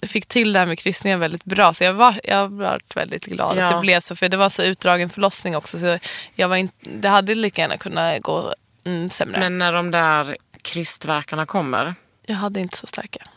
fick 0.08 0.26
till 0.26 0.54
det 0.54 0.60
här 0.60 0.66
med 0.66 0.80
kryssningen 0.80 1.20
väldigt 1.20 1.44
bra. 1.44 1.74
Så 1.74 1.84
jag 1.84 1.94
var, 1.94 2.20
jag 2.24 2.50
var 2.50 2.80
väldigt 2.96 3.26
glad 3.26 3.58
Ja. 3.58 3.66
att 3.66 3.76
det 3.76 3.82
blev 3.82 4.00
så. 4.00 4.16
För 4.16 4.30
det 4.30 4.38
var 4.38 4.50
så 4.50 4.64
utdragen 4.64 5.10
förlossning 5.10 5.56
också. 5.56 5.80
Så 5.80 6.00
jag 6.36 6.48
var 6.50 6.56
inte, 6.56 6.76
det 6.90 7.08
hade 7.10 7.36
lika 7.36 7.62
gärna 7.62 7.78
kunnat 7.78 8.22
gå 8.22 8.54
mm, 8.84 9.10
sämre. 9.10 9.40
Men 9.40 9.58
när 9.58 9.74
de 9.74 9.92
där 9.92 10.38
krystverkarna 10.62 11.46
kommer. 11.46 11.96
jag 12.26 12.36
hade 12.36 12.60
inte 12.60 12.78
så 12.78 12.88
starka 12.88 13.28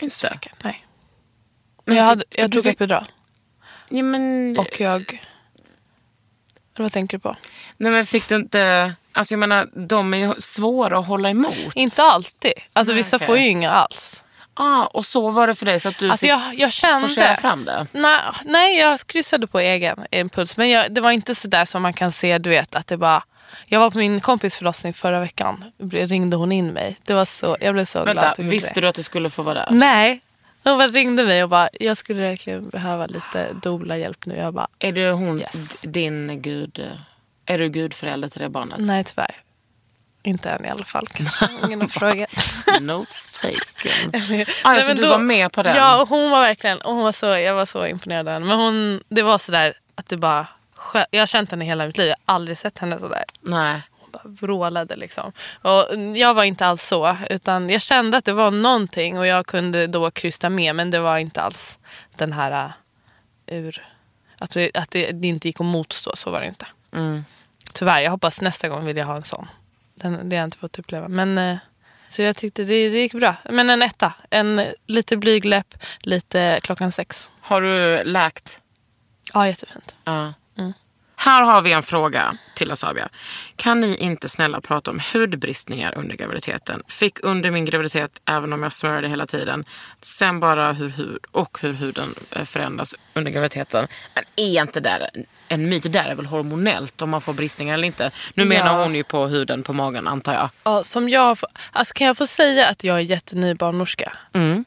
Inte? 0.00 0.38
Nej. 0.62 0.86
Men 1.84 1.96
jag, 1.96 2.04
hade, 2.04 2.24
jag 2.30 2.52
tog 2.52 2.62
fick- 2.62 2.72
epidural. 2.74 3.04
Ja, 3.88 4.02
men, 4.02 4.56
Och 4.58 4.80
jag... 4.80 5.24
Vad 6.78 6.92
tänker 6.92 7.16
du 7.16 7.20
på? 7.22 7.36
nej, 7.76 7.92
men 7.92 8.06
fick 8.06 8.28
du 8.28 8.36
inte... 8.36 8.92
Alltså 9.12 9.34
jag 9.34 9.38
menar, 9.38 9.68
de 9.88 10.14
är 10.14 10.18
ju 10.18 10.34
svåra 10.38 10.98
att 10.98 11.06
hålla 11.06 11.30
emot. 11.30 11.74
Inte 11.74 12.02
alltid. 12.02 12.52
Alltså 12.72 12.92
Nej, 12.92 13.02
vissa 13.02 13.16
okej. 13.16 13.26
får 13.26 13.38
ju 13.38 13.48
inga 13.48 13.70
alls. 13.70 14.24
Ah, 14.54 14.84
och 14.84 15.06
så 15.06 15.30
var 15.30 15.46
det 15.46 15.54
för 15.54 15.66
dig 15.66 15.80
så 15.80 15.88
att 15.88 15.98
du 15.98 16.10
Alltså 16.10 16.26
fick 16.26 16.30
jag, 16.30 16.54
jag 16.54 16.72
kände... 16.72 17.36
fram 17.40 17.64
det? 17.64 17.86
Nej, 17.92 18.20
nej, 18.44 18.78
jag 18.78 19.06
kryssade 19.06 19.46
på 19.46 19.58
egen 19.60 20.06
impuls. 20.10 20.56
Men 20.56 20.70
jag, 20.70 20.94
det 20.94 21.00
var 21.00 21.10
inte 21.10 21.34
så 21.34 21.48
där 21.48 21.64
som 21.64 21.82
man 21.82 21.92
kan 21.92 22.12
se, 22.12 22.38
du 22.38 22.50
vet, 22.50 22.74
att 22.74 22.86
det 22.86 22.96
bara... 22.96 23.22
Jag 23.66 23.80
var 23.80 23.90
på 23.90 23.98
min 23.98 24.20
kompis 24.20 24.56
förlossning 24.56 24.94
förra 24.94 25.20
veckan. 25.20 25.64
Ringde 25.92 26.36
hon 26.36 26.52
in 26.52 26.66
mig. 26.72 26.96
Det 27.04 27.14
var 27.14 27.24
så, 27.24 27.56
jag 27.60 27.74
blev 27.74 27.84
så 27.84 28.02
glad. 28.04 28.16
Vänta, 28.16 28.34
gjorde 28.42 28.50
visste 28.50 28.80
du 28.80 28.88
att 28.88 28.94
du 28.94 29.02
skulle 29.02 29.30
få 29.30 29.42
vara 29.42 29.54
där? 29.54 29.68
Nej. 29.70 30.20
Hon 30.70 30.78
bara 30.78 30.88
ringde 30.88 31.24
mig 31.24 31.42
och 31.42 31.48
bara, 31.48 31.68
jag 31.80 31.96
skulle 31.96 32.22
verkligen 32.22 32.68
behöva 32.68 33.06
lite 33.06 33.52
doula-hjälp 33.62 34.26
nu. 34.26 34.36
Jag 34.36 34.54
bara, 34.54 34.68
Är 34.78 34.92
du 34.92 35.10
hon, 35.12 35.38
Yes. 35.40 35.76
din 35.82 36.42
gud... 36.42 36.90
Är 37.46 37.58
du 37.58 37.68
gudförälder 37.68 38.28
till 38.28 38.40
det 38.42 38.48
barnet? 38.48 38.78
nej 38.80 39.04
tyvärr. 39.04 39.36
Inte 40.22 40.50
än 40.50 40.64
i 40.64 40.68
alla 40.68 40.84
fall 40.84 41.06
kanske. 41.06 41.48
Ingen 41.66 41.80
har 41.80 41.88
frågat. 41.88 42.30
Notes 42.80 43.40
taken. 43.42 44.10
ah, 44.12 44.18
Nej, 44.28 44.46
ja, 44.64 44.80
så 44.82 44.88
men 44.88 44.96
du 44.96 45.02
då- 45.02 45.08
var 45.08 45.18
med 45.18 45.52
på 45.52 45.62
den? 45.62 45.76
Ja, 45.76 46.02
och 46.02 46.08
hon 46.08 46.30
var 46.30 46.40
verkligen, 46.42 46.78
och 46.80 46.94
hon 46.94 47.04
var 47.04 47.12
så, 47.12 47.26
jag 47.26 47.54
var 47.54 47.66
så 47.66 47.86
imponerad 47.86 48.28
av 48.28 48.34
henne. 48.34 48.46
Men 48.46 48.58
hon, 48.58 49.02
det 49.08 49.22
var 49.22 49.38
sådär 49.38 49.74
att 49.94 50.08
det 50.08 50.16
bara, 50.16 50.46
jag 51.10 51.20
har 51.20 51.26
känt 51.26 51.50
henne 51.50 51.64
hela 51.64 51.86
mitt 51.86 51.98
liv. 51.98 52.08
Jag 52.08 52.16
har 52.26 52.34
aldrig 52.34 52.58
sett 52.58 52.78
henne 52.78 52.98
sådär. 52.98 53.24
Nej. 53.40 53.82
Bara 54.14 54.22
vrålade 54.24 54.96
liksom. 54.96 55.32
Och 55.62 55.86
jag 56.16 56.34
var 56.34 56.44
inte 56.44 56.66
alls 56.66 56.82
så. 56.82 57.16
Utan 57.30 57.70
jag 57.70 57.82
kände 57.82 58.16
att 58.16 58.24
det 58.24 58.32
var 58.32 58.50
någonting 58.50 59.18
och 59.18 59.26
jag 59.26 59.46
kunde 59.46 59.86
då 59.86 60.10
krysta 60.10 60.50
med. 60.50 60.76
Men 60.76 60.90
det 60.90 61.00
var 61.00 61.18
inte 61.18 61.42
alls 61.42 61.78
den 62.16 62.32
här 62.32 62.64
uh, 62.66 62.72
ur... 63.46 63.86
Att, 64.38 64.50
det, 64.50 64.76
att 64.76 64.90
det, 64.90 65.12
det 65.12 65.28
inte 65.28 65.48
gick 65.48 65.60
att 65.60 65.66
motstå, 65.66 66.16
så 66.16 66.30
var 66.30 66.40
det 66.40 66.46
inte. 66.46 66.66
Mm. 66.92 67.24
Tyvärr, 67.72 68.00
jag 68.00 68.10
hoppas 68.10 68.40
nästa 68.40 68.68
gång 68.68 68.84
vill 68.84 68.96
jag 68.96 69.06
ha 69.06 69.16
en 69.16 69.22
sån. 69.22 69.48
Den, 69.94 70.28
det 70.28 70.36
har 70.36 70.40
jag 70.40 70.46
inte 70.46 70.58
fått 70.58 70.78
uppleva. 70.78 71.08
Men, 71.08 71.38
eh, 71.38 71.56
så 72.08 72.22
jag 72.22 72.36
tyckte 72.36 72.64
det, 72.64 72.88
det 72.88 72.98
gick 72.98 73.14
bra. 73.14 73.36
Men 73.50 73.70
en 73.70 73.82
etta. 73.82 74.12
En, 74.30 74.66
lite 74.86 75.16
blygläpp, 75.16 75.74
lite 75.98 76.60
klockan 76.62 76.92
sex. 76.92 77.30
Har 77.40 77.60
du 77.60 78.02
läkt? 78.04 78.60
Ja, 79.34 79.46
jättefint. 79.46 79.94
Ja. 80.04 80.32
Mm. 80.58 80.72
Här 81.16 81.42
har 81.42 81.62
vi 81.62 81.72
en 81.72 81.82
fråga 81.82 82.36
till 82.54 82.70
Asabia. 82.70 83.08
Kan 83.56 83.80
ni 83.80 83.96
inte 83.96 84.28
snälla 84.28 84.60
prata 84.60 84.90
om 84.90 85.00
hudbristningar 85.12 85.94
under 85.98 86.16
graviditeten? 86.16 86.82
Fick 86.88 87.18
under 87.22 87.50
min 87.50 87.64
graviditet 87.64 88.20
även 88.24 88.52
om 88.52 88.62
jag 88.62 88.72
smörjde 88.72 89.08
hela 89.08 89.26
tiden. 89.26 89.64
Sen 90.02 90.40
bara 90.40 90.72
hur 90.72 90.88
hud 90.88 91.18
och 91.30 91.58
hur 91.62 91.72
huden 91.72 92.14
eh, 92.30 92.44
förändras 92.44 92.94
under 93.14 93.32
graviditeten. 93.32 93.86
Men 94.14 94.24
är 94.36 94.60
inte 94.62 94.80
där 94.80 95.08
en 95.48 95.68
myt? 95.68 95.82
Det 95.82 95.88
där 95.88 96.04
är 96.04 96.14
väl 96.14 96.26
hormonellt 96.26 97.02
om 97.02 97.10
man 97.10 97.20
får 97.20 97.32
bristningar 97.32 97.74
eller 97.74 97.86
inte? 97.86 98.10
Nu 98.34 98.44
menar 98.44 98.78
Ja. 98.78 98.82
hon 98.82 98.94
ju 98.94 99.04
på 99.04 99.26
huden 99.26 99.62
på 99.62 99.72
magen 99.72 100.08
antar 100.08 100.34
jag. 100.34 100.48
Ja, 100.64 100.84
som 100.84 101.08
jag, 101.08 101.38
alltså 101.72 101.94
kan 101.94 102.06
jag 102.06 102.16
få 102.16 102.26
säga 102.26 102.68
att 102.68 102.84
jag 102.84 102.96
är 102.96 103.00
jätteny 103.00 103.54
barnmorska? 103.54 104.12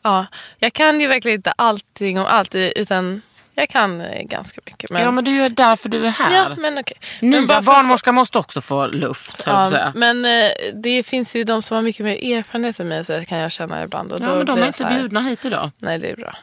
Ja, 0.02 0.26
jag 0.60 0.74
kan 0.74 1.00
ju 1.02 1.08
verkligen 1.08 1.36
inte 1.36 1.52
allting 1.52 2.20
om 2.20 2.26
allt 2.26 2.56
utan 2.56 3.22
jag 3.60 3.70
kan 3.70 4.02
eh, 4.02 4.24
ganska 4.24 4.62
mycket. 4.66 4.92
Men, 4.92 5.02
Ja 5.02 5.12
men 5.12 5.24
det 5.26 5.32
är 5.32 5.44
ju 5.44 5.50
därför 5.50 5.90
du 5.90 6.06
är 6.06 6.10
här. 6.10 6.36
ja, 6.36 6.50
men. 6.58 6.74
Men 6.74 6.84
Nya 7.22 7.42
bara 7.42 7.48
för 7.48 7.56
att 7.60 7.66
barnmorskor 7.66 8.12
måste 8.12 8.38
också 8.38 8.62
få 8.62 8.88
luft. 8.88 9.44
Ja, 9.46 9.70
säga. 9.70 9.94
men 9.96 10.26
eh, 10.26 10.50
det 10.74 11.04
finns 11.04 11.36
ju 11.36 11.44
de 11.44 11.62
som 11.62 11.76
har 11.76 11.82
mycket 11.82 12.06
mer 12.06 12.34
erfarenhet 12.38 12.80
än 12.80 12.88
mig 12.88 13.06
så 13.06 13.12
det 13.14 13.26
kan 13.26 13.38
jag 13.38 13.52
känna 13.52 13.84
ibland. 13.84 14.12
Och 14.12 14.22
Ja, 14.22 14.36
men 14.36 14.46
de 14.46 14.60
är 14.60 14.68
inte 14.68 14.84
här- 14.86 15.00
bjudna 15.00 15.22
hit 15.22 15.46
idag. 15.46 15.72
Nej, 15.78 16.00
det 16.00 16.10
är 16.12 16.16
bra. 16.16 16.36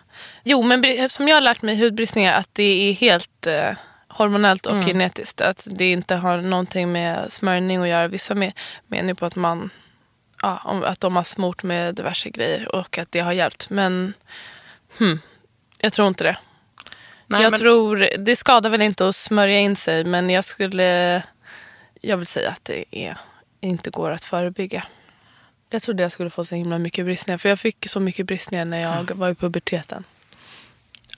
Jo, 0.44 0.62
men 0.62 0.84
bri- 0.84 1.08
som 1.08 1.28
jag 1.28 1.36
har 1.36 1.40
lärt 1.40 1.62
mig 1.62 1.76
hudbristningar 1.80 2.32
att 2.38 2.48
det 2.52 2.62
är 2.90 2.92
helt 2.92 3.46
eh, 3.46 3.70
hormonellt 4.08 4.66
och 4.66 4.72
Mm. 4.72 4.86
genetiskt. 4.86 5.40
Att 5.40 5.66
det 5.70 5.92
inte 5.92 6.14
har 6.14 6.36
någonting 6.40 6.92
med 6.92 7.32
smörjning 7.32 7.82
att 7.82 7.88
göra. 7.88 8.08
Vissa 8.08 8.34
me- 8.34 8.52
menar 8.86 9.08
ju 9.08 9.14
på 9.14 9.26
att 9.26 9.36
man 9.36 9.70
ja, 10.42 10.82
att 10.84 11.00
de 11.00 11.16
har 11.16 11.22
smort 11.22 11.62
med 11.62 11.94
diverse 11.94 12.30
grejer 12.30 12.74
och 12.74 12.98
att 12.98 13.12
det 13.12 13.20
har 13.20 13.32
hjälpt. 13.32 13.70
Men 13.70 14.14
hmm, 14.98 15.20
jag 15.80 15.92
tror 15.92 16.08
inte 16.08 16.24
det. 16.24 16.36
Nej, 17.26 17.42
jag 17.42 17.50
men- 17.50 17.60
tror, 17.60 18.08
det 18.18 18.36
skadar 18.36 18.70
väl 18.70 18.82
inte 18.82 19.08
att 19.08 19.16
smörja 19.16 19.58
in 19.60 19.76
sig 19.76 20.04
men 20.04 20.30
jag 20.30 20.44
skulle, 20.44 21.22
jag 22.00 22.16
vill 22.16 22.26
säga 22.26 22.50
att 22.50 22.64
det 22.64 22.84
är, 22.90 23.16
inte 23.60 23.90
går 23.90 24.10
att 24.10 24.24
förebygga. 24.24 24.84
Jag 25.70 25.82
trodde 25.82 26.02
jag 26.02 26.12
skulle 26.12 26.30
få 26.30 26.44
så 26.44 26.54
himla 26.54 26.78
mycket 26.78 27.04
bristningar 27.04 27.38
för 27.38 27.48
jag 27.48 27.58
fick 27.60 27.88
så 27.88 28.00
mycket 28.00 28.26
bristningar 28.26 28.64
när 28.64 28.80
jag 28.80 29.10
var 29.14 29.30
i 29.30 29.34
puberteten. 29.34 30.04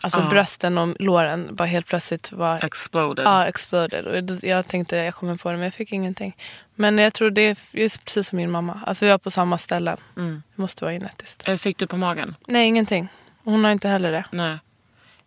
Alltså 0.00 0.18
Ja. 0.20 0.28
brösten 0.28 0.78
och 0.78 0.96
låren 1.00 1.48
bara 1.56 1.64
helt 1.64 1.86
plötsligt 1.86 2.32
var 2.32 2.64
Exploded. 2.64 3.24
ja, 3.24 3.46
exploded. 3.46 4.06
Och 4.06 4.44
jag 4.44 4.68
tänkte 4.68 4.96
jag 4.96 5.14
kommer 5.14 5.36
få 5.36 5.48
det 5.50 5.56
men 5.56 5.64
jag 5.64 5.74
fick 5.74 5.92
ingenting. 5.92 6.36
Men 6.74 6.98
jag 6.98 7.12
tror 7.14 7.30
det 7.30 7.40
är 7.42 7.56
just 7.70 8.04
precis 8.04 8.28
som 8.28 8.36
min 8.36 8.50
mamma. 8.50 8.80
Alltså 8.86 9.04
vi 9.04 9.10
var 9.10 9.18
på 9.18 9.30
samma 9.30 9.58
ställen. 9.58 9.96
Mm. 10.16 10.42
Det 10.54 10.62
måste 10.62 10.84
vara 10.84 10.94
genetiskt. 10.94 11.48
Eh, 11.48 11.56
Fick 11.56 11.78
du 11.78 11.86
på 11.86 11.96
magen? 11.96 12.34
Nej, 12.46 12.66
ingenting. 12.66 13.08
Hon 13.44 13.64
har 13.64 13.70
inte 13.72 13.88
heller 13.88 14.12
det. 14.12 14.24
Nej. 14.30 14.58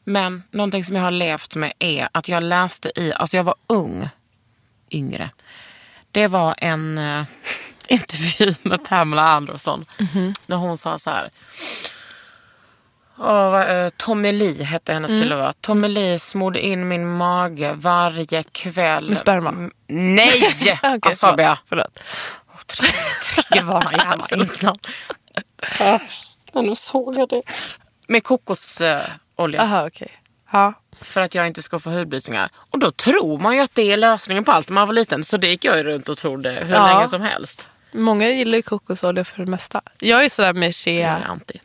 Men 0.04 0.44
någonting 0.52 0.86
som 0.86 0.96
jag 0.96 1.04
har 1.04 1.12
levt 1.12 1.56
med 1.56 1.74
är 1.80 2.10
att 2.12 2.28
jag 2.28 2.44
läste 2.44 2.92
i, 2.96 3.14
alltså 3.14 3.38
jag 3.38 3.44
var 3.44 3.56
ung, 3.68 4.10
yngre. 4.92 5.30
Det 6.12 6.28
var 6.28 6.56
en 6.58 6.98
eh, 6.98 7.24
intervju 7.88 8.56
med 8.62 8.84
Pamela 8.84 9.24
Anderson. 9.24 9.86
Där 10.46 10.58
hon 10.58 10.78
sa 10.78 10.98
så 10.98 11.10
här. 11.10 11.30
Vad, 13.16 13.84
eh, 13.84 13.90
Tommy 13.98 14.32
Lee 14.32 14.64
hette 14.64 14.94
hennes 14.94 15.12
kille 15.12 15.36
va? 15.36 15.54
Tommy 15.62 15.88
Lee 15.88 16.20
smorde 16.20 16.66
in 16.66 16.88
min 16.88 17.18
mage 17.18 17.74
varje 17.74 18.44
kväll. 18.44 19.10
Med 19.10 19.18
sperma? 19.18 19.50
Mm, 19.50 19.72
Nej! 19.88 20.44
Okej, 20.84 21.00
Asabia. 21.02 21.58
Förlåt. 21.66 22.00
Triggervarna 22.68 23.92
gärna 23.98 24.28
innan. 24.32 24.78
Ja, 26.54 26.62
nu 26.62 26.76
såg 26.76 27.18
jag 27.18 27.30
det. 27.30 27.42
Med 28.08 28.24
kokosolja. 29.40 29.62
Aha, 29.62 29.88
okej. 29.88 30.12
Ja. 30.52 30.74
för 31.02 31.22
att 31.22 31.36
jag 31.36 31.48
inte 31.48 31.62
ska 31.62 31.80
få 31.80 31.90
hudbristningar. 31.90 32.50
Och 32.56 32.80
då 32.80 32.92
tror 32.92 33.38
man 33.38 33.56
ju 33.56 33.62
att 33.62 33.76
det 33.76 33.92
är 33.92 33.98
lösningen 33.98 34.44
på 34.44 34.52
allt 34.52 34.70
när 34.70 34.74
man 34.76 34.88
var 34.88 34.94
liten. 34.94 35.24
Så 35.24 35.38
det 35.38 35.48
gick 35.48 35.66
jag 35.66 35.78
ju 35.78 35.84
runt 35.84 36.10
och 36.10 36.18
trodde 36.18 36.52
hur 36.52 36.74
Ja. 36.76 36.88
länge 36.94 37.08
som 37.08 37.22
helst. 37.22 37.70
Många 37.92 38.30
gillar 38.30 38.56
ju 38.56 38.62
kokosolja 38.62 39.26
för 39.26 39.46
det 39.46 39.52
mesta. 39.52 39.82
Jag 40.00 40.26
är 40.26 40.30
sådär 40.30 40.54
med 40.54 40.68
Jag 40.68 40.76
shea. 40.76 41.18
är 41.18 41.26
anti. 41.26 41.60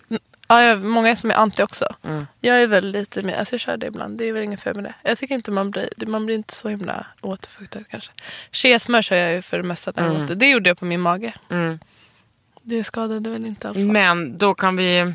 Ja, 0.49 0.63
jag, 0.63 0.81
många 0.85 1.17
som 1.17 1.31
är 1.31 1.35
anti 1.35 1.63
också. 1.63 1.95
Mm. 2.05 2.27
Jag 2.41 2.63
är 2.63 2.67
väl 2.67 2.87
lite 2.91 3.23
mer, 3.23 3.35
alltså 3.39 3.55
jag 3.55 3.61
kör 3.61 3.77
det 3.77 3.87
ibland. 3.87 4.19
Det 4.19 4.25
är 4.29 4.33
väl 4.33 4.43
inget 4.43 4.63
fel 4.63 4.75
med 4.75 4.85
det. 4.85 4.95
Jag 5.03 5.19
tycker 5.19 5.35
inte 5.35 5.51
man 5.51 5.71
blir, 5.71 5.89
man 6.07 6.27
blir 6.27 6.37
inte 6.37 6.55
så 6.55 6.69
himla 6.69 7.07
återfuktad 7.21 7.81
kanske. 7.91 8.13
Shea-smör 8.53 9.03
kör 9.03 9.17
jag 9.17 9.33
ju 9.33 9.43
för 9.43 9.57
det 9.57 9.63
mesta 9.63 9.93
däremot. 9.93 10.39
Det 10.39 10.47
gjorde 10.51 10.71
jag 10.71 10.79
på 10.79 10.85
min 10.85 11.01
mage. 11.01 11.33
Mm. 11.51 11.79
Det 12.63 12.85
skadade 12.85 13.31
väl 13.31 13.47
inte 13.47 13.69
fall. 13.69 13.79
Men 13.79 14.39
då 14.39 14.55
kan 14.55 14.77
vi... 14.77 15.15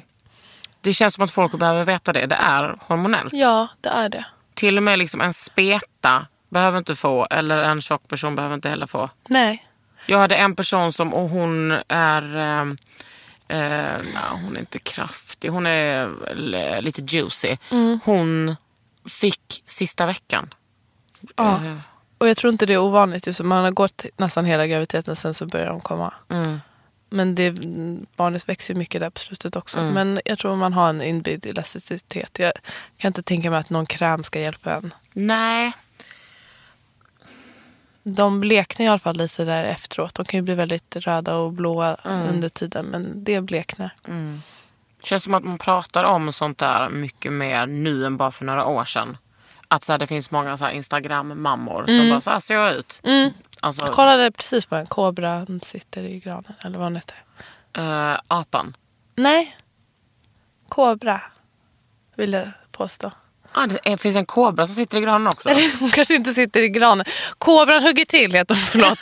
Det 0.81 0.93
känns 0.93 1.13
som 1.13 1.23
att 1.23 1.31
folk 1.31 1.59
behöver 1.59 1.85
veta 1.85 2.13
det. 2.13 2.25
Det 2.25 2.35
är 2.35 2.77
hormonellt. 2.81 3.33
Ja, 3.33 3.67
det 3.81 3.89
är 3.89 4.09
det. 4.09 4.25
Till 4.53 4.77
och 4.77 4.83
med 4.83 4.99
liksom 4.99 5.21
en 5.21 5.33
speta 5.33 6.25
behöver 6.49 6.77
inte 6.77 6.95
få. 6.95 7.27
Eller 7.29 7.57
en 7.57 7.81
tjock 7.81 8.07
person 8.07 8.35
behöver 8.35 8.55
inte 8.55 8.69
heller 8.69 8.87
få. 8.87 9.09
Nej. 9.27 9.65
Jag 10.05 10.17
hade 10.19 10.35
en 10.35 10.55
person 10.55 10.93
som, 10.93 11.13
och 11.13 11.29
hon 11.29 11.71
är... 11.87 12.37
Eh, 12.37 12.61
eh, 13.47 13.97
nej, 14.03 14.23
hon 14.43 14.55
är 14.55 14.59
inte 14.59 14.79
kraftig. 14.79 15.49
Hon 15.49 15.67
är 15.67 16.09
eh, 16.55 16.81
lite 16.81 17.01
juicy. 17.01 17.57
Mm. 17.71 17.99
Hon 18.05 18.55
fick 19.09 19.61
sista 19.65 20.05
veckan. 20.05 20.53
Ja. 21.35 21.55
Eh, 21.65 21.75
Och 22.17 22.29
jag 22.29 22.37
tror 22.37 22.53
inte 22.53 22.65
det 22.65 22.73
är 22.73 22.77
ovanligt. 22.77 23.27
Just, 23.27 23.41
man 23.41 23.63
har 23.63 23.71
gått 23.71 24.05
nästan 24.17 24.45
hela 24.45 24.67
graviditeten 24.67 25.15
sen 25.15 25.33
så 25.33 25.45
börjar 25.45 25.67
de 25.67 25.81
komma. 25.81 26.13
Mm. 26.29 26.61
Men 27.09 27.35
det, 27.35 27.51
barnet 28.15 28.49
växer 28.49 28.73
ju 28.73 28.77
mycket 28.79 29.01
där 29.01 29.09
på 29.09 29.19
slutet 29.19 29.55
också. 29.55 29.81
Men 29.81 30.19
jag 30.25 30.39
tror 30.39 30.55
man 30.55 30.73
har 30.73 30.89
en 30.89 31.01
inbyggd 31.01 31.45
elasticitet. 31.45 32.39
Jag 32.39 32.53
kan 32.97 33.09
inte 33.09 33.23
tänka 33.23 33.49
mig 33.49 33.59
att 33.59 33.69
någon 33.69 33.85
kräm 33.85 34.23
ska 34.23 34.39
hjälpa 34.39 34.73
en. 34.75 34.93
Nej. 35.13 35.73
De 38.03 38.39
bleknar 38.39 38.85
i 38.85 38.89
alla 38.89 38.99
fall 38.99 39.17
lite 39.17 39.45
där 39.45 39.63
efteråt. 39.63 40.15
De 40.15 40.25
kan 40.25 40.37
ju 40.37 40.41
bli 40.41 40.55
väldigt 40.55 40.95
röda 40.95 41.35
och 41.35 41.53
blåa 41.53 41.95
under 42.29 42.49
tiden. 42.49 42.85
Men 42.85 43.23
det 43.23 43.41
bleknar. 43.41 43.89
känns 45.03 45.23
som 45.23 45.33
att 45.33 45.43
man 45.43 45.57
pratar 45.57 46.03
om 46.03 46.33
sånt 46.33 46.57
där 46.57 46.89
mycket 46.89 47.31
mer 47.31 47.65
nu 47.65 48.05
än 48.05 48.17
bara 48.17 48.31
för 48.31 48.45
några 48.45 48.65
år 48.65 48.85
sedan. 48.85 49.17
Att 49.67 49.83
så 49.83 49.93
här, 49.93 49.99
det 49.99 50.07
finns 50.07 50.31
många 50.31 50.57
så 50.57 50.69
Instagram-mammor 50.69 51.85
som 51.87 52.09
bara 52.09 52.21
så 52.21 52.31
här 52.31 52.39
ser 52.39 52.55
jag 52.55 52.75
ut. 52.75 53.01
Alltså, 53.61 53.85
Jag 53.85 53.93
kollade 53.95 54.31
precis 54.31 54.65
på 54.65 54.75
en 54.75 54.87
kobra. 54.87 55.45
Den 55.45 55.61
sitter 55.61 56.03
i 56.03 56.19
granen. 56.19 56.53
Eller 56.63 56.77
vad 56.79 56.85
den 56.85 56.95
heter. 56.95 57.15
eh, 57.77 58.19
apan. 58.27 58.77
Nej. 59.15 59.57
Kobra. 60.69 61.21
Vill 62.15 62.33
jag 62.33 62.47
påstå. 62.71 63.11
Ah, 63.53 63.67
det 63.67 63.97
finns 64.01 64.15
en 64.15 64.25
kobra 64.25 64.67
som 64.67 64.75
sitter 64.75 64.97
i 64.97 65.01
granen 65.01 65.27
också. 65.27 65.49
Eller 65.49 65.79
hon 65.79 65.89
kanske 65.89 66.15
inte 66.15 66.33
sitter 66.33 66.61
i 66.61 66.69
granen. 66.69 67.05
Kobran 67.37 67.83
hugger 67.83 68.05
till 68.05 68.33
heter 68.33 68.55
hon. 68.55 68.61
Förlåt. 68.63 68.99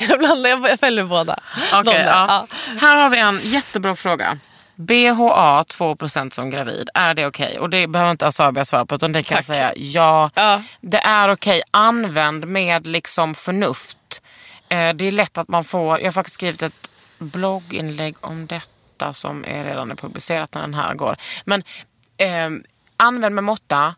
jag 0.08 0.18
blandar. 0.18 0.68
Jag 0.68 0.80
fäller 0.80 1.04
båda. 1.04 1.36
Där. 1.84 2.04
ja. 2.04 2.04
Ja. 2.04 2.46
Här 2.80 2.96
har 2.96 3.10
vi 3.10 3.18
en 3.18 3.40
jättebra 3.42 3.94
fråga. 3.96 4.38
BHA 4.76 5.62
2% 5.62 6.30
som 6.30 6.50
gravid, 6.50 6.88
är 6.94 7.14
det 7.14 7.26
okej? 7.26 7.58
Och 7.58 7.70
det 7.70 7.86
behöver 7.86 8.10
inte 8.10 8.26
Asabia 8.26 8.64
svara 8.64 8.86
på 8.86 8.94
utan 8.94 9.12
det 9.12 9.22
kan 9.22 9.36
jag 9.36 9.46
Tack. 9.46 9.56
säga 9.56 9.72
ja. 9.76 10.30
Ja. 10.34 10.62
Det 10.80 10.98
är 10.98 11.28
okej. 11.28 11.62
Använd 11.70 12.48
med 12.48 12.86
liksom 12.86 13.34
förnuft. 13.34 14.22
Eh, 14.68 14.94
det 14.94 15.04
är 15.04 15.10
lätt 15.10 15.38
att 15.38 15.48
man 15.48 15.64
får, 15.64 15.98
jag 15.98 16.06
har 16.06 16.12
faktiskt 16.12 16.34
skrivit 16.34 16.62
ett 16.62 16.90
blogginlägg 17.18 18.16
om 18.20 18.46
detta 18.46 19.12
som 19.12 19.44
är 19.44 19.64
redan 19.64 19.90
är 19.90 19.94
publicerat 19.94 20.54
när 20.54 20.60
den 20.60 20.74
här 20.74 20.94
går. 20.94 21.16
Men 21.44 21.62
eh, 22.16 22.50
använd 22.96 23.34
med 23.34 23.44
måtta. 23.44 23.94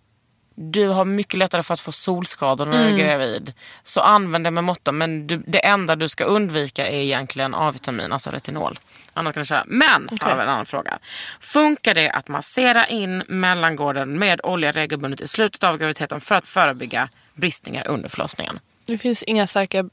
Du 0.57 0.89
har 0.89 1.05
mycket 1.05 1.39
lättare 1.39 1.63
för 1.63 1.75
att 1.75 1.81
få 1.81 1.93
solskador 1.93 2.67
när 2.67 2.85
du 2.85 2.95
är 2.95 2.99
gravid. 2.99 3.53
Så 3.83 4.01
använd 4.01 4.45
det 4.47 4.51
med 4.51 4.65
måtta. 4.65 4.93
Men 4.93 5.27
du, 5.27 5.43
det 5.47 5.67
enda 5.67 5.97
du 5.97 6.09
ska 6.09 6.25
undvika 6.25 6.87
är 6.87 7.01
egentligen 7.01 7.55
A-vitamin, 7.55 8.13
alltså 8.13 8.31
retinol. 8.31 8.79
Annars 9.15 9.35
kan 9.35 9.41
du 9.41 9.47
köra. 9.47 9.65
Men, 9.67 10.09
har 10.21 10.35
vi 10.35 10.43
en 10.43 10.49
annan 10.49 10.67
fråga. 10.67 10.99
Funkar 11.41 11.95
det 11.95 12.11
att 12.11 12.29
massera 12.29 12.87
in 12.87 13.23
mellangården 13.29 14.19
med 14.19 14.41
olja 14.43 14.73
regelbundet 14.73 15.21
i 15.21 15.27
slutet 15.27 15.65
av 15.65 15.79
graviditeten 15.79 16.21
för 16.21 16.35
att 16.35 16.49
förebygga 16.49 17.09
bristningar 17.35 17.89
under 17.89 18.09
förlossningen? 18.09 18.59
Det 18.87 18.99
finns 18.99 19.23
inga 19.23 19.47
starka 19.47 19.79
mm, 19.79 19.91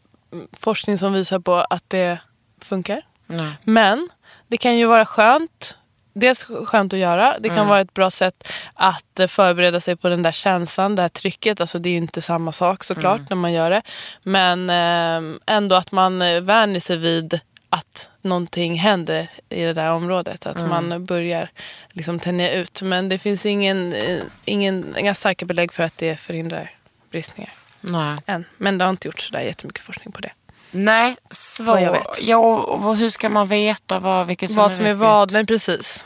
forskning 0.60 0.98
som 0.98 1.14
visar 1.14 1.40
på 1.40 1.56
att 1.56 1.90
det 1.90 2.18
funkar. 2.62 3.02
Nej. 3.28 3.54
Men 3.63 4.10
det 4.48 4.58
kan 4.58 4.78
ju 4.78 4.86
vara 4.86 5.06
skönt. 5.06 5.78
Dels 6.13 6.44
skönt 6.44 6.94
att 6.94 7.00
göra. 7.00 7.40
Det 7.40 7.50
kan 7.50 7.67
vara 7.67 7.80
ett 7.80 7.94
bra 7.94 8.12
sätt 8.12 8.52
att 8.74 9.19
eh, 9.19 9.28
förbereda 9.28 9.80
sig 9.80 9.96
på 9.96 10.10
den 10.10 10.24
där 10.24 10.32
känslan, 10.32 10.96
det 10.96 11.02
här 11.02 11.10
trycket. 11.10 11.62
Alltså 11.62 11.80
det 11.80 11.90
är 11.90 11.92
ju 11.92 11.98
inte 11.98 12.22
samma 12.22 12.52
sak 12.52 12.84
såklart 12.84 13.30
när 13.30 13.38
man 13.38 13.54
gör 13.54 13.69
det. 13.69 13.82
Men 14.24 14.69
eh, 14.69 15.38
ändå 15.46 15.76
att 15.76 15.92
man 15.92 16.22
eh, 16.22 16.42
vänjer 16.42 16.80
sig 16.80 16.98
vid 16.98 17.40
att 17.69 18.10
någonting 18.24 18.76
händer 18.76 19.28
i 19.50 19.63
det 19.63 19.74
där 19.74 19.92
området. 19.92 20.46
Att 20.46 20.69
man 20.69 21.06
börjar 21.06 21.50
liksom 21.92 22.19
tänja 22.19 22.54
ut. 22.54 22.82
Men 22.82 23.10
det 23.10 23.17
finns 23.17 23.46
ingen, 23.46 23.94
eh, 23.94 24.22
ingen, 24.46 24.96
inga 24.98 25.13
starka 25.13 25.46
belägg 25.46 25.74
för 25.74 25.84
att 25.84 25.98
det 25.98 26.19
förhindrar 26.19 26.72
bristningar. 27.12 27.54
Nej. 27.82 28.17
Än. 28.26 28.46
Men 28.58 28.78
det 28.78 28.86
har 28.86 28.90
inte 28.90 29.08
gjorts 29.08 29.28
så 29.28 29.34
där 29.34 29.42
jättemycket 29.42 29.84
forskning 29.84 30.12
på 30.12 30.22
det. 30.22 30.32
Nej, 30.72 31.15
svårt. 31.30 31.82
Jag 31.82 31.92
vet. 31.92 32.22
Ja, 32.22 32.58
och 32.58 32.98
hur 32.98 33.10
ska 33.10 33.30
man 33.30 33.48
veta 33.48 34.00
vad, 34.00 34.28
vilket 34.28 34.52
som 34.52 34.58
vad 34.58 34.72
som 34.72 34.86
är 34.86 34.94
vad, 34.94 35.32
nej 35.32 35.46
precis. 35.46 36.06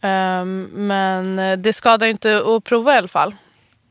Ehm, 0.00 0.68
men 0.72 1.38
eh, 1.38 1.58
det 1.58 1.72
skadar 1.72 2.06
inte 2.06 2.44
att 2.46 2.64
prova 2.64 2.94
i 2.94 2.96
alla 2.96 3.08
fall. 3.08 3.34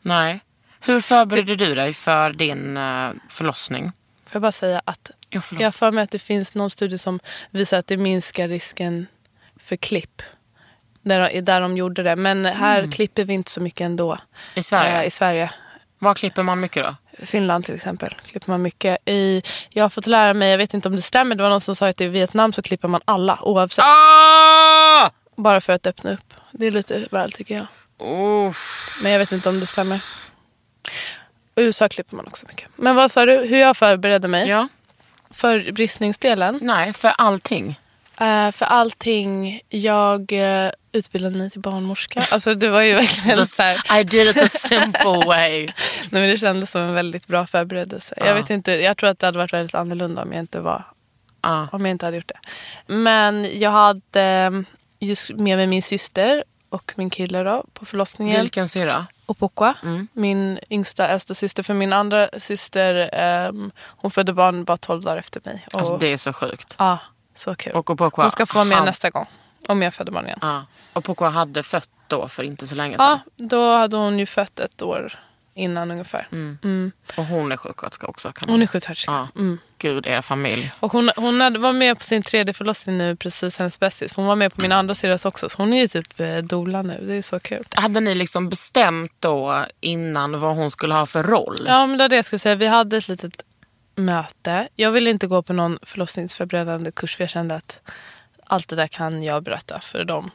Nej. 0.02 0.40
Hur 0.80 1.02
förberedde 1.02 1.56
du 1.56 1.76
dig 1.76 1.94
för 1.94 2.34
din 2.34 2.78
eh, 2.78 3.10
förlossning? 3.30 3.84
Får 4.26 4.36
jag 4.36 4.42
bara 4.42 4.52
säga 4.52 4.82
att 4.86 5.12
Jo, 5.32 5.42
jag 5.52 5.64
har 5.68 5.72
för 5.72 5.92
mig 5.92 6.04
att 6.04 6.12
det 6.12 6.20
finns 6.20 6.56
någon 6.56 6.70
studie 6.70 6.98
som 6.98 7.20
visar 7.50 7.78
att 7.78 7.88
det 7.88 7.98
minskar 7.98 8.48
risken 8.48 9.08
för 9.64 9.76
klipp. 9.76 10.22
Där, 11.02 11.42
där 11.42 11.62
de 11.62 11.78
gjorde 11.78 12.04
det. 12.04 12.16
Men 12.16 12.46
här 12.46 12.92
klipper 12.92 13.24
vi 13.26 13.34
inte 13.34 13.52
så 13.52 13.62
mycket 13.62 13.82
ändå. 13.82 14.18
I 14.56 14.64
Sverige? 14.64 15.00
Eh, 15.02 15.08
I 15.08 15.10
Sverige. 15.10 15.52
Var 16.00 16.14
klipper 16.14 16.44
man 16.44 16.60
mycket 16.60 16.84
då? 16.84 16.96
Finland 17.26 17.66
till 17.66 17.76
exempel 17.76 18.16
klipper 18.26 18.50
man 18.52 18.62
mycket. 18.62 18.98
I, 19.06 19.44
jag 19.70 19.84
har 19.84 19.90
fått 19.90 20.08
lära 20.08 20.34
mig, 20.34 20.52
jag 20.52 20.58
vet 20.58 20.74
inte 20.74 20.88
om 20.88 20.96
det 20.96 21.02
stämmer, 21.02 21.36
det 21.36 21.44
var 21.44 21.50
någon 21.50 21.62
som 21.62 21.76
sa 21.76 21.88
att 21.88 22.02
i 22.02 22.08
Vietnam 22.08 22.54
så 22.54 22.62
klipper 22.62 22.88
man 22.88 23.02
alla 23.06 23.40
oavsett. 23.42 23.86
Ah! 23.86 25.10
Bara 25.36 25.62
för 25.62 25.74
att 25.74 25.88
öppna 25.88 26.12
upp. 26.14 26.34
Det 26.52 26.66
är 26.66 26.72
lite 26.72 27.08
väl 27.12 27.32
tycker 27.32 27.56
jag. 27.56 27.68
Uff. 28.48 29.00
Men 29.04 29.12
jag 29.12 29.20
vet 29.20 29.32
inte 29.32 29.50
om 29.50 29.60
det 29.60 29.66
stämmer. 29.66 29.96
I 31.56 31.62
USA 31.62 31.90
klipper 31.90 32.16
man 32.16 32.28
också 32.28 32.46
mycket. 32.50 32.70
Men 32.76 32.96
vad 32.96 33.12
sa 33.12 33.26
du, 33.26 33.38
hur 33.38 33.58
jag 33.58 33.78
förberedde 33.78 34.28
mig? 34.28 34.48
Ja. 34.48 34.68
För 35.34 35.72
bristningsdelen? 35.72 36.60
Nej, 36.62 36.94
för 36.94 37.10
allting. 37.10 37.80
Eh, 38.20 38.52
för 38.52 38.66
allting, 38.66 39.62
jag 39.70 40.32
uh, 40.32 40.72
utbildade 40.92 41.38
mig 41.38 41.50
till 41.50 41.62
barnmorska. 41.62 42.24
Alltså 42.32 42.56
det 42.56 42.70
var 42.70 42.82
ju 42.82 42.96
verkligen 42.96 43.46
så 43.46 43.64
här, 43.64 44.00
I 44.00 44.04
did 44.04 44.28
it 44.28 44.36
the 44.36 44.48
simple 44.48 45.26
way. 45.26 45.66
nej, 45.66 45.74
men 46.10 46.30
det 46.30 46.38
kändes 46.38 46.72
som 46.72 46.82
en 46.82 46.94
väldigt 46.94 47.28
bra 47.28 47.48
förberedelse. 47.48 48.16
Jag 48.18 48.36
vet 48.36 48.50
inte, 48.50 48.72
jag 48.72 48.98
tror 48.98 49.10
att 49.10 49.20
det 49.20 49.26
hade 49.26 49.38
varit 49.38 49.54
väldigt 49.54 49.76
annorlunda 49.76 50.22
om 50.22 50.32
jag 50.32 50.40
inte 50.40 50.60
var 50.60 50.84
om 51.72 51.86
jag 51.86 51.92
inte 51.92 52.06
hade 52.06 52.18
gjort 52.18 52.28
det. 52.28 52.40
Men 52.94 53.60
jag 53.60 53.72
hade 53.72 54.22
eh, 54.22 54.52
just 55.00 55.30
med 55.30 55.58
mig 55.58 55.68
min 55.68 55.82
syster 55.82 56.44
och 56.72 56.94
min 56.96 57.10
kille 57.10 57.44
då 57.44 57.66
på 57.74 57.86
förlossningen. 57.86 58.42
Vilken 58.42 58.70
syra? 58.70 59.06
Opokwa, 59.26 59.74
min 60.14 60.60
yngsta 60.70 61.08
äldsta 61.08 61.34
syster. 61.34 61.64
För 61.64 61.74
min 61.74 61.94
andra 61.94 62.30
syster, 62.38 63.10
ehm, 63.14 63.72
hon 63.80 64.12
födde 64.12 64.34
barn 64.34 64.64
bara 64.64 64.78
12 64.78 65.02
dagar 65.02 65.18
efter 65.18 65.42
mig. 65.46 65.66
Och, 65.74 65.80
Alltså 65.80 65.98
det 65.98 66.08
är 66.08 66.18
så 66.18 66.34
sjukt. 66.34 66.76
Ja, 66.80 67.00
så 67.36 67.56
kul. 67.56 67.74
Och 67.74 67.90
Opokwa 67.90 68.24
hon 68.24 68.32
ska 68.32 68.46
få 68.46 68.54
vara 68.56 68.66
med 68.66 68.78
han- 68.78 68.86
nästa 68.86 69.10
gång. 69.10 69.26
Om 69.68 69.82
jag 69.82 69.94
föder 69.94 70.12
barn 70.12 70.26
igen. 70.26 70.40
Och 70.94 71.04
Poko 71.04 71.26
hade 71.26 71.64
fött 71.64 71.90
då 72.08 72.28
för 72.28 72.44
inte 72.44 72.68
så 72.68 72.76
länge 72.76 72.98
sedan. 72.98 73.20
Ja, 73.36 73.46
då 73.46 73.74
hade 73.76 73.98
hon 73.98 74.20
ju 74.20 74.26
fött 74.26 74.60
ett 74.60 74.82
år 74.82 75.20
innan 75.54 75.92
ungefär. 75.92 76.28
Mm. 76.32 76.92
Och 77.18 77.26
hon 77.26 77.52
är 77.52 77.58
sjuksköterska 77.58 78.08
också. 78.08 78.32
Kan 78.32 78.46
man- 78.48 78.54
Hon 78.54 78.62
är 78.62 78.68
sjuksköterska. 78.68 79.12
Ja. 79.12 79.28
Mm. 79.36 79.58
Gud, 79.78 80.08
er 80.08 80.22
familj. 80.22 80.72
Och 80.80 80.92
hon, 80.92 81.12
hon 81.16 81.42
hade, 81.42 81.60
var 81.60 81.74
med 81.74 81.98
på 82.00 82.04
sin 82.06 82.24
tredje 82.24 82.54
förlossning 82.54 82.98
nu, 82.98 83.16
precis 83.16 83.58
hennes 83.60 83.80
bästis. 83.80 84.14
Hon 84.14 84.26
var 84.26 84.36
med 84.36 84.54
på 84.56 84.62
min 84.62 84.72
andra 84.72 84.96
syrras 84.96 85.26
också. 85.26 85.50
Så 85.50 85.58
hon 85.58 85.74
är 85.74 85.82
ju 85.82 85.88
typ 85.88 86.20
eh, 86.20 86.38
doula 86.38 86.82
nu. 86.82 87.04
Det 87.08 87.14
är 87.14 87.22
så 87.22 87.40
kul. 87.40 87.64
Hade 87.76 88.00
ni 88.00 88.16
liksom 88.16 88.50
bestämt 88.50 89.12
då 89.20 89.66
innan 89.80 90.40
vad 90.40 90.56
hon 90.56 90.72
skulle 90.72 90.94
ha 90.94 91.06
för 91.06 91.24
roll? 91.24 91.58
Ja, 91.68 91.86
men 91.86 91.98
det 91.98 92.04
var 92.04 92.10
det 92.10 92.16
jag 92.16 92.26
skulle 92.26 92.40
säga. 92.40 92.56
Vi 92.56 92.68
hade 92.68 92.98
ett 92.98 93.08
litet 93.08 93.44
möte. 93.96 94.68
Jag 94.76 94.92
ville 94.92 95.10
inte 95.10 95.28
gå 95.28 95.42
på 95.42 95.54
någon 95.54 95.80
förlossningsförberedande 95.82 96.92
kurs 96.92 97.16
för 97.16 97.24
jag 97.24 97.30
kände 97.30 97.56
att 97.56 97.80
allt 98.46 98.70
det 98.70 98.76
där 98.76 98.88
kan 98.88 99.24
jag 99.24 99.44
berätta 99.44 99.80
för 99.80 100.04
dem. 100.04 100.32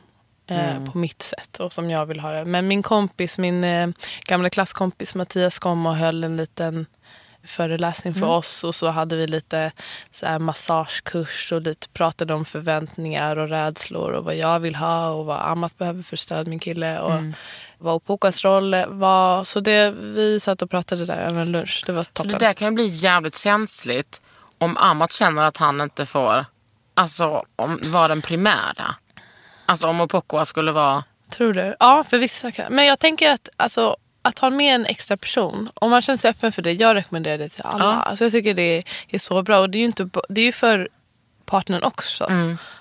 Eh, 0.46 0.84
På 0.84 0.98
mitt 0.98 1.22
sätt 1.22 1.56
och 1.60 1.72
som 1.72 1.90
jag 1.90 2.06
vill 2.06 2.20
ha 2.20 2.30
det. 2.30 2.44
Men 2.44 2.68
min 2.68 2.82
kompis, 2.82 3.38
min 3.38 3.64
eh, 3.64 3.88
gamla 4.24 4.50
klasskompis 4.50 5.14
Mattias 5.14 5.58
kom 5.58 5.86
och 5.86 5.96
höll 5.96 6.24
en 6.24 6.36
liten 6.36 6.86
föreläsning 7.44 8.14
för 8.14 8.26
oss 8.26 8.64
och 8.64 8.74
så 8.74 8.86
hade 8.88 9.16
vi 9.16 9.26
lite 9.26 9.72
så 10.12 10.26
här 10.26 10.38
massagekurs 10.38 11.52
och 11.52 11.60
lite 11.62 11.88
pratade 11.88 12.34
om 12.34 12.44
förväntningar 12.44 13.36
och 13.36 13.48
rädslor 13.48 14.12
och 14.12 14.24
vad 14.24 14.36
jag 14.36 14.60
vill 14.60 14.74
ha 14.76 15.08
och 15.10 15.26
vad 15.26 15.40
Amat 15.40 15.78
behöver 15.78 16.02
för 16.02 16.16
stöd, 16.16 16.48
min 16.48 16.58
kille. 16.58 17.00
Och 17.00 17.12
vad 17.78 17.94
Opokas 17.94 18.44
roll 18.44 18.76
var. 18.88 19.44
Så 19.44 19.60
det, 19.60 19.90
vi 19.90 20.40
satt 20.40 20.62
och 20.62 20.70
pratade 20.70 21.06
där 21.06 21.18
över 21.18 21.40
en 21.40 21.52
lunch. 21.52 21.82
Det 21.86 21.92
var 21.92 22.04
För 22.04 22.12
toppen. 22.12 22.32
det 22.32 22.38
där 22.38 22.52
kan 22.52 22.68
ju 22.68 22.74
bli 22.74 22.86
jävligt 22.86 23.38
känsligt 23.38 24.22
om 24.58 24.76
Amat 24.76 25.12
känner 25.12 25.44
att 25.44 25.56
han 25.56 25.80
inte 25.80 26.06
får 26.06 26.44
alltså, 26.94 27.44
om, 27.56 27.80
vara 27.84 28.08
den 28.08 28.22
primära. 28.22 28.94
Alltså 29.66 29.88
om 29.88 30.00
Opokoa 30.00 30.44
skulle 30.44 30.72
vara... 30.72 31.04
Tror 31.30 31.52
du? 31.52 31.76
Ja, 31.80 32.04
för 32.04 32.18
vissa 32.18 32.52
kan. 32.52 32.72
Men 32.72 32.86
jag 32.86 32.98
tänker 32.98 33.30
att 33.30 33.48
alltså, 33.56 33.96
att 34.22 34.38
ha 34.38 34.50
med 34.50 34.74
en 34.74 34.86
extra 34.86 35.16
person, 35.16 35.68
om 35.74 35.90
man 35.90 36.02
känner 36.02 36.16
sig 36.18 36.30
öppen 36.30 36.52
för 36.52 36.62
det, 36.62 36.72
jag 36.72 36.94
rekommenderar 36.94 37.38
det 37.38 37.48
till 37.48 37.62
alla. 37.64 37.84
Ja. 37.84 37.92
Alltså, 37.92 38.24
jag 38.24 38.32
tycker 38.32 38.54
det 38.54 38.84
är, 39.08 39.18
så 39.18 39.42
bra 39.42 39.60
och 39.60 39.70
det 39.70 39.78
är 39.78 39.80
ju, 39.80 39.86
inte, 39.86 40.08
det 40.28 40.40
är 40.40 40.44
ju 40.44 40.52
för 40.52 40.88
partnern 41.44 41.82
också. 41.82 42.28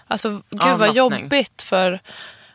Alltså 0.07 0.29
gud 0.29 0.43
vad 0.49 0.61
Mm. 0.61 0.73
Avlastning. 0.73 0.97
jobbigt 1.23 1.61
för 1.61 1.99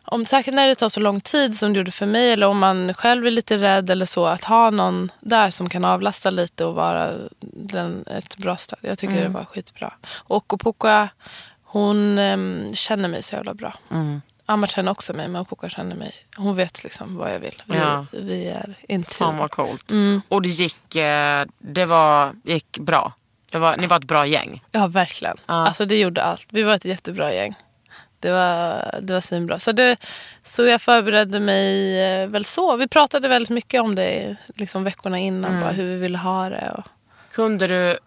om 0.05 0.26
säkert 0.26 0.55
när 0.55 0.66
det 0.68 0.74
tar 0.74 0.89
så 0.89 1.01
lång 1.01 1.20
tid 1.20 1.59
som 1.59 1.72
det 1.72 1.78
gjorde 1.78 1.91
för 1.91 2.07
mig 2.07 2.33
eller 2.33 2.47
om 2.47 2.59
man 2.59 2.95
själv 2.95 3.26
är 3.26 3.31
lite 3.31 3.57
rädd 3.57 3.91
eller 3.91 4.07
så 4.07 4.26
att 4.26 4.45
ha 4.45 4.70
någon 4.70 5.12
där 5.20 5.51
som 5.51 5.68
kan 5.68 5.85
avlasta 5.85 6.31
lite 6.31 6.64
och 6.64 6.74
vara 6.74 7.12
den, 7.41 8.05
ett 8.07 8.37
bra 8.37 8.57
stöd. 8.57 8.78
Jag 8.83 8.99
tycker 8.99 9.14
Mm. 9.14 9.33
det 9.33 9.39
var 9.39 9.45
skitbra. 9.45 9.93
Och 10.12 10.53
Opoka 10.55 11.09
hon 11.73 12.18
em, 12.18 12.68
känner 12.75 13.09
mig 13.09 13.23
så 13.23 13.35
jävla 13.35 13.55
bra. 13.55 13.75
Mm. 13.91 14.23
Amma 14.47 14.66
känner 14.66 14.91
också 14.93 15.12
mig 15.12 15.29
men 15.29 15.41
Opoka 15.43 15.68
känner 15.68 15.97
mig. 15.97 16.14
Hon 16.37 16.57
vet 16.57 16.85
liksom 16.85 17.16
vad 17.16 17.35
jag 17.35 17.39
vill. 17.41 17.62
Vi, 17.66 17.77
Ja. 17.77 18.07
vi 18.12 18.47
är 18.47 18.75
inte 18.89 19.14
Fan 19.14 19.37
vad 19.37 19.51
coolt. 19.51 19.91
Mm. 19.93 20.23
Och 20.29 20.43
det 20.43 20.49
gick, 20.49 20.97
eh, 20.97 21.45
det 21.59 21.87
var, 21.87 22.33
gick 22.45 22.79
bra. 22.79 23.12
Det 23.53 23.59
var, 23.59 23.77
ni 23.77 23.87
var 23.87 23.97
ett 23.97 24.05
bra 24.05 24.27
gäng. 24.27 24.62
Ja, 24.73 24.87
verkligen. 24.87 25.37
Ja. 25.47 25.55
Alltså 25.55 25.87
det 25.87 26.01
gjorde 26.01 26.23
allt. 26.23 26.47
Vi 26.51 26.62
var 26.62 26.75
ett 26.75 26.85
jättebra 26.85 27.33
gäng. 27.33 27.55
Det 28.21 28.33
var, 28.33 28.95
det 29.03 29.12
var 29.12 29.21
svinbra. 29.21 29.59
Så, 29.59 29.73
det, 29.73 29.97
så 30.45 30.64
jag 30.66 30.81
förberedde 30.83 31.41
mig 31.41 32.01
eh, 32.03 32.27
väl 32.29 32.45
så. 32.45 32.77
Vi 32.77 32.89
pratade 32.89 33.29
väldigt 33.29 33.51
mycket 33.51 33.83
om 33.83 33.95
det 33.95 34.37
liksom 34.57 34.85
veckorna 34.85 35.18
innan. 35.18 35.51
Mm. 35.51 35.62
Bara 35.62 35.73
hur 35.73 35.85
vi 35.85 35.97
ville 35.97 36.18
ha 36.18 36.49
det. 36.51 36.71
Och, 36.79 36.85
Kunde 37.33 37.66
du, 37.66 37.99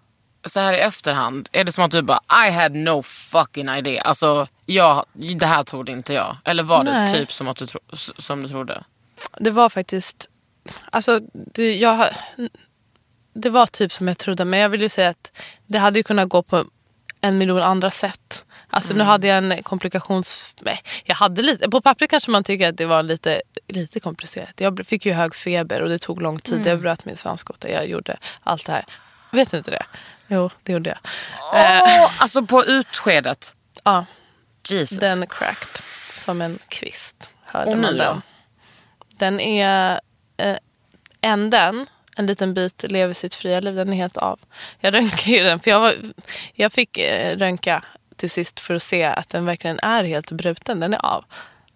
så 0.46 0.60
här 0.60 0.74
i 0.74 0.78
efterhand, 0.78 1.50
är 1.52 1.64
det 1.64 1.72
som 1.72 1.84
att 1.84 1.92
du 1.92 2.02
bara 2.02 2.48
I 2.48 2.52
had 2.52 2.72
no 2.72 3.02
fucking 3.04 3.70
idea. 3.70 4.02
Alltså, 4.02 4.48
jag, 4.66 5.06
det 5.14 5.46
här 5.46 5.64
trodde 5.64 5.92
inte 5.92 6.14
jag. 6.14 6.38
Eller 6.46 6.64
var 6.64 6.84
det 6.84 6.92
Nej. 6.92 7.14
typ 7.14 7.32
som, 7.32 7.48
att 7.48 7.58
du, 7.58 7.68
tro, 7.68 7.80
som 8.18 8.42
du 8.42 8.50
trodde? 8.50 8.84
det 9.38 9.52
var 9.52 9.70
faktiskt... 9.70 10.30
Alltså, 10.92 11.20
det, 11.34 11.76
jag, 11.76 12.10
det 13.34 13.50
var 13.50 13.66
typ 13.66 13.92
som 13.92 14.08
jag 14.08 14.18
trodde. 14.18 14.46
Men 14.46 14.60
jag 14.60 14.70
vill 14.70 14.82
ju 14.82 14.90
säga 14.90 15.10
att 15.10 15.32
det 15.68 15.78
hade 15.78 16.00
ju 16.00 16.04
kunnat 16.04 16.30
gå 16.30 16.42
på 16.44 16.66
en 17.22 17.38
miljon 17.38 17.62
andra 17.62 17.92
sätt. 17.92 18.46
Alltså 18.70 18.94
nu 18.94 19.04
hade 19.04 19.28
jag 19.28 19.38
en 19.38 19.64
komplikations... 19.64 20.56
Nej, 20.62 20.80
jag 21.04 21.16
hade 21.16 21.42
lite, 21.42 21.70
på 21.70 21.82
pappret 21.82 22.10
kanske 22.10 22.32
man 22.32 22.44
tycker 22.44 22.70
att 22.70 22.78
det 22.78 22.86
var 22.86 23.04
lite, 23.04 23.42
lite 23.68 24.00
komplicerat. 24.00 24.54
Jag 24.58 24.88
fick 24.88 25.06
ju 25.06 25.14
hög 25.14 25.36
feber 25.36 25.82
och 25.82 25.90
det 25.90 26.00
tog 26.00 26.22
lång 26.22 26.40
tid. 26.40 26.66
Jag 26.66 26.82
bröt 26.82 27.06
min 27.06 27.18
svanskota. 27.18 27.70
Jag 27.70 27.88
gjorde 27.88 28.18
allt 28.44 28.66
det 28.66 28.72
här. 28.72 28.86
Vet 29.32 29.52
du 29.52 29.58
inte 29.58 29.72
det? 29.72 29.86
Jo, 30.28 30.50
det 30.64 30.74
gjorde 30.74 30.90
jag. 30.90 31.00
Åh, 31.54 32.22
alltså 32.22 32.46
på 32.46 32.66
utskedet. 32.66 33.56
Ja, 33.84 34.06
Jesus. 34.70 35.00
den 35.00 35.28
cracked 35.28 35.84
som 36.14 36.42
en 36.42 36.58
kvist. 36.68 37.32
Hörde 37.44 37.72
Och 37.72 37.78
man 37.78 37.98
då? 37.98 38.04
den. 38.04 38.22
Den 39.18 39.40
är 39.40 40.00
eh, 40.38 40.58
änden, 41.22 41.88
en 42.16 42.26
liten 42.26 42.54
bit, 42.54 42.84
lever 42.88 43.14
sitt 43.14 43.36
fria 43.36 43.60
liv. 43.60 43.76
Den 43.76 43.94
är 43.94 43.98
helt 43.98 44.18
av. 44.18 44.40
Jag 44.80 44.94
röntgade 44.94 45.38
ju 45.38 45.44
den, 45.44 45.60
för 45.60 45.72
jag, 45.72 45.80
var, 45.80 45.94
jag 46.54 46.74
fick 46.74 46.98
eh, 46.98 47.38
röntga 47.38 47.84
till 48.16 48.32
sist 48.32 48.60
för 48.60 48.74
att 48.76 48.84
se 48.84 49.04
att 49.04 49.30
den 49.30 49.46
verkligen 49.46 49.80
är 49.80 50.04
helt 50.04 50.32
bruten. 50.32 50.80
Den 50.80 50.94
är 50.94 51.06
av. 51.06 51.26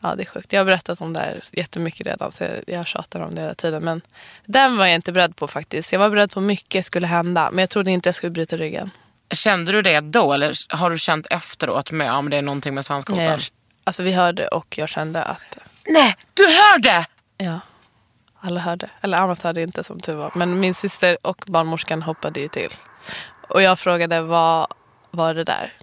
Ja, 0.01 0.15
det 0.15 0.23
är 0.23 0.25
sjukt. 0.25 0.53
Jag 0.53 0.59
har 0.59 0.65
berättat 0.65 1.01
om 1.01 1.13
det 1.13 1.19
här 1.19 1.41
jättemycket 1.51 2.07
redan, 2.07 2.31
så 2.31 2.43
jag, 2.43 2.51
jag 2.67 2.87
tjatar 2.87 3.19
om 3.19 3.35
det 3.35 3.41
hela 3.41 3.55
tiden. 3.55 3.83
Men 3.83 4.01
den 4.45 4.77
var 4.77 4.85
jag 4.85 4.95
inte 4.95 5.11
beredd 5.11 5.35
på 5.35 5.47
faktiskt. 5.47 5.91
Jag 5.91 5.99
var 5.99 6.09
beredd 6.09 6.31
på 6.31 6.41
mycket 6.41 6.85
skulle 6.85 7.07
hända, 7.07 7.49
men 7.51 7.59
jag 7.59 7.69
trodde 7.69 7.91
inte 7.91 8.09
jag 8.09 8.15
skulle 8.15 8.31
bryta 8.31 8.57
ryggen. 8.57 8.91
Kände 9.31 9.71
du 9.71 9.81
det 9.81 9.99
då 9.99 10.33
eller 10.33 10.75
har 10.75 10.89
du 10.89 10.97
känt 10.97 11.27
efteråt 11.29 11.91
med 11.91 12.11
om 12.11 12.29
det 12.29 12.37
är 12.37 12.41
någonting 12.41 12.73
med 12.73 12.85
svanskotan? 12.85 13.23
Jag, 13.23 13.41
alltså 13.83 14.03
vi 14.03 14.11
hörde 14.11 14.47
och 14.47 14.77
jag 14.77 14.89
kände 14.89 15.23
att 15.23 15.57
Nej, 15.87 16.15
du 16.33 16.43
hörde! 16.43 17.05
Ja. 17.37 17.59
Alla 18.39 18.59
hörde. 18.59 18.89
Eller 19.01 19.17
Amat 19.17 19.43
hörde 19.43 19.61
inte 19.61 19.83
som 19.83 19.99
tur 19.99 20.15
var. 20.15 20.31
Men 20.35 20.59
min 20.59 20.73
syster 20.73 21.17
och 21.21 21.43
barnmorskan 21.47 22.01
hoppade 22.01 22.39
ju 22.39 22.47
till. 22.47 22.69
Och 23.49 23.61
jag 23.61 23.79
frågade 23.79 24.21
vad 24.21 24.67
var 25.11 25.33
det 25.33 25.43
där? 25.43 25.73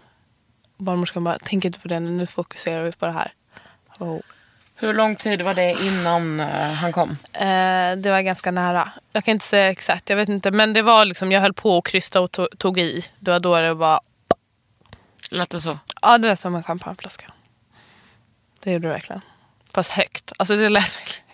Barnmorskan 0.76 1.24
bara, 1.24 1.38
tänk 1.44 1.64
inte 1.64 1.80
på 1.80 1.88
det 1.88 2.00
nu, 2.00 2.10
nu 2.10 2.26
fokuserar 2.26 2.82
vi 2.82 2.92
på 2.92 3.06
det 3.06 3.12
här. 3.12 3.32
Oh. 3.98 4.20
Hur 4.76 4.94
lång 4.94 5.16
tid 5.16 5.42
var 5.42 5.54
det 5.54 5.70
innan 5.82 6.40
eh, 6.40 6.72
han 6.72 6.92
kom? 6.92 7.10
Eh, 7.32 7.96
det 7.96 8.10
var 8.10 8.20
ganska 8.20 8.50
nära. 8.50 8.92
Jag 9.12 9.24
kan 9.24 9.32
inte 9.32 9.46
säga 9.46 9.70
exakt, 9.70 10.10
jag 10.10 10.16
vet 10.16 10.28
inte. 10.28 10.50
Men 10.50 10.72
det 10.72 10.82
var 10.82 11.04
liksom, 11.04 11.32
jag 11.32 11.40
höll 11.40 11.52
på 11.54 11.78
att 11.78 11.84
krysta 11.84 12.20
och 12.20 12.30
to- 12.30 12.56
tog 12.58 12.78
i. 12.78 13.04
Det 13.18 13.30
var 13.30 13.40
då 13.40 13.60
det 13.60 13.74
var, 13.74 14.00
Lät 15.30 15.50
det 15.50 15.60
så? 15.60 15.78
ja 16.02 16.18
det 16.18 16.28
lät 16.28 16.40
som 16.40 16.54
en 16.54 16.62
champagneflaska. 16.62 17.26
Det 18.60 18.72
gjorde 18.72 18.88
det 18.88 18.92
verkligen. 18.92 19.20
Fast 19.74 19.90
högt. 19.90 20.32
Alltså 20.38 20.56
det 20.56 20.68
lät 20.68 20.82
verkligen 20.98 21.24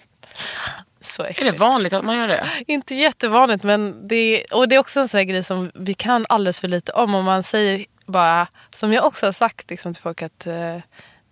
så 1.00 1.22
Är 1.22 1.26
äckligt. 1.30 1.52
det 1.52 1.58
vanligt 1.58 1.92
att 1.92 2.04
man 2.04 2.16
gör 2.16 2.28
det? 2.28 2.46
Inte 2.66 2.94
jättevanligt 2.94 3.64
men 3.64 4.08
det, 4.08 4.44
och 4.44 4.68
det 4.68 4.74
är 4.74 4.78
också 4.78 5.00
en 5.00 5.08
sån 5.08 5.26
grej 5.28 5.42
som 5.44 5.70
vi 5.74 5.94
kan 5.94 6.26
alldeles 6.28 6.60
för 6.60 6.68
lite 6.68 6.92
om. 6.92 7.14
Om 7.14 7.24
man 7.24 7.42
säger 7.42 7.84
bara, 8.06 8.46
som 8.70 8.92
jag 8.92 9.04
också 9.04 9.26
har 9.26 9.32
sagt 9.32 9.70
liksom, 9.70 9.94
till 9.94 10.02
folk 10.02 10.22
att 10.22 10.46
eh, 10.46 10.76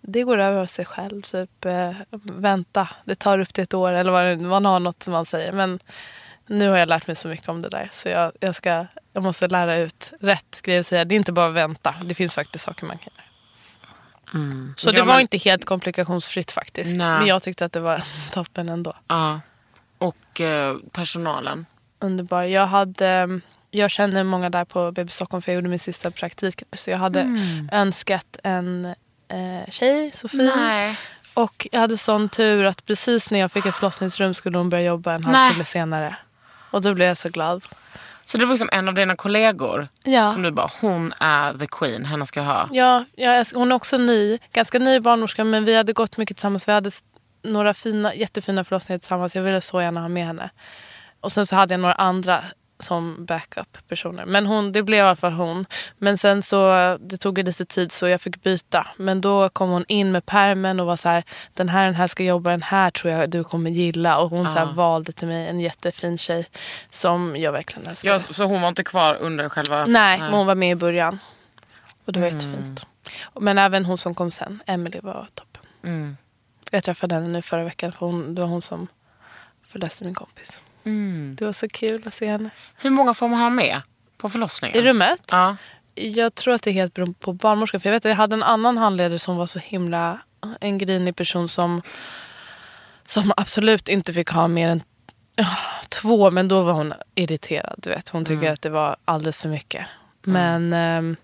det 0.01 0.23
går 0.23 0.37
över 0.37 0.61
av 0.61 0.65
sig 0.65 0.85
själv. 0.85 1.21
Typ 1.21 1.65
eh, 1.65 1.91
vänta, 2.23 2.89
det 3.05 3.15
tar 3.15 3.39
upp 3.39 3.53
till 3.53 3.63
ett 3.63 3.73
år 3.73 3.91
eller 3.91 4.11
vad 4.11 4.39
man 4.41 4.65
har 4.65 4.79
något 4.79 5.03
som 5.03 5.11
man 5.13 5.25
säger. 5.25 5.51
Men 5.51 5.79
nu 6.47 6.69
har 6.69 6.77
jag 6.77 6.89
lärt 6.89 7.07
mig 7.07 7.15
så 7.15 7.27
mycket 7.27 7.49
om 7.49 7.61
det 7.61 7.69
där 7.69 7.89
så 7.93 8.09
jag, 8.09 8.31
jag, 8.39 8.55
ska, 8.55 8.85
jag 9.13 9.23
måste 9.23 9.47
lära 9.47 9.77
ut 9.77 10.13
rätt 10.21 10.61
grejer 10.61 10.79
att 10.79 10.87
säga. 10.87 11.05
Det 11.05 11.15
är 11.15 11.17
inte 11.17 11.31
bara 11.31 11.47
att 11.47 11.53
vänta, 11.53 11.95
det 12.03 12.15
finns 12.15 12.35
faktiskt 12.35 12.65
saker 12.65 12.85
man 12.85 12.97
kan 12.97 13.09
göra. 13.15 13.25
Så 14.77 14.91
det 14.91 14.97
Ja, 14.97 15.05
var 15.05 15.13
men- 15.13 15.21
inte 15.21 15.37
helt 15.37 15.65
komplikationsfritt 15.65 16.51
faktiskt. 16.51 16.95
Nej. 16.97 17.17
Men 17.19 17.27
jag 17.27 17.43
tyckte 17.43 17.65
att 17.65 17.71
det 17.71 17.79
var 17.79 18.03
toppen 18.33 18.69
ändå. 18.69 18.93
Ja. 19.07 19.39
Och 19.97 20.41
eh, 20.41 20.75
personalen. 20.91 21.65
Underbar. 21.99 22.43
Jag, 22.43 22.67
hade, 22.67 23.39
jag 23.71 23.91
känner 23.91 24.23
många 24.23 24.49
där 24.49 24.65
på 24.65 24.91
BB 24.91 25.11
Stockholm 25.11 25.41
för 25.41 25.51
jag 25.51 25.55
gjorde 25.55 25.69
min 25.69 25.79
sista 25.79 26.11
praktik. 26.11 26.63
Så 26.73 26.89
jag 26.89 26.97
hade 26.97 27.21
Mm. 27.21 27.69
önskat 27.71 28.37
en 28.43 28.95
eh, 29.29 29.69
tjej, 29.71 30.11
Sofie. 30.15 30.51
Nej. 30.55 30.97
Och 31.33 31.67
jag 31.71 31.79
hade 31.79 31.97
sån 31.97 32.29
tur 32.29 32.63
att 32.65 32.85
precis 32.85 33.31
när 33.31 33.39
jag 33.39 33.51
fick 33.51 33.65
ett 33.65 33.75
förlossningsrum 33.75 34.33
skulle 34.33 34.57
hon 34.57 34.69
börja 34.69 34.83
jobba 34.83 35.13
en 35.13 35.23
halvtimme 35.23 35.65
senare. 35.65 36.15
Och 36.71 36.81
då 36.81 36.93
blev 36.93 37.07
jag 37.07 37.17
så 37.17 37.29
glad. 37.29 37.63
Så 38.25 38.37
det 38.37 38.45
var 38.45 38.53
liksom 38.53 38.69
en 38.71 38.87
av 38.87 38.93
dina 38.93 39.15
kollegor 39.15 39.87
Ja. 40.03 40.27
som 40.33 40.41
du 40.41 40.51
bara, 40.51 40.69
hon 40.81 41.13
är 41.19 41.53
the 41.53 41.67
queen, 41.67 42.05
henne 42.05 42.25
ska 42.25 42.39
jag 42.39 42.47
ha. 42.47 42.67
Ja, 42.71 43.05
jag, 43.15 43.45
hon 43.53 43.71
är 43.71 43.75
också 43.75 43.97
ny, 43.97 44.39
ganska 44.53 44.79
ny 44.79 44.99
barnmorska 44.99 45.43
men 45.43 45.65
vi 45.65 45.75
hade 45.75 45.93
gått 45.93 46.17
mycket 46.17 46.37
tillsammans. 46.37 46.67
Vi 46.67 46.71
hade 46.71 46.91
några 47.43 47.73
fina, 47.73 48.15
jättefina 48.15 48.63
förlossningar 48.63 48.99
tillsammans. 48.99 49.35
Jag 49.35 49.43
ville 49.43 49.61
så 49.61 49.81
gärna 49.81 50.01
ha 50.01 50.07
med 50.07 50.25
henne. 50.25 50.49
Och 51.21 51.31
sen 51.31 51.45
så 51.45 51.55
hade 51.55 51.73
jag 51.73 51.81
några 51.81 51.93
andra 51.95 52.43
som 52.79 53.25
backup-personer. 53.25 54.25
Men 54.25 54.45
hon, 54.45 54.71
det 54.71 54.83
blev 54.83 54.97
i 54.97 55.01
alla 55.01 55.15
fall 55.15 55.31
hon. 55.33 55.65
Men 55.97 56.17
sen 56.17 56.43
så, 56.43 56.57
det 57.01 57.17
tog 57.17 57.37
lite 57.37 57.65
tid 57.65 57.91
så 57.91 58.07
jag 58.07 58.21
fick 58.21 58.43
byta. 58.43 58.87
Men 58.97 59.21
då 59.21 59.49
kom 59.49 59.69
hon 59.69 59.85
in 59.87 60.11
med 60.11 60.25
permen 60.25 60.79
och 60.79 60.85
var 60.85 60.95
så 60.95 61.09
här, 61.09 61.23
den 61.53 61.69
här, 61.69 61.85
den 61.85 61.95
här 61.95 62.07
ska 62.07 62.23
jobba, 62.23 62.49
den 62.49 62.61
här 62.61 62.91
tror 62.91 63.13
jag 63.13 63.29
du 63.29 63.43
kommer 63.43 63.69
gilla. 63.69 64.17
Och 64.19 64.29
hon 64.29 64.45
så 64.51 64.57
här, 64.57 64.65
valde 64.73 65.11
till 65.11 65.27
mig 65.27 65.47
en 65.47 65.59
jättefin 65.59 66.17
tjej 66.17 66.45
som 66.89 67.35
jag 67.37 67.51
verkligen 67.51 67.87
älskar. 67.89 68.09
Ja, 68.09 68.19
så 68.29 68.43
hon 68.43 68.61
var 68.61 68.69
inte 68.69 68.83
kvar 68.83 69.15
under 69.15 69.49
själva... 69.49 69.85
Nej, 69.85 70.19
men 70.19 70.33
hon 70.33 70.47
var 70.47 70.55
med 70.55 70.71
i 70.71 70.75
början. 70.75 71.19
Och 72.05 72.13
det 72.13 72.19
var 72.19 72.27
Mm. 72.27 72.39
jättefint. 72.39 72.85
Men 73.39 73.57
även 73.57 73.85
hon 73.85 73.97
som 73.97 74.15
kom 74.15 74.31
sen, 74.31 74.59
Emily 74.65 74.99
var 75.03 75.27
toppen. 75.33 75.63
Mm. 75.83 76.17
Jag 76.71 76.83
träffade 76.83 77.15
henne 77.15 77.27
nu 77.27 77.41
förra 77.41 77.63
veckan. 77.63 77.91
För 77.91 78.05
hon, 78.05 78.35
det 78.35 78.41
var 78.41 78.47
hon 78.47 78.61
som 78.61 78.87
förlöste 79.67 80.03
min 80.03 80.13
kompis. 80.15 80.61
Mm. 80.83 81.35
Det 81.35 81.45
var 81.45 81.53
så 81.53 81.67
kul 81.69 82.03
att 82.05 82.13
se 82.13 82.29
henne. 82.29 82.49
Hur 82.77 82.89
många 82.89 83.13
får 83.13 83.27
man 83.27 83.39
ha 83.39 83.49
med 83.49 83.81
på 84.17 84.29
förlossningen? 84.29 84.77
I 84.77 84.81
rummet? 84.81 85.21
Ja. 85.31 85.55
Jag 85.95 86.35
tror 86.35 86.53
att 86.53 86.61
det 86.61 86.69
är 86.69 86.73
helt 86.73 86.93
beroende 86.93 87.19
på 87.19 87.33
barnmorska. 87.33 87.79
För 87.79 87.89
jag 87.89 87.93
vet 87.93 88.05
att 88.05 88.09
jag 88.09 88.15
hade 88.15 88.33
en 88.33 88.43
annan 88.43 88.77
handledare 88.77 89.19
som 89.19 89.37
var 89.37 89.47
så 89.47 89.59
himla... 89.59 90.19
En 90.59 90.77
grinig 90.77 91.15
person 91.15 91.49
som, 91.49 91.81
som 93.05 93.31
absolut 93.37 93.89
inte 93.89 94.13
fick 94.13 94.29
ha 94.29 94.47
mer 94.47 94.69
än 94.69 94.81
två. 95.89 96.31
Men 96.31 96.47
då 96.47 96.63
var 96.63 96.73
hon 96.73 96.93
irriterad. 97.15 97.75
Du 97.77 97.89
vet. 97.89 98.09
Hon 98.09 98.25
tycker 98.25 98.51
att 98.51 98.61
det 98.61 98.69
var 98.69 98.95
alldeles 99.05 99.41
för 99.41 99.49
mycket. 99.49 99.85
Men 100.21 100.73
ehm, 100.73 101.15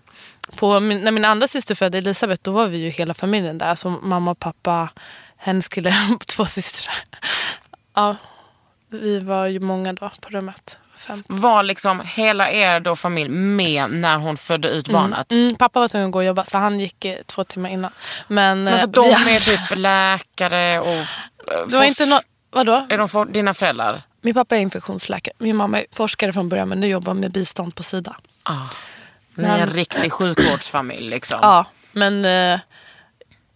på 0.56 0.80
när 0.80 1.10
min 1.10 1.24
andra 1.24 1.48
syster 1.48 1.74
födde 1.74 1.98
Elisabeth 1.98 2.42
då 2.42 2.50
var 2.50 2.66
vi 2.66 2.78
ju 2.78 2.88
hela 2.88 3.14
familjen 3.14 3.58
där. 3.58 3.66
Alltså 3.66 3.90
mamma, 3.90 4.34
pappa, 4.34 4.88
hennes 5.36 5.68
kille, 5.68 5.94
två 6.26 6.46
systrar. 6.46 6.94
Ja, 7.94 8.16
vi 8.88 9.18
var 9.20 9.46
ju 9.46 9.60
många 9.60 9.92
då 9.92 10.10
på 10.20 10.28
rummet. 10.30 10.78
Fem. 10.96 11.24
Var 11.26 11.62
liksom 11.62 12.00
hela 12.04 12.50
er 12.50 12.80
då 12.80 12.96
familj 12.96 13.28
med 13.30 13.90
när 13.90 14.16
hon 14.18 14.36
födde 14.36 14.68
ut 14.68 14.88
barnet? 14.88 15.32
Mm, 15.32 15.54
pappa 15.54 15.80
var 15.80 15.88
tvungen 15.88 16.06
att 16.08 16.12
gå 16.12 16.18
och 16.18 16.24
jobba 16.24 16.44
så 16.44 16.58
han 16.58 16.80
gick 16.80 17.04
eh, 17.04 17.16
två 17.26 17.44
timmar 17.44 17.70
innan. 17.70 17.90
Men, 18.28 18.64
Men 18.64 18.78
för 18.78 18.86
eh, 18.86 18.90
de 18.90 19.02
vi- 19.26 19.36
är 19.36 19.40
typ 19.40 19.76
läkare 19.78 20.80
och... 20.80 20.86
eh, 20.86 21.66
Det 21.68 21.76
var 21.76 21.84
inte 21.84 22.06
nå- 22.06 22.20
Vadå? 22.50 22.86
Är 22.88 22.98
de 22.98 23.08
for, 23.08 23.24
dina 23.24 23.54
föräldrar? 23.54 24.02
Min 24.20 24.34
pappa 24.34 24.56
är 24.56 24.60
infektionsläkare. 24.60 25.34
Min 25.38 25.56
mamma 25.56 25.80
är 25.80 25.86
forskare 25.92 26.32
från 26.32 26.48
början 26.48 26.68
men 26.68 26.80
nu 26.80 26.86
jobbar 26.86 27.14
med 27.14 27.32
bistånd 27.32 27.74
på 27.74 27.82
Sida. 27.82 28.16
Ah. 28.42 28.54
Ni 29.34 29.44
är 29.44 29.52
en 29.58 29.58
Men- 29.58 29.70
riktig 29.76 30.12
sjukvårdsfamilj 30.12 31.08
liksom. 31.10 31.38
Ja, 31.42 31.66
men 31.92 32.24
eh, 32.24 32.60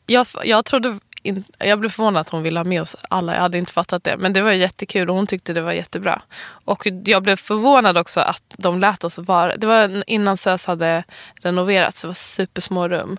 jag, 0.06 0.26
jag 0.44 0.64
trodde 0.64 0.98
in, 1.22 1.44
jag 1.58 1.80
blev 1.80 1.90
förvånad 1.90 2.20
att 2.20 2.28
hon 2.28 2.42
ville 2.42 2.58
ha 2.58 2.64
med 2.64 2.82
oss 2.82 2.96
alla. 3.08 3.34
Jag 3.34 3.40
hade 3.40 3.58
inte 3.58 3.72
fattat 3.72 4.04
det. 4.04 4.16
Men 4.16 4.32
det 4.32 4.42
var 4.42 4.52
jättekul 4.52 5.10
och 5.10 5.16
hon 5.16 5.26
tyckte 5.26 5.52
det 5.52 5.60
var 5.60 5.72
jättebra. 5.72 6.22
Och 6.64 6.86
jag 7.04 7.22
blev 7.22 7.36
förvånad 7.36 7.98
också 7.98 8.20
att 8.20 8.42
de 8.56 8.80
lät 8.80 9.04
oss 9.04 9.18
vara. 9.18 9.56
Det 9.56 9.66
var 9.66 10.02
innan 10.06 10.36
SÖS 10.36 10.66
hade 10.66 11.04
renoverats. 11.34 12.00
Det 12.00 12.06
var 12.06 12.14
supersmå 12.14 12.88
rum. 12.88 13.18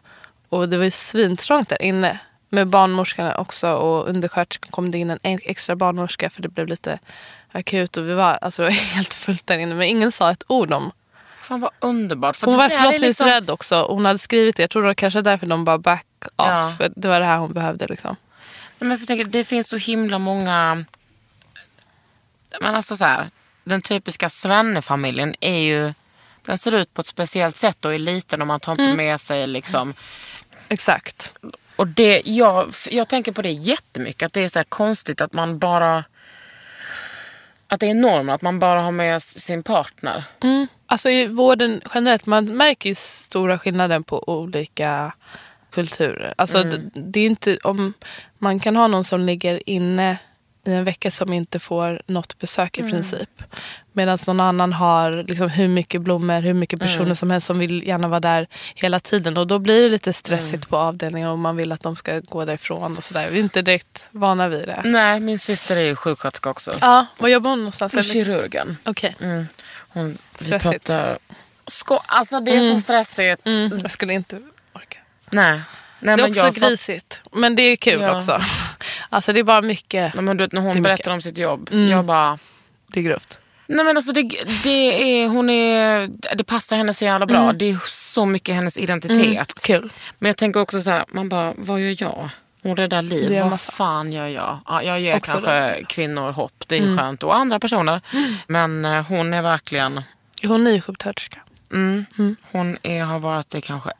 Och 0.49 0.69
det 0.69 0.77
var 0.77 0.83
ju 0.83 0.91
svintrångt 0.91 1.69
där 1.69 1.81
inne. 1.81 2.19
Med 2.49 2.67
barnmorskan 2.67 3.35
också 3.35 3.71
och 3.71 4.09
undersköterskan 4.09 4.71
kom 4.71 4.91
det 4.91 4.97
in 4.97 5.09
en 5.09 5.39
extra 5.43 5.75
barnmorska 5.75 6.29
för 6.29 6.41
det 6.41 6.49
blev 6.49 6.67
lite 6.67 6.99
akut. 7.51 7.97
Och 7.97 8.07
vi 8.07 8.13
var, 8.13 8.37
alltså, 8.41 8.61
det 8.61 8.67
var 8.69 8.95
helt 8.95 9.13
fullt 9.13 9.47
där 9.47 9.57
inne. 9.57 9.75
Men 9.75 9.87
ingen 9.87 10.11
sa 10.11 10.31
ett 10.31 10.43
ord 10.47 10.73
om 10.73 10.91
Fan 11.51 11.59
vad 11.59 11.71
underbart. 11.79 12.35
För 12.35 12.47
hon 12.47 12.57
var 12.57 12.63
är 12.65 12.69
liksom- 12.69 12.83
förlossningsrädd 12.83 13.49
också. 13.49 13.85
Hon 13.89 14.05
hade 14.05 14.19
skrivit 14.19 14.55
det. 14.55 14.63
Jag 14.63 14.69
tror 14.69 14.81
det 14.81 14.87
var 14.87 14.93
kanske 14.93 15.21
därför 15.21 15.45
de 15.47 15.65
bara 15.65 15.77
back 15.77 16.05
off. 16.21 16.29
Ja. 16.37 16.73
För 16.77 16.91
det 16.95 17.07
var 17.07 17.19
det 17.19 17.25
här 17.25 17.37
hon 17.37 17.53
behövde. 17.53 17.87
Liksom. 17.87 18.15
Nej, 18.79 18.89
Men 18.89 18.97
jag 18.97 19.07
tänker, 19.07 19.25
det 19.25 19.43
finns 19.43 19.67
så 19.69 19.77
himla 19.77 20.19
många... 20.19 20.85
Men 22.61 22.75
alltså 22.75 22.97
så 22.97 23.05
här, 23.05 23.29
den 23.63 23.81
typiska 23.81 24.29
svennefamiljen 24.29 25.35
är 25.39 25.57
ju... 25.59 25.93
Den 26.45 26.57
ser 26.57 26.75
ut 26.75 26.93
på 26.93 27.01
ett 27.01 27.07
speciellt 27.07 27.55
sätt 27.55 27.85
och 27.85 27.93
är 27.93 27.99
liten 27.99 28.41
och 28.41 28.47
man 28.47 28.59
tar 28.59 28.71
inte 28.71 28.83
Mm. 28.83 28.97
med 28.97 29.21
sig 29.21 29.47
liksom... 29.47 29.93
Exakt. 30.69 31.33
Och 31.75 31.87
det, 31.87 32.21
jag, 32.25 32.73
jag 32.91 33.07
tänker 33.07 33.31
på 33.31 33.41
det 33.41 33.51
jättemycket. 33.51 34.25
Att 34.25 34.33
det 34.33 34.41
är 34.41 34.47
så 34.47 34.63
konstigt 34.69 35.21
att 35.21 35.33
man 35.33 35.59
bara... 35.59 36.03
Att 37.71 37.79
det 37.79 37.89
är 37.89 37.93
normen 37.93 38.35
att 38.35 38.41
man 38.41 38.59
bara 38.59 38.81
har 38.81 38.91
med 38.91 39.23
sin 39.23 39.63
partner. 39.63 40.23
Mm. 40.43 40.67
Alltså 40.85 41.09
i 41.09 41.27
vården 41.27 41.81
generellt, 41.93 42.25
man 42.25 42.45
märker 42.45 42.89
ju 42.89 42.95
stora 42.95 43.59
skillnader 43.59 43.99
på 43.99 44.29
olika 44.29 45.13
kulturer. 45.69 46.33
Alltså 46.37 46.57
Mm. 46.57 46.69
det, 46.69 47.01
det 47.01 47.19
är 47.19 47.25
inte 47.25 47.57
om 47.63 47.93
man 48.37 48.59
kan 48.59 48.75
ha 48.75 48.87
någon 48.87 49.03
som 49.03 49.21
ligger 49.21 49.69
inne 49.69 50.17
i 50.65 50.71
en 50.73 50.83
vecka 50.83 51.11
som 51.11 51.33
inte 51.33 51.59
får 51.59 52.01
något 52.05 52.37
besök 52.39 52.77
i 52.77 52.81
Mm. 52.81 52.91
princip. 52.91 53.43
Medan 53.93 54.17
någon 54.27 54.39
annan 54.39 54.73
har 54.73 55.23
liksom 55.27 55.49
hur 55.49 55.67
mycket 55.67 56.01
blommor, 56.01 56.41
hur 56.41 56.53
mycket 56.53 56.79
personer 56.79 57.03
Mm. 57.05 57.15
som 57.15 57.31
helst 57.31 57.47
som 57.47 57.59
vill 57.59 57.87
gärna 57.87 58.07
vara 58.07 58.19
där 58.19 58.47
hela 58.75 58.99
tiden. 58.99 59.37
Och 59.37 59.47
då 59.47 59.59
blir 59.59 59.83
det 59.83 59.89
lite 59.89 60.13
stressigt 60.13 60.53
Mm. 60.53 60.61
på 60.69 60.77
avdelningen 60.77 61.29
och 61.29 61.39
man 61.39 61.55
vill 61.55 61.71
att 61.71 61.81
de 61.81 61.95
ska 61.95 62.19
gå 62.19 62.45
därifrån 62.45 62.97
och 62.97 63.03
sådär. 63.03 63.29
Vi 63.31 63.39
är 63.39 63.43
inte 63.43 63.61
direkt 63.61 64.05
vana 64.11 64.47
vid 64.47 64.67
det. 64.67 64.81
Nej, 64.85 65.19
min 65.19 65.39
syster 65.39 65.77
är 65.77 65.81
ju 65.81 65.95
sjuksköterska 65.95 66.49
också. 66.49 66.77
Ja, 66.81 67.05
var 67.19 67.29
jobbar 67.29 67.49
hon 67.49 67.59
någonstans? 67.59 67.93
Eller? 67.93 68.03
kirurgen. 68.03 68.77
Okej. 68.85 69.15
Mm. 69.21 69.47
Hon, 69.93 70.17
vi 70.39 70.45
Stressigt. 70.45 70.61
pratar... 70.87 71.17
Sko- 71.67 71.99
alltså 72.05 72.39
det 72.39 72.51
är 72.55 72.73
så 72.73 72.79
stressigt. 72.79 73.47
Mm, 73.47 73.79
jag 73.81 73.91
skulle 73.91 74.13
inte 74.13 74.41
orka. 74.73 74.99
Nej. 75.29 75.61
Nej, 76.01 76.17
Det 76.17 76.23
är 76.23 76.27
också 76.27 76.39
jag 76.39 76.55
fatt- 76.55 76.69
grisigt. 76.69 77.23
Men 77.31 77.55
det 77.55 77.61
är 77.61 77.75
kul 77.75 78.01
Ja. 78.01 78.15
också. 78.17 78.39
Alltså 79.09 79.33
det 79.33 79.39
är 79.39 79.43
bara 79.43 79.61
mycket. 79.61 80.13
Nej, 80.13 80.23
men 80.23 80.37
du 80.37 80.43
vet, 80.43 80.51
när 80.51 80.61
hon 80.61 80.75
Det 80.75 80.81
berättar 80.81 80.93
mycket. 80.97 81.07
Mm. 81.07 81.15
om 81.17 81.21
sitt 81.21 81.37
jobb, 81.37 81.69
jag 81.89 82.05
bara... 82.05 82.39
Det 82.87 82.99
är 82.99 83.03
grovt. 83.03 83.39
Nej 83.67 83.85
men 83.85 83.97
alltså 83.97 84.11
det, 84.13 84.21
det 84.63 85.21
är, 85.23 85.27
hon 85.27 85.49
är, 85.49 86.09
det 86.35 86.43
passar 86.43 86.77
henne 86.77 86.93
så 86.93 87.05
jävla 87.05 87.25
bra. 87.25 87.53
Det 87.53 87.69
är 87.69 87.77
så 87.89 88.25
mycket 88.25 88.55
hennes 88.55 88.77
identitet. 88.77 89.25
Mm, 89.25 89.45
kul. 89.63 89.91
Men 90.19 90.29
jag 90.29 90.37
tänker 90.37 90.59
också 90.59 90.81
så 90.81 90.89
här, 90.91 91.05
man 91.11 91.29
bara, 91.29 91.53
vad 91.57 91.79
gör 91.79 91.95
jag? 91.99 92.29
Hon 92.63 92.75
räddar 92.75 93.01
liv, 93.01 93.29
Det 93.29 93.41
vad 93.41 93.49
massa. 93.49 93.71
fan 93.71 94.11
gör 94.11 94.27
jag? 94.27 94.59
Ja, 94.67 94.83
jag 94.83 94.99
ger 94.99 95.17
Också 95.17 95.31
kanske 95.31 95.83
kvinnor 95.89 96.31
hopp, 96.31 96.63
det 96.67 96.75
är 96.77 96.79
ju 96.81 96.97
skönt. 96.97 97.23
Och 97.23 97.35
andra 97.35 97.59
personer. 97.59 98.01
Men 98.47 98.85
eh, 98.85 99.05
hon 99.07 99.33
är 99.33 99.41
verkligen, 99.41 100.01
Hon 100.43 100.67
är 100.67 100.71
ju 100.71 100.81
sjuksköterska. 100.81 101.39
mm, 101.73 102.05
hon 102.51 102.77
är, 102.83 103.03
har 103.03 103.19
varit 103.19 103.49
det 103.49 103.61
kanske 103.61 103.91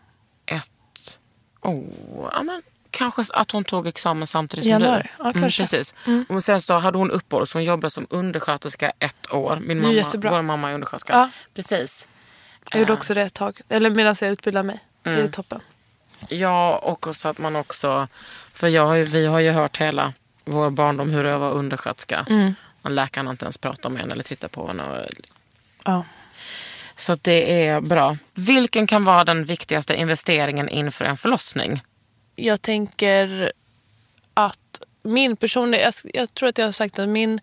oh, 1.61 2.29
ja, 2.33 2.43
men, 2.43 2.61
kanske 2.91 3.23
att 3.33 3.51
hon 3.51 3.63
tog 3.63 3.87
examen 3.87 4.27
samtidigt 4.27 4.63
som 4.65 4.69
Januari. 4.71 5.01
du. 5.01 5.09
Ja, 5.23 5.31
Mm, 5.35 5.41
precis. 5.51 5.95
Och 6.29 6.43
sen 6.43 6.61
så 6.61 6.77
hade 6.77 6.97
hon 6.97 7.11
uppehåll 7.11 7.47
så 7.47 7.57
hon 7.57 7.63
jobbade 7.63 7.89
som 7.91 8.07
undersköterska 8.09 8.91
ett 8.99 9.31
år. 9.31 9.59
Min 9.61 9.81
mamma, 9.81 9.93
jättebra. 9.93 10.31
vår 10.31 10.41
mamma 10.41 10.69
är 10.69 10.73
undersköterska. 10.73 11.13
Ja. 11.13 11.29
Precis. 11.53 12.07
Jag 12.71 12.79
gjorde 12.79 12.93
också 12.93 13.13
det 13.13 13.21
ett 13.21 13.33
tag. 13.33 13.59
Eller 13.69 13.89
medan 13.89 14.15
jag 14.21 14.31
utbildade 14.31 14.63
mig. 14.67 14.79
Det 15.03 15.09
är 15.09 15.27
toppen. 15.27 15.61
Ja, 16.29 16.77
och 16.77 17.07
också 17.07 17.29
att 17.29 17.37
man 17.37 17.55
också... 17.55 18.07
För 18.53 18.67
jag 18.67 18.85
har 18.85 18.97
vi 18.97 19.25
har 19.25 19.39
ju 19.39 19.51
hört 19.51 19.77
hela 19.77 20.13
vår 20.45 20.69
barndom 20.69 21.09
hur 21.09 21.23
jag 21.23 21.39
var 21.39 21.51
undersköterska. 21.51 22.25
Mm. 22.29 22.53
Läkaren 22.83 23.27
inte 23.27 23.45
ens 23.45 23.57
pratar 23.57 23.89
med 23.89 24.03
en 24.03 24.11
eller 24.11 24.23
tittar 24.23 24.47
på 24.47 24.69
en. 24.69 24.79
Och, 24.79 25.05
Ja. 25.85 26.03
Så 27.01 27.17
det 27.21 27.67
är 27.67 27.81
bra. 27.81 28.17
Vilken 28.33 28.87
kan 28.87 29.03
vara 29.03 29.23
den 29.23 29.45
viktigaste 29.45 29.95
investeringen 29.95 30.69
inför 30.69 31.05
en 31.05 31.17
förlossning? 31.17 31.81
Jag 32.35 32.61
tänker 32.61 33.51
att 34.33 34.81
min 35.03 35.35
personliga... 35.35 35.81
Jag, 35.81 35.93
jag 36.13 36.33
tror 36.33 36.49
att 36.49 36.57
jag 36.57 36.65
har 36.65 36.71
sagt 36.71 36.99
att 36.99 37.09
min... 37.09 37.39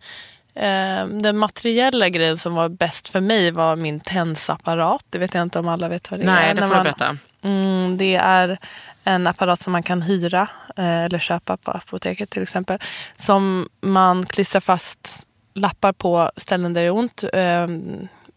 Eh, 0.54 1.06
den 1.06 1.38
materiella 1.38 2.08
grejen 2.08 2.38
som 2.38 2.54
var 2.54 2.68
bäst 2.68 3.08
för 3.08 3.20
mig 3.20 3.50
var 3.50 3.76
min 3.76 4.00
tensapparat. 4.00 5.04
Det 5.10 5.18
vet 5.18 5.34
jag 5.34 5.42
inte 5.42 5.58
om 5.58 5.68
alla 5.68 5.88
vet 5.88 6.10
vad 6.10 6.20
det 6.20 6.24
är. 6.24 6.26
Nej, 6.26 6.54
det 6.54 6.62
får 6.62 6.74
du 6.74 6.82
berätta. 6.82 7.18
Mm, 7.42 7.96
det 7.96 8.14
är 8.14 8.58
en 9.04 9.26
apparat 9.26 9.62
som 9.62 9.72
man 9.72 9.82
kan 9.82 10.02
hyra 10.02 10.48
eh, 10.76 11.04
eller 11.04 11.18
köpa 11.18 11.56
på 11.56 11.70
apoteket 11.70 12.30
till 12.30 12.42
exempel. 12.42 12.78
Som 13.16 13.68
man 13.80 14.26
klistrar 14.26 14.60
fast 14.60 15.26
lappar 15.54 15.92
på 15.92 16.30
ställen 16.36 16.74
där 16.74 16.80
det 16.80 16.86
är 16.86 16.90
ont. 16.90 17.24
Eh, 17.32 17.66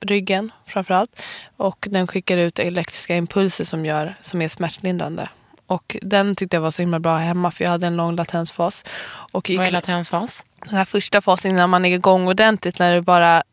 ryggen 0.01 0.51
framförallt. 0.65 1.21
Och 1.57 1.87
den 1.89 2.07
skickar 2.07 2.37
ut 2.37 2.59
elektriska 2.59 3.15
impulser 3.15 3.65
som, 3.65 3.85
gör, 3.85 4.15
som 4.21 4.41
är 4.41 4.47
smärtlindrande. 4.47 5.29
Och 5.67 5.97
den 6.01 6.35
tyckte 6.35 6.57
jag 6.57 6.61
var 6.61 6.71
så 6.71 6.81
himla 6.81 6.99
bra 6.99 7.17
hemma 7.17 7.51
för 7.51 7.63
jag 7.63 7.71
hade 7.71 7.87
en 7.87 7.95
lång 7.95 8.15
latensfas. 8.15 8.85
Och 9.31 9.51
Vad 9.57 9.67
är 9.67 9.71
latensfas? 9.71 10.45
Den 10.65 10.75
här 10.75 10.85
första 10.85 11.21
fasen 11.21 11.51
innan 11.51 11.69
man 11.69 11.85
är 11.85 11.95
igång 11.95 12.27
ordentligt 12.27 12.79
när 12.79 12.95
det 12.95 13.01
bara 13.01 13.43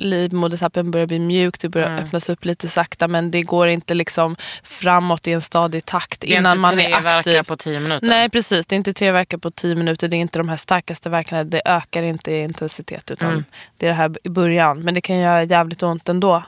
livmodertappen 0.00 0.90
börjar 0.90 1.06
bli 1.06 1.18
mjuk, 1.18 1.60
det 1.60 1.68
börjar 1.68 1.88
Mm. 1.88 2.04
öppnas 2.04 2.28
upp 2.28 2.44
lite 2.44 2.68
sakta 2.68 3.08
men 3.08 3.30
det 3.30 3.42
går 3.42 3.68
inte 3.68 3.94
liksom 3.94 4.36
framåt 4.64 5.26
i 5.26 5.32
en 5.32 5.42
stadig 5.42 5.84
takt 5.84 6.20
Det 6.20 6.34
är 6.34 6.38
innan 6.38 6.52
inte 6.52 6.60
man 6.60 6.74
tre 6.74 6.84
är 6.84 6.94
aktiv. 6.96 7.04
verkar 7.04 7.42
på 7.42 7.56
tio 7.56 7.80
minuter. 7.80 8.06
Nej 8.06 8.28
precis, 8.28 8.66
det 8.66 8.74
är 8.74 8.76
inte 8.76 8.92
tre 8.94 9.12
verkar 9.12 9.38
på 9.38 9.50
tio 9.50 9.74
minuter. 9.74 10.08
Det 10.08 10.16
är 10.16 10.18
inte 10.18 10.38
de 10.38 10.48
här 10.48 10.56
starkaste 10.56 11.08
verkarna. 11.10 11.44
Det 11.44 11.62
ökar 11.64 12.02
inte 12.02 12.32
i 12.32 12.42
intensitet 12.42 13.10
utan 13.10 13.28
Mm. 13.30 13.44
det 13.76 13.86
är 13.86 13.90
det 13.90 13.94
här 13.96 14.16
i 14.24 14.28
början. 14.28 14.80
Men 14.80 14.94
det 14.94 15.00
kan 15.00 15.18
göra 15.18 15.42
jävligt 15.44 15.82
ont 15.82 16.08
ändå. 16.08 16.42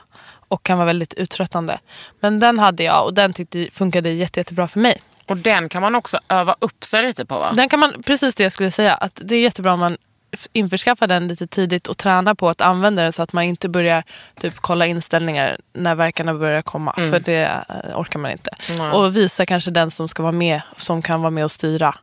Och 0.47 0.63
kan 0.63 0.77
vara 0.77 0.85
väldigt 0.85 1.13
uttröttande. 1.13 1.79
Men 2.19 2.39
den 2.39 2.59
hade 2.59 2.83
jag 2.83 3.05
och 3.05 3.13
den 3.13 3.33
tyckte 3.33 3.67
funkade 3.71 4.09
jätte, 4.09 4.39
jättebra 4.39 4.67
för 4.67 4.79
mig. 4.79 5.01
Och 5.27 5.37
den 5.37 5.69
kan 5.69 5.81
man 5.81 5.95
också 5.95 6.19
öva 6.29 6.55
upp 6.59 6.83
sig 6.83 7.03
lite 7.03 7.25
på 7.25 7.39
va? 7.39 7.53
Den 7.55 7.69
kan 7.69 7.79
man, 7.79 8.03
precis 8.05 8.35
det 8.35 8.43
jag 8.43 8.51
skulle 8.51 8.71
säga. 8.71 8.93
Att 8.93 9.19
det 9.23 9.35
är 9.35 9.41
jättebra 9.41 9.73
om 9.73 9.79
man 9.79 9.97
införskaffar 10.53 11.07
den 11.07 11.27
lite 11.27 11.47
tidigt 11.47 11.87
och 11.87 11.97
tränar 11.97 12.33
på 12.33 12.49
att 12.49 12.61
använda 12.61 13.03
den 13.03 13.13
så 13.13 13.23
att 13.23 13.33
man 13.33 13.43
inte 13.43 13.69
börjar 13.69 14.03
typ 14.39 14.53
kolla 14.55 14.85
inställningar 14.85 15.57
när 15.73 15.95
verkarna 15.95 16.33
börjar 16.33 16.61
komma. 16.61 16.93
För 16.93 17.19
det 17.19 17.63
eh, 17.69 17.99
orkar 17.99 18.19
man 18.19 18.31
inte. 18.31 18.49
Nej. 18.77 18.91
Och 18.91 19.15
visa 19.15 19.45
kanske 19.45 19.71
den 19.71 19.91
som 19.91 20.07
ska 20.07 20.23
vara 20.23 20.31
med, 20.31 20.61
som 20.77 21.01
kan 21.01 21.21
vara 21.21 21.31
med 21.31 21.43
och 21.43 21.51
styra. 21.51 21.95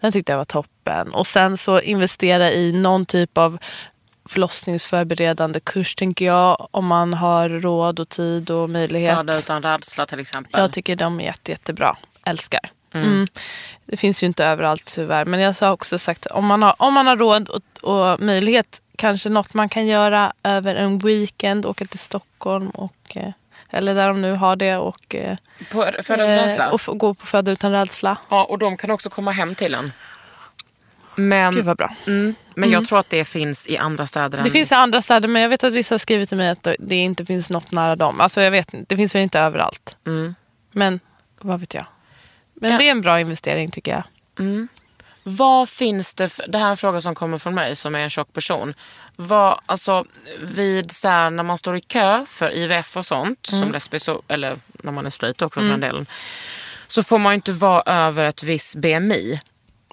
Den 0.00 0.12
tyckte 0.12 0.32
jag 0.32 0.38
var 0.38 0.44
toppen. 0.44 1.10
Och 1.10 1.26
sen 1.26 1.58
så 1.58 1.80
investera 1.80 2.50
i 2.52 2.72
någon 2.72 3.06
typ 3.06 3.38
av 3.38 3.58
förlossningsförberedande 4.28 5.60
kurs 5.60 5.94
tänker 5.94 6.24
jag. 6.24 6.68
Om 6.70 6.86
man 6.86 7.14
har 7.14 7.48
råd 7.48 8.00
och 8.00 8.08
tid 8.08 8.50
och 8.50 8.70
möjlighet. 8.70 9.16
Föda 9.16 9.38
utan 9.38 9.62
rädsla 9.62 10.06
till 10.06 10.20
exempel. 10.20 10.60
Jag 10.60 10.72
tycker 10.72 10.96
de 10.96 11.20
är 11.20 11.24
jätte, 11.24 11.50
jättebra. 11.50 11.96
Älskar. 12.26 12.70
Mm. 12.94 13.26
Det 13.92 13.96
finns 13.96 14.22
ju 14.22 14.26
inte 14.26 14.44
överallt 14.44 14.92
tyvärr. 14.94 15.24
Men 15.24 15.40
jag 15.40 15.54
har 15.60 15.72
också 15.72 15.98
sagt 15.98 16.26
om 16.26 16.46
man 16.46 16.62
har, 16.62 16.74
om 16.78 16.94
man 16.94 17.06
har 17.06 17.16
råd 17.16 17.48
och, 17.48 17.62
och 17.90 18.20
möjlighet. 18.20 18.80
Kanske 18.96 19.28
något 19.28 19.54
man 19.54 19.68
kan 19.68 19.86
göra 19.86 20.32
över 20.42 20.74
en 20.74 20.98
weekend. 20.98 21.66
Åka 21.66 21.84
till 21.84 21.98
Stockholm 21.98 22.70
och 22.70 23.16
eh, 23.16 23.32
eller 23.70 23.94
där 23.94 24.08
de 24.08 24.20
nu 24.22 24.32
har 24.32 24.56
det 24.56 24.76
och, 24.76 25.14
eh, 25.14 25.36
på, 25.72 25.82
rädsla? 25.82 26.70
och 26.70 26.98
gå 26.98 27.14
på 27.14 27.26
Föda 27.26 27.52
utan 27.52 27.72
rädsla. 27.72 28.18
Ja, 28.28 28.44
och 28.44 28.58
de 28.58 28.76
kan 28.76 28.90
också 28.90 29.10
komma 29.10 29.30
hem 29.30 29.54
till 29.54 29.74
en. 29.74 29.92
Men, 31.14 31.54
Gud 31.54 31.64
vad 31.64 31.76
bra. 31.76 31.96
mm, 32.06 32.34
men 32.54 32.70
jag 32.70 32.84
tror 32.84 32.98
att 32.98 33.10
det 33.10 33.24
finns 33.24 33.66
i 33.66 33.78
andra 33.78 34.06
städer. 34.06 34.38
Det 34.38 34.44
än- 34.44 34.50
finns 34.50 34.72
i 34.72 34.74
andra 34.74 35.02
städer 35.02 35.28
men 35.28 35.42
jag 35.42 35.48
vet 35.48 35.64
att 35.64 35.72
vissa 35.72 35.94
har 35.94 35.98
skrivit 35.98 36.28
till 36.28 36.38
mig 36.38 36.48
att 36.48 36.68
det 36.78 36.96
inte 36.96 37.24
finns 37.26 37.50
något 37.50 37.70
nära 37.72 37.96
dem. 37.96 38.20
Alltså 38.20 38.40
jag 38.40 38.50
vet 38.50 38.74
det 38.88 38.96
finns 38.96 39.14
väl 39.14 39.22
inte 39.22 39.40
överallt. 39.40 39.96
Mm. 40.06 40.34
Men 40.70 41.00
vad 41.40 41.60
vet 41.60 41.74
jag. 41.74 41.84
Men 42.62 42.72
Ja. 42.72 42.78
det 42.78 42.84
är 42.86 42.90
en 42.90 43.00
bra 43.00 43.20
investering 43.20 43.70
tycker 43.70 43.90
jag. 43.92 44.02
Vad 45.22 45.68
finns 45.68 46.14
det 46.14 46.28
för, 46.28 46.46
det 46.48 46.58
här 46.58 46.66
är 46.66 46.70
en 46.70 46.76
fråga 46.76 47.00
som 47.00 47.14
kommer 47.14 47.38
från 47.38 47.54
mig 47.54 47.76
som 47.76 47.94
är 47.94 47.98
en 47.98 48.10
tjock 48.10 48.32
person. 48.32 48.74
Vad, 49.16 49.60
alltså, 49.66 50.04
vid 50.42 50.92
så 50.92 51.08
här, 51.08 51.30
när 51.30 51.42
man 51.42 51.58
står 51.58 51.76
i 51.76 51.80
kö 51.80 52.24
för 52.28 52.50
IVF 52.56 52.96
och 52.96 53.06
sånt, 53.06 53.48
Mm. 53.52 53.62
som 53.62 53.72
lesbisk, 53.72 54.08
eller 54.28 54.56
när 54.72 54.92
man 54.92 55.06
är 55.06 55.10
straight 55.10 55.42
också 55.42 55.60
för 55.60 55.68
den 55.68 55.80
delen, 55.80 56.06
så 56.86 57.02
får 57.02 57.18
man 57.18 57.32
ju 57.32 57.34
inte 57.34 57.52
vara 57.52 57.82
över 57.86 58.24
ett 58.24 58.42
visst 58.42 58.74
BMI. 58.76 59.40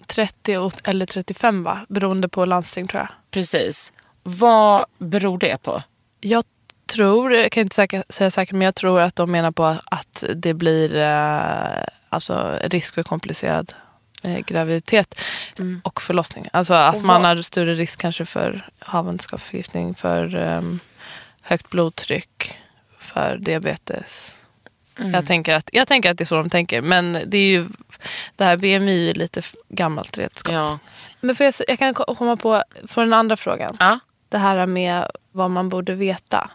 30 0.07 0.57
och- 0.57 0.87
eller 0.87 1.05
35 1.05 1.63
va? 1.63 1.85
Beroende 1.89 2.29
på 2.29 2.45
landsting 2.45 2.87
tror 2.87 2.99
jag. 3.01 3.09
Precis. 3.31 3.93
Vad 4.23 4.85
beror 4.97 5.37
det 5.39 5.57
på? 5.63 5.83
Jag 6.21 6.43
tror, 6.93 7.33
jag 7.33 7.51
kan 7.51 7.61
inte 7.63 8.03
säga 8.09 8.31
säkert, 8.31 8.51
men 8.53 8.61
jag 8.61 8.75
tror 8.75 8.99
att 9.01 9.15
de 9.15 9.31
menar 9.31 9.51
på 9.51 9.63
att 9.85 10.23
det 10.35 10.53
blir 10.53 10.95
eh, 10.95 11.83
alltså 12.09 12.59
risk 12.63 12.93
för 12.93 13.03
komplicerad 13.03 13.73
eh, 14.23 14.39
graviditet 14.39 15.19
och 15.83 16.01
förlossning. 16.01 16.47
Alltså 16.53 16.73
att 16.73 16.95
Och 16.95 17.03
man 17.03 17.23
har 17.23 17.41
större 17.41 17.73
risk 17.73 17.99
kanske 18.01 18.25
för 18.25 18.69
havandeskapsförgiftning, 18.79 19.95
för 19.95 20.35
ehm, 20.35 20.79
högt 21.41 21.69
blodtryck, 21.69 22.57
för 22.99 23.37
diabetes. 23.37 24.35
Jag, 25.13 25.25
tänker 25.25 25.55
att, 25.55 25.69
jag 25.73 25.87
tänker 25.87 26.11
att 26.11 26.17
det 26.17 26.23
är 26.23 26.25
så 26.25 26.35
de 26.35 26.49
tänker. 26.49 26.81
Men 26.81 27.13
det 27.25 27.37
är 27.37 27.47
ju, 27.47 27.67
det 28.35 28.43
här 28.45 28.57
BMI 28.57 29.03
är 29.03 29.07
ju 29.07 29.13
lite 29.13 29.41
gammalt 29.69 30.17
redskap. 30.17 30.53
Ja. 30.53 30.79
Men 31.21 31.35
för 31.35 31.43
jag, 31.45 31.53
jag 31.67 31.79
kan 31.79 31.93
ko- 31.93 32.15
komma 32.15 32.37
på, 32.37 32.63
för 32.87 33.01
den 33.01 33.13
andra 33.13 33.37
frågan 33.37 33.75
Ja. 33.79 33.99
det 34.29 34.37
här 34.37 34.65
med 34.65 35.11
vad 35.31 35.51
man 35.51 35.69
borde 35.69 35.95
veta. 35.95 36.49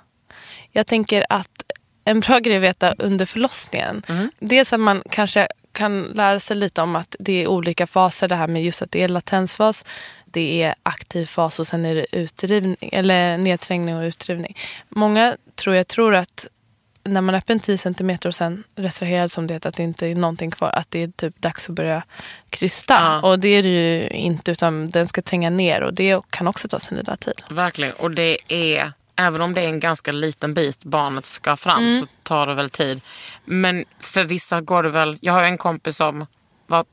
Jag 0.71 0.87
tänker 0.87 1.27
att 1.29 1.63
en 2.05 2.21
bra 2.21 2.39
grej 2.39 2.57
att 2.57 2.63
veta 2.63 2.95
under 2.99 3.27
förlossningen. 3.27 4.03
Dels 4.39 4.73
att 4.73 4.81
man 4.81 5.03
kanske 5.11 5.49
kan 5.73 6.03
lära 6.03 6.41
sig 6.41 6.57
lite 6.57 6.83
om 6.83 6.97
att 6.97 7.17
det 7.19 7.43
är 7.43 7.47
olika 7.47 7.87
faser. 7.87 8.29
Det 8.29 8.35
här 8.35 8.47
med 8.47 8.65
just 8.65 8.83
att 8.83 8.91
det 8.91 9.03
är 9.03 9.09
latensfas, 9.09 9.85
det 10.25 10.63
är 10.63 10.75
aktiv 10.83 11.27
fas 11.27 11.61
och 11.61 11.67
sen 11.67 11.85
är 11.85 11.95
det 11.95 12.07
utrivning, 12.13 12.77
eller 12.81 13.39
nedträngning 13.39 13.97
och 13.97 14.03
utrivning. 14.03 14.57
Många 14.89 15.37
tror 15.55 15.77
jag 15.77 15.89
tror 15.89 16.15
att 16.15 16.47
när 17.05 17.21
man 17.21 17.35
är 17.35 17.39
öppen 17.39 17.61
10 17.61 17.79
cm 17.79 18.19
och 18.25 18.35
sen 18.35 18.65
retraherad 18.77 19.33
som 19.33 19.47
det 19.47 19.55
heter, 19.55 19.69
att 19.69 19.77
det 19.77 19.83
inte 19.83 20.07
är 20.07 20.15
någonting 20.15 20.51
kvar. 20.51 20.71
Att 20.71 20.91
det 20.91 21.03
är 21.03 21.09
typ 21.09 21.41
dags 21.41 21.69
att 21.69 21.75
börja 21.75 22.03
krysta. 22.51 22.95
Ja. 22.95 23.29
Och 23.29 23.39
det 23.39 23.49
är 23.49 23.63
det 23.63 23.69
ju 23.69 24.09
inte 24.09 24.51
utan 24.51 24.91
den 24.91 25.09
ska 25.09 25.23
tränga 25.23 25.51
ner 25.51 25.81
och 25.83 25.95
det 25.95 26.21
kan 26.31 26.47
också 26.47 26.69
ta 26.69 26.81
sin 26.81 26.99
lilla 26.99 27.17
tid. 27.17 27.43
Verkligen. 27.51 27.93
Och 27.93 28.11
det 28.11 28.39
är, 28.49 28.93
även 29.17 29.41
om 29.41 29.55
det 29.55 29.61
är 29.61 29.69
en 29.69 29.81
ganska 29.81 30.13
liten 30.13 30.55
bit 30.55 30.85
barnet 30.85 31.27
ska 31.27 31.57
fram 31.57 31.83
Mm. 31.83 32.01
så 32.01 32.07
tar 32.23 32.47
det 32.47 32.55
väl 32.55 32.71
tid. 32.71 33.01
Men 33.45 33.85
för 34.01 34.25
vissa 34.25 34.61
går 34.61 34.83
det 34.83 34.91
väl, 34.91 35.19
jag 35.21 35.33
har 35.33 35.43
en 35.43 35.59
kompis 35.59 35.97
som 35.97 36.27
var 36.67 36.85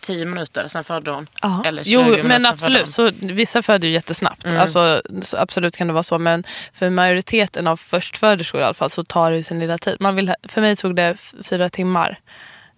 10 0.00 0.24
minuter, 0.26 0.68
sen 0.68 0.84
födde 0.84 1.10
hon. 1.10 1.26
Eller 1.64 1.82
20 1.82 1.90
jo, 1.92 2.02
minuter, 2.02 2.22
men 2.24 2.46
absolut. 2.46 2.92
Så, 2.92 3.10
vissa 3.20 3.62
föder 3.62 3.88
ju 3.88 3.94
jättesnabbt. 3.94 4.44
Mm. 4.44 4.60
Alltså, 4.60 5.02
så 5.22 5.36
absolut 5.36 5.76
kan 5.76 5.86
det 5.86 5.92
vara 5.92 6.02
så. 6.02 6.18
Men 6.18 6.44
för 6.74 6.90
majoriteten 6.90 7.66
av 7.66 7.76
förstföderskor 7.76 8.60
i 8.60 8.64
alla 8.64 8.74
fall 8.74 8.90
så 8.90 9.04
tar 9.04 9.32
det 9.32 9.44
sin 9.44 9.60
lilla 9.60 9.78
tid. 9.78 9.96
Man 10.00 10.16
vill, 10.16 10.34
för 10.48 10.60
mig 10.60 10.76
tog 10.76 10.96
det 10.96 11.16
fyra 11.42 11.68
timmar. 11.68 12.18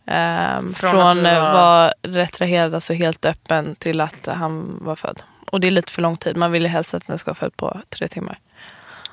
Ehm, 0.07 0.75
Från 0.75 0.91
från 0.91 1.27
att 1.27 1.43
var- 1.43 1.53
vara 1.53 1.93
retraherad, 2.03 2.75
alltså 2.75 2.93
helt 2.93 3.25
öppen, 3.25 3.75
till 3.77 4.01
att 4.01 4.27
han 4.27 4.79
var 4.81 4.97
född. 4.97 5.23
Och 5.51 5.61
det 5.61 5.67
är 5.67 5.71
lite 5.71 5.93
för 5.93 6.03
lång 6.03 6.17
tid. 6.17 6.37
Man 6.37 6.53
vill 6.53 6.63
ju 6.63 6.69
helst 6.69 6.95
att 6.95 7.07
den 7.07 7.19
ska 7.19 7.31
vara 7.31 7.35
född 7.35 7.57
på 7.57 7.81
tre 7.89 8.09
timmar. 8.09 8.39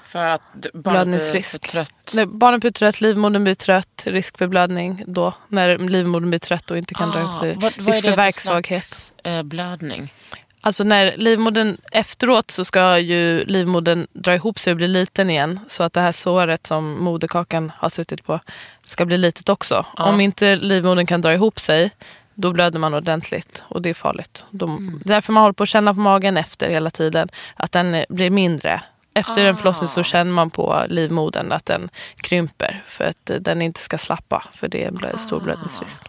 För 0.03 0.29
att 0.29 0.41
barnet 0.73 1.31
blir 1.31 1.41
för 1.41 1.57
trött. 1.57 2.11
När 2.15 2.25
barnet 2.25 2.61
blir 2.61 2.71
trött, 2.71 3.01
livmodern 3.01 3.43
blir 3.43 3.55
trött, 3.55 4.03
risk 4.05 4.37
för 4.37 4.47
blödning 4.47 5.03
då. 5.07 5.33
När 5.47 5.77
livmodern 5.77 6.29
blir 6.29 6.39
trött 6.39 6.71
och 6.71 6.77
inte 6.77 6.93
kan 6.93 7.11
dra 7.11 7.19
upp. 7.19 7.27
Ah, 7.27 7.39
vad, 7.39 7.55
vad 7.55 7.63
är 7.63 7.71
Risk 7.71 7.85
det 7.87 7.93
för 7.93 8.01
för 8.01 8.15
värksvaghet. 8.17 8.83
slags 8.83 9.13
eh, 9.23 9.43
blödning? 9.43 10.13
Alltså 10.61 10.83
när 10.83 11.17
livmodern 11.17 11.77
efteråt 11.91 12.51
så 12.51 12.65
ska 12.65 12.99
ju 12.99 13.45
livmodern 13.45 14.07
dra 14.13 14.35
ihop 14.35 14.59
sig 14.59 14.71
och 14.71 14.77
bli 14.77 14.87
liten 14.87 15.29
igen. 15.29 15.59
Så 15.67 15.83
att 15.83 15.93
det 15.93 16.01
här 16.01 16.11
såret 16.11 16.67
som 16.67 17.03
moderkakan 17.03 17.71
har 17.75 17.89
suttit 17.89 18.25
på 18.25 18.39
ska 18.87 19.05
bli 19.05 19.17
litet 19.17 19.49
också. 19.49 19.85
Ja. 19.97 20.03
Om 20.03 20.21
inte 20.21 20.55
livmodern 20.55 21.05
kan 21.05 21.21
dra 21.21 21.33
ihop 21.33 21.59
sig 21.59 21.91
då 22.39 22.53
blöder 22.53 22.79
man 22.79 22.93
ordentligt 22.93 23.63
och 23.67 23.81
det 23.81 23.89
är 23.89 23.93
farligt. 23.93 24.45
De, 24.51 25.01
Därför 25.05 25.33
man 25.33 25.43
håller 25.43 25.53
på 25.53 25.63
att 25.63 25.69
känna 25.69 25.93
på 25.93 25.99
magen 25.99 26.37
efter 26.37 26.69
hela 26.69 26.89
tiden 26.89 27.29
att 27.55 27.71
den 27.71 28.05
blir 28.09 28.29
mindre. 28.29 28.81
Efter 29.13 29.45
en 29.45 29.57
förlossning 29.57 29.87
så 29.89 30.03
känner 30.03 30.31
man 30.31 30.49
på 30.49 30.83
livmodern 30.89 31.51
att 31.51 31.65
den 31.65 31.89
krymper 32.15 32.83
för 32.87 33.03
att 33.03 33.31
den 33.39 33.61
inte 33.61 33.79
ska 33.79 33.97
slappa 33.97 34.43
för 34.53 34.67
det 34.67 34.83
är 34.83 34.87
en 34.87 34.97
blö- 34.97 35.17
stor 35.17 35.39
blödningsrisk. 35.39 36.03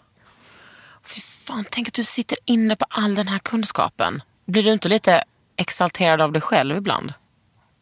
Fy 1.04 1.20
fan, 1.20 1.64
tänk 1.70 1.88
att 1.88 1.94
du 1.94 2.04
sitter 2.04 2.38
inne 2.44 2.76
på 2.76 2.86
all 2.88 3.14
den 3.14 3.28
här 3.28 3.38
kunskapen. 3.38 4.22
Blir 4.44 4.62
du 4.62 4.72
inte 4.72 4.88
lite 4.88 5.24
exalterad 5.56 6.20
av 6.20 6.32
dig 6.32 6.42
själv 6.42 6.76
ibland? 6.76 7.12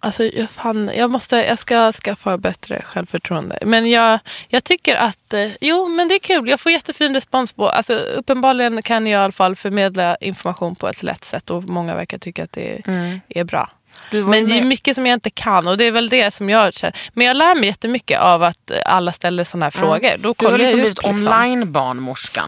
Alltså, 0.06 0.24
jag, 0.24 0.50
fan, 0.50 0.90
jag, 0.94 1.10
måste, 1.10 1.36
jag 1.36 1.58
ska 1.58 1.92
skaffa 1.92 2.38
bättre 2.38 2.82
självförtroende. 2.84 3.58
Men 3.62 3.90
jag, 3.90 4.18
jag 4.48 4.64
tycker 4.64 4.94
att, 4.96 5.34
eh, 5.34 5.48
jo 5.60 5.88
men 5.88 6.08
det 6.08 6.14
är 6.14 6.18
kul. 6.18 6.48
Jag 6.48 6.60
får 6.60 6.72
jättefin 6.72 7.14
respons 7.14 7.52
på, 7.52 7.68
alltså 7.68 7.94
uppenbarligen 7.94 8.82
kan 8.82 9.06
jag 9.06 9.20
i 9.20 9.24
alla 9.24 9.32
fall 9.32 9.56
förmedla 9.56 10.16
information 10.16 10.76
på 10.76 10.88
ett 10.88 11.02
lätt 11.02 11.24
sätt 11.24 11.50
och 11.50 11.64
många 11.64 11.94
verkar 11.94 12.18
tycka 12.18 12.44
att 12.44 12.52
det 12.52 12.82
är 13.28 13.44
bra. 13.44 13.70
Men 14.10 14.48
det 14.48 14.58
är 14.58 14.64
mycket 14.64 14.94
som 14.94 15.06
jag 15.06 15.14
inte 15.14 15.30
kan 15.30 15.68
och 15.68 15.78
det 15.78 15.84
är 15.84 15.92
väl 15.92 16.08
det 16.08 16.30
som 16.30 16.50
jag 16.50 16.74
känner. 16.74 16.96
Men 17.12 17.26
jag 17.26 17.36
lär 17.36 17.54
mig 17.54 17.66
jättemycket 17.66 18.20
av 18.20 18.42
att 18.42 18.72
alla 18.86 19.12
ställer 19.12 19.44
sådana 19.44 19.66
här 19.66 19.70
frågor. 19.70 20.16
Då 20.18 20.34
Du 20.38 20.46
har 20.46 20.58
liksom 20.58 20.80
blivit 20.80 20.98
liksom. 20.98 21.10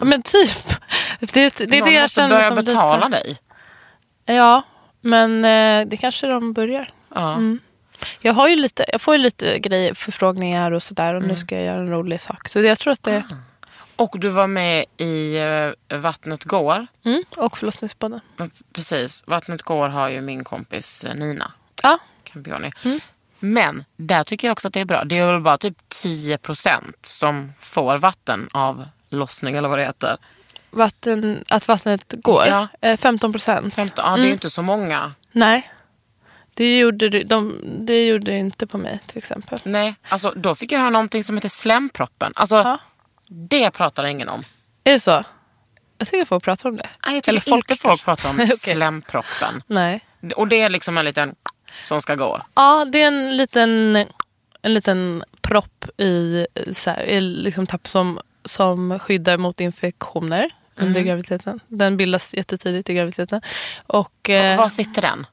Ja, 0.01 0.07
Men 0.07 0.23
typ. 0.23 0.51
Det, 1.21 1.33
det, 1.33 1.67
det 1.67 1.77
är 1.77 1.81
Någon 1.81 1.89
det 1.89 1.95
jag 1.95 2.03
måste 2.03 2.29
börja 2.29 2.51
betala 2.51 3.09
lite... 3.09 3.23
dig. 3.23 3.37
Ja, 4.37 4.63
men 5.01 5.45
eh, 5.45 5.87
det 5.89 5.97
kanske 5.97 6.27
de 6.27 6.53
börjar. 6.53 6.93
Ja. 7.15 7.33
Mm. 7.33 7.59
Jag, 8.21 8.33
har 8.33 8.49
ju 8.49 8.57
lite, 8.57 8.85
jag 8.93 9.01
får 9.01 9.15
ju 9.15 9.23
lite 9.23 9.59
grejer, 9.59 9.95
förfrågningar 9.95 10.73
och 10.73 10.83
sådär 10.83 11.15
och 11.15 11.19
Mm. 11.23 11.29
nu 11.29 11.37
ska 11.37 11.55
jag 11.55 11.65
göra 11.65 11.79
en 11.81 11.91
rolig 11.91 12.21
sak. 12.21 12.49
Så 12.49 12.61
jag 12.61 12.79
tror 12.79 12.93
att 12.93 13.03
det... 13.03 13.25
Och 13.97 14.15
du 14.19 14.29
var 14.29 14.47
med 14.47 14.85
i 14.97 15.37
eh, 15.89 15.99
Vattnet 15.99 16.45
går. 16.45 16.87
Mm. 17.05 17.23
Och 17.37 17.59
förlossningspodden. 17.59 18.21
Precis, 18.73 19.23
Vattnet 19.27 19.63
går 19.63 19.89
har 19.89 20.09
ju 20.09 20.21
min 20.21 20.45
kompis 20.45 21.05
eh, 21.05 21.15
Nina 21.15 21.53
Ja, 21.83 21.99
Campioni. 22.25 22.71
Men 23.39 23.85
där 23.97 24.25
tycker 24.25 24.49
jag 24.49 24.53
också 24.53 24.69
att 24.69 24.75
det 24.75 24.81
är 24.81 24.85
bra. 24.85 25.05
Det 25.05 25.19
är 25.19 25.33
väl 25.33 25.41
bara 25.41 25.59
typ 25.59 25.77
10% 26.05 26.83
som 27.03 27.53
får 27.59 27.99
vatten 27.99 28.49
av 28.53 28.85
lossning 29.11 29.57
eller 29.57 29.69
vad 29.69 29.79
det 29.79 29.85
heter. 29.85 30.17
vatten, 30.71 31.45
att 31.49 31.69
vattnet 31.69 32.15
går. 32.17 32.47
Ja. 32.47 32.69
Eh, 32.81 32.97
15 32.97 33.33
procent. 33.33 33.75
15, 33.75 34.05
ja, 34.11 34.17
det 34.17 34.23
är 34.23 34.27
ju 34.27 34.33
inte 34.33 34.51
så 34.51 34.63
många. 34.63 35.13
Nej. 35.33 35.71
Det 36.59 36.79
gjorde, 36.79 37.09
de, 37.25 37.61
det 37.87 38.07
gjorde 38.07 38.31
det 38.31 38.39
inte 38.39 38.67
på 38.67 38.79
mig 38.79 38.99
till 39.07 39.19
exempel. 39.19 39.61
Nej, 39.65 39.95
alltså 40.09 40.33
då 40.37 40.55
fick 40.55 40.73
jag 40.73 40.79
höra 40.81 40.91
någonting 40.91 41.25
som 41.25 41.37
heter 41.37 41.49
slemproppen. 41.49 42.33
Alltså, 42.37 42.57
Ja. 42.57 42.79
det 43.29 43.71
pratar 43.71 44.05
ingen 44.05 44.29
om. 44.29 44.43
Är 44.85 44.93
det 44.93 45.01
så? 45.01 45.25
Jag 45.99 46.09
tycker 46.09 46.25
folk 46.25 46.45
pratar 46.45 46.69
om 46.69 46.77
det. 46.77 46.89
Nej, 47.07 47.15
jag 47.15 47.23
tycker 47.25 47.33
Eller 47.33 47.41
folk 47.41 47.71
inte 47.71 47.83
folk 47.83 48.05
pratar 48.05 48.31
om 48.31 48.35
Okej. 48.41 48.53
slemproppen. 48.57 49.63
Nej. 49.67 50.01
Och 50.37 50.49
det 50.49 50.61
är 50.61 50.69
liksom 50.69 50.99
en 50.99 51.05
liten 51.05 51.35
som 51.83 52.01
ska 52.01 52.15
gå. 52.15 52.43
Ja, 52.55 52.85
det 52.93 53.03
är 53.03 53.09
en 53.09 53.37
liten, 53.37 53.97
en 54.63 54.75
liten 54.75 55.25
propp 55.41 55.85
i, 56.01 56.47
så 56.73 56.91
här, 56.91 57.03
i 57.03 57.21
liksom 57.21 57.67
tapp 57.67 57.89
som, 57.89 58.21
som 58.45 58.99
skyddar 58.99 59.37
mot 59.37 59.61
infektioner 59.61 60.51
under 60.77 61.01
graviditeten. 61.01 61.61
Den 61.69 61.97
bildas 61.97 62.35
jättetidigt 62.35 62.91
i 62.91 62.95
graviditeten. 62.95 63.41
Och 63.87 64.31
eh, 64.31 64.59
Var 64.59 64.69
sitter 64.69 65.03
den? 65.03 65.27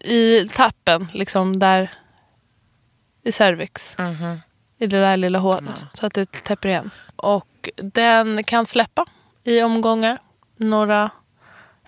I 0.00 0.48
tappen, 0.54 1.08
liksom 1.12 1.58
där 1.58 1.90
i 3.22 3.32
cervix. 3.32 3.94
Mhm. 3.98 4.40
I 4.78 4.86
det 4.86 5.00
där 5.00 5.16
lilla 5.16 5.38
hålet. 5.38 5.84
Så 5.94 6.06
att 6.06 6.14
det 6.14 6.26
täpper 6.42 6.68
igen. 6.68 6.90
Och 7.16 7.68
den 7.76 8.44
kan 8.44 8.66
släppa 8.66 9.06
i 9.44 9.62
omgångar. 9.62 10.18
Några, 10.56 11.10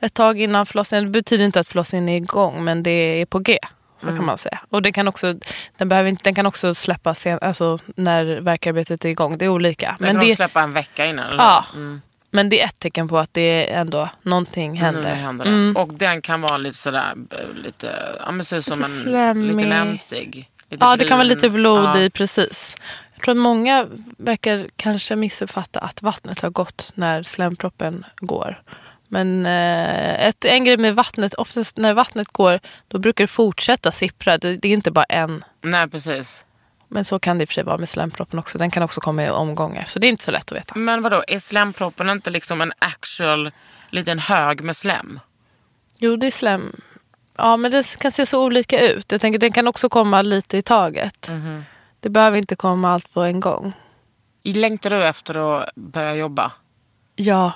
ett 0.00 0.14
tag 0.14 0.40
innan 0.40 0.66
förlossningen. 0.66 1.04
Det 1.04 1.10
betyder 1.10 1.44
inte 1.44 1.60
att 1.60 1.68
förlossningen 1.68 2.08
är 2.08 2.16
igång 2.16 2.64
men 2.64 2.82
det 2.82 2.90
är 2.90 3.26
på 3.26 3.38
G. 3.38 3.58
Så 4.00 4.06
Mm. 4.06 4.18
kan 4.18 4.26
man 4.26 4.38
säga. 4.38 4.60
Och 4.70 4.82
det 4.82 4.92
kan 4.92 5.08
också, 5.08 5.34
den, 5.76 5.88
behöver 5.88 6.10
inte, 6.10 6.22
den 6.24 6.34
kan 6.34 6.46
också 6.46 6.74
släppa 6.74 7.14
sen, 7.14 7.38
alltså, 7.42 7.78
när 7.96 8.24
verkarbetet 8.40 9.04
är 9.04 9.08
igång. 9.08 9.38
Det 9.38 9.44
är 9.44 9.48
olika. 9.48 9.86
Den 9.86 9.96
Men 9.98 10.14
kan 10.14 10.20
det, 10.20 10.26
de 10.30 10.36
släppa 10.36 10.62
en 10.62 10.72
vecka 10.72 11.06
innan? 11.06 11.26
Eller? 11.26 11.38
Ja. 11.44 11.64
Mm. 11.74 12.00
Men 12.30 12.48
det 12.48 12.60
är 12.60 12.66
ett 12.66 12.78
tecken 12.78 13.08
på 13.08 13.18
att 13.18 13.34
det 13.34 13.70
är 13.72 13.80
ändå 13.80 14.08
någonting 14.22 14.76
händer. 14.76 15.02
Nu 15.02 15.08
händer 15.20 15.44
det. 15.44 15.50
Mm. 15.50 15.76
Och 15.76 15.94
den 15.94 16.22
kan 16.22 16.40
vara 16.40 16.56
lite 16.56 16.76
sådär, 16.76 17.12
eh, 17.30 17.62
lite, 17.64 18.16
ja 18.24 18.30
men 18.32 18.44
ser 18.44 18.56
ut 18.56 18.64
som 18.64 18.84
en, 18.84 18.90
slemmig. 18.90 19.54
lite 19.56 19.68
länsig. 19.68 20.50
Lite 20.70 20.84
Ja, 20.84 20.96
det 20.96 21.04
kan 21.04 21.18
vara 21.18 21.26
brun. 21.28 21.36
lite 21.36 21.50
blod 21.50 21.84
Ja. 21.84 21.98
i, 21.98 22.10
precis. 22.10 22.76
Jag 23.14 23.24
tror 23.24 23.32
att 23.32 23.38
många 23.38 23.86
verkar 24.18 24.66
kanske 24.76 25.16
missuppfatta 25.16 25.80
att 25.80 26.02
vattnet 26.02 26.40
har 26.40 26.50
gått 26.50 26.92
när 26.94 27.22
slemproppen 27.22 28.04
går. 28.20 28.62
Men 29.08 29.46
eh, 29.46 30.26
ett, 30.26 30.44
en 30.44 30.64
grej 30.64 30.76
med 30.76 30.94
vattnet, 30.94 31.34
oftast 31.34 31.76
när 31.76 31.94
vattnet 31.94 32.28
går, 32.28 32.60
då 32.88 32.98
brukar 32.98 33.24
det 33.24 33.28
fortsätta 33.28 33.92
sippra. 33.92 34.38
Det, 34.38 34.56
det 34.56 34.68
är 34.68 34.72
inte 34.72 34.90
bara 34.90 35.04
en. 35.04 35.44
Nej, 35.62 35.88
precis. 35.88 36.44
Men 36.92 37.04
så 37.04 37.18
kan 37.18 37.38
det 37.38 37.42
i 37.42 37.44
och 37.44 37.48
för 37.48 37.54
sig 37.54 37.64
vara 37.64 37.78
med 37.78 37.88
slemproppen 37.88 38.38
också. 38.38 38.58
Den 38.58 38.70
kan 38.70 38.82
också 38.82 39.00
komma 39.00 39.24
i 39.24 39.30
omgångar. 39.30 39.84
Så 39.84 39.98
det 39.98 40.06
är 40.06 40.08
inte 40.08 40.24
så 40.24 40.30
lätt 40.30 40.52
att 40.52 40.58
veta. 40.58 40.78
Men 40.78 41.02
vadå, 41.02 41.24
är 41.28 41.38
slemproppen 41.38 42.10
inte 42.10 42.30
liksom 42.30 42.60
en 42.60 42.72
actual 42.78 43.50
liten 43.90 44.18
hög 44.18 44.60
med 44.60 44.76
slem? 44.76 45.20
Jo, 45.98 46.16
det 46.16 46.26
är 46.26 46.30
slem. 46.30 46.72
Ja, 47.36 47.56
men 47.56 47.70
det 47.70 47.98
kan 47.98 48.12
se 48.12 48.26
så 48.26 48.44
olika 48.44 48.80
ut. 48.80 49.12
Jag 49.12 49.20
tänker 49.20 49.38
den 49.38 49.52
kan 49.52 49.66
också 49.68 49.88
komma 49.88 50.22
lite 50.22 50.58
i 50.58 50.62
taget. 50.62 51.30
Det 52.00 52.08
behöver 52.08 52.38
inte 52.38 52.56
komma 52.56 52.92
allt 52.92 53.12
på 53.12 53.20
en 53.22 53.40
gång. 53.40 53.72
Längtar 54.44 54.90
du 54.90 55.04
efter 55.06 55.58
att 55.62 55.74
börja 55.74 56.14
jobba? 56.14 56.52
Ja, 57.16 57.52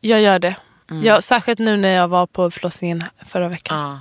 jag 0.00 0.20
gör 0.20 0.38
det. 0.38 0.56
Ja, 1.02 1.22
särskilt 1.22 1.58
nu 1.58 1.76
när 1.76 1.88
jag 1.88 2.08
var 2.08 2.26
på 2.26 2.50
förlossningen 2.50 3.04
förra 3.26 3.48
veckan. 3.48 3.78
Ja. 3.78 4.00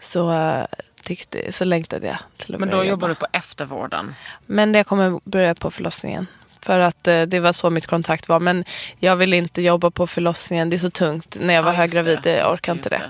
Så, 0.00 0.32
äh, 0.32 0.64
tyckte, 1.08 1.52
så 1.52 1.64
längtade 1.64 2.06
jag 2.06 2.18
till 2.36 2.54
att 2.54 2.60
Men 2.60 2.68
då 2.70 2.76
jobba. 2.76 2.84
jobbar 2.88 3.08
du 3.08 3.14
på 3.14 3.26
eftervården? 3.32 4.14
Men 4.46 4.74
jag 4.74 4.86
kommer 4.86 5.20
börja 5.24 5.54
på 5.54 5.70
förlossningen. 5.70 6.26
För 6.62 6.78
att 6.78 7.06
eh, 7.08 7.22
det 7.22 7.40
var 7.40 7.52
så 7.52 7.70
mitt 7.70 7.86
kontrakt 7.86 8.28
var. 8.28 8.40
Men 8.40 8.64
jag 8.98 9.16
vill 9.16 9.32
inte 9.34 9.62
jobba 9.62 9.90
på 9.90 10.06
förlossningen. 10.06 10.70
Det 10.70 10.76
är 10.76 10.78
så 10.78 10.90
tungt. 10.90 11.36
När 11.40 11.54
jag 11.54 11.62
var 11.62 11.72
Ja, 11.72 11.76
höggravid, 11.76 12.18
det. 12.22 12.36
jag 12.36 12.52
orkar 12.52 12.74
det, 12.74 12.78
inte 12.78 12.94
just 12.94 13.04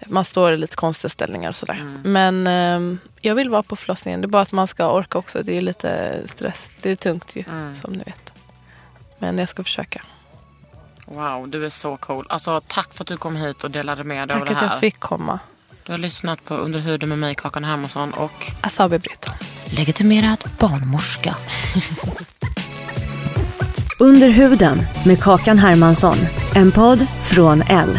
det. 0.00 0.10
Man 0.14 0.24
står 0.24 0.52
i 0.52 0.56
lite 0.56 0.76
konstiga 0.76 1.08
ställningar 1.10 1.48
och 1.48 1.56
sådär. 1.56 1.74
Mm. 1.80 2.00
Men 2.12 2.46
ehm, 2.46 2.98
jag 3.20 3.34
vill 3.34 3.50
vara 3.50 3.62
på 3.62 3.76
förlossningen. 3.76 4.20
Det 4.20 4.26
är 4.26 4.28
bara 4.28 4.42
att 4.42 4.52
man 4.52 4.66
ska 4.66 4.90
orka 4.92 5.18
också. 5.18 5.42
Det 5.42 5.56
är 5.58 5.60
lite 5.62 6.22
stress. 6.26 6.70
Det 6.82 6.90
är 6.90 6.96
tungt 6.96 7.36
ju, 7.36 7.44
Mm. 7.48 7.74
som 7.74 7.92
ni 7.92 8.04
vet. 8.04 8.32
Men 9.18 9.38
jag 9.38 9.48
ska 9.48 9.64
försöka. 9.64 10.02
Wow, 11.06 11.48
du 11.48 11.64
är 11.64 11.70
så 11.70 11.96
cool. 11.96 12.26
Alltså, 12.28 12.60
tack 12.66 12.94
för 12.94 13.04
att 13.04 13.08
du 13.08 13.16
kom 13.16 13.36
hit 13.36 13.64
och 13.64 13.70
delade 13.70 14.04
med 14.04 14.28
dig 14.28 14.34
av 14.34 14.38
Tack 14.38 14.48
det 14.48 14.54
att 14.54 14.60
här. 14.60 14.70
jag 14.70 14.80
fick 14.80 15.00
komma. 15.00 15.38
Du 15.90 15.94
har 15.94 15.98
lyssnat 15.98 16.44
på 16.44 16.54
Under 16.54 16.80
huden 16.80 17.08
med 17.08 17.18
mig, 17.18 17.34
Kakan 17.34 17.64
Hermansson 17.64 18.10
och 18.10 18.46
Asabi 18.60 18.98
Britt. 18.98 19.26
legitimerad 19.70 20.44
barnmorska. 20.58 21.36
Under 23.98 24.28
huden 24.28 24.82
med 25.06 25.22
Kakan 25.22 25.58
Hermansson. 25.58 26.16
En 26.54 26.72
podd 26.72 27.06
från 27.22 27.62
L. 27.62 27.98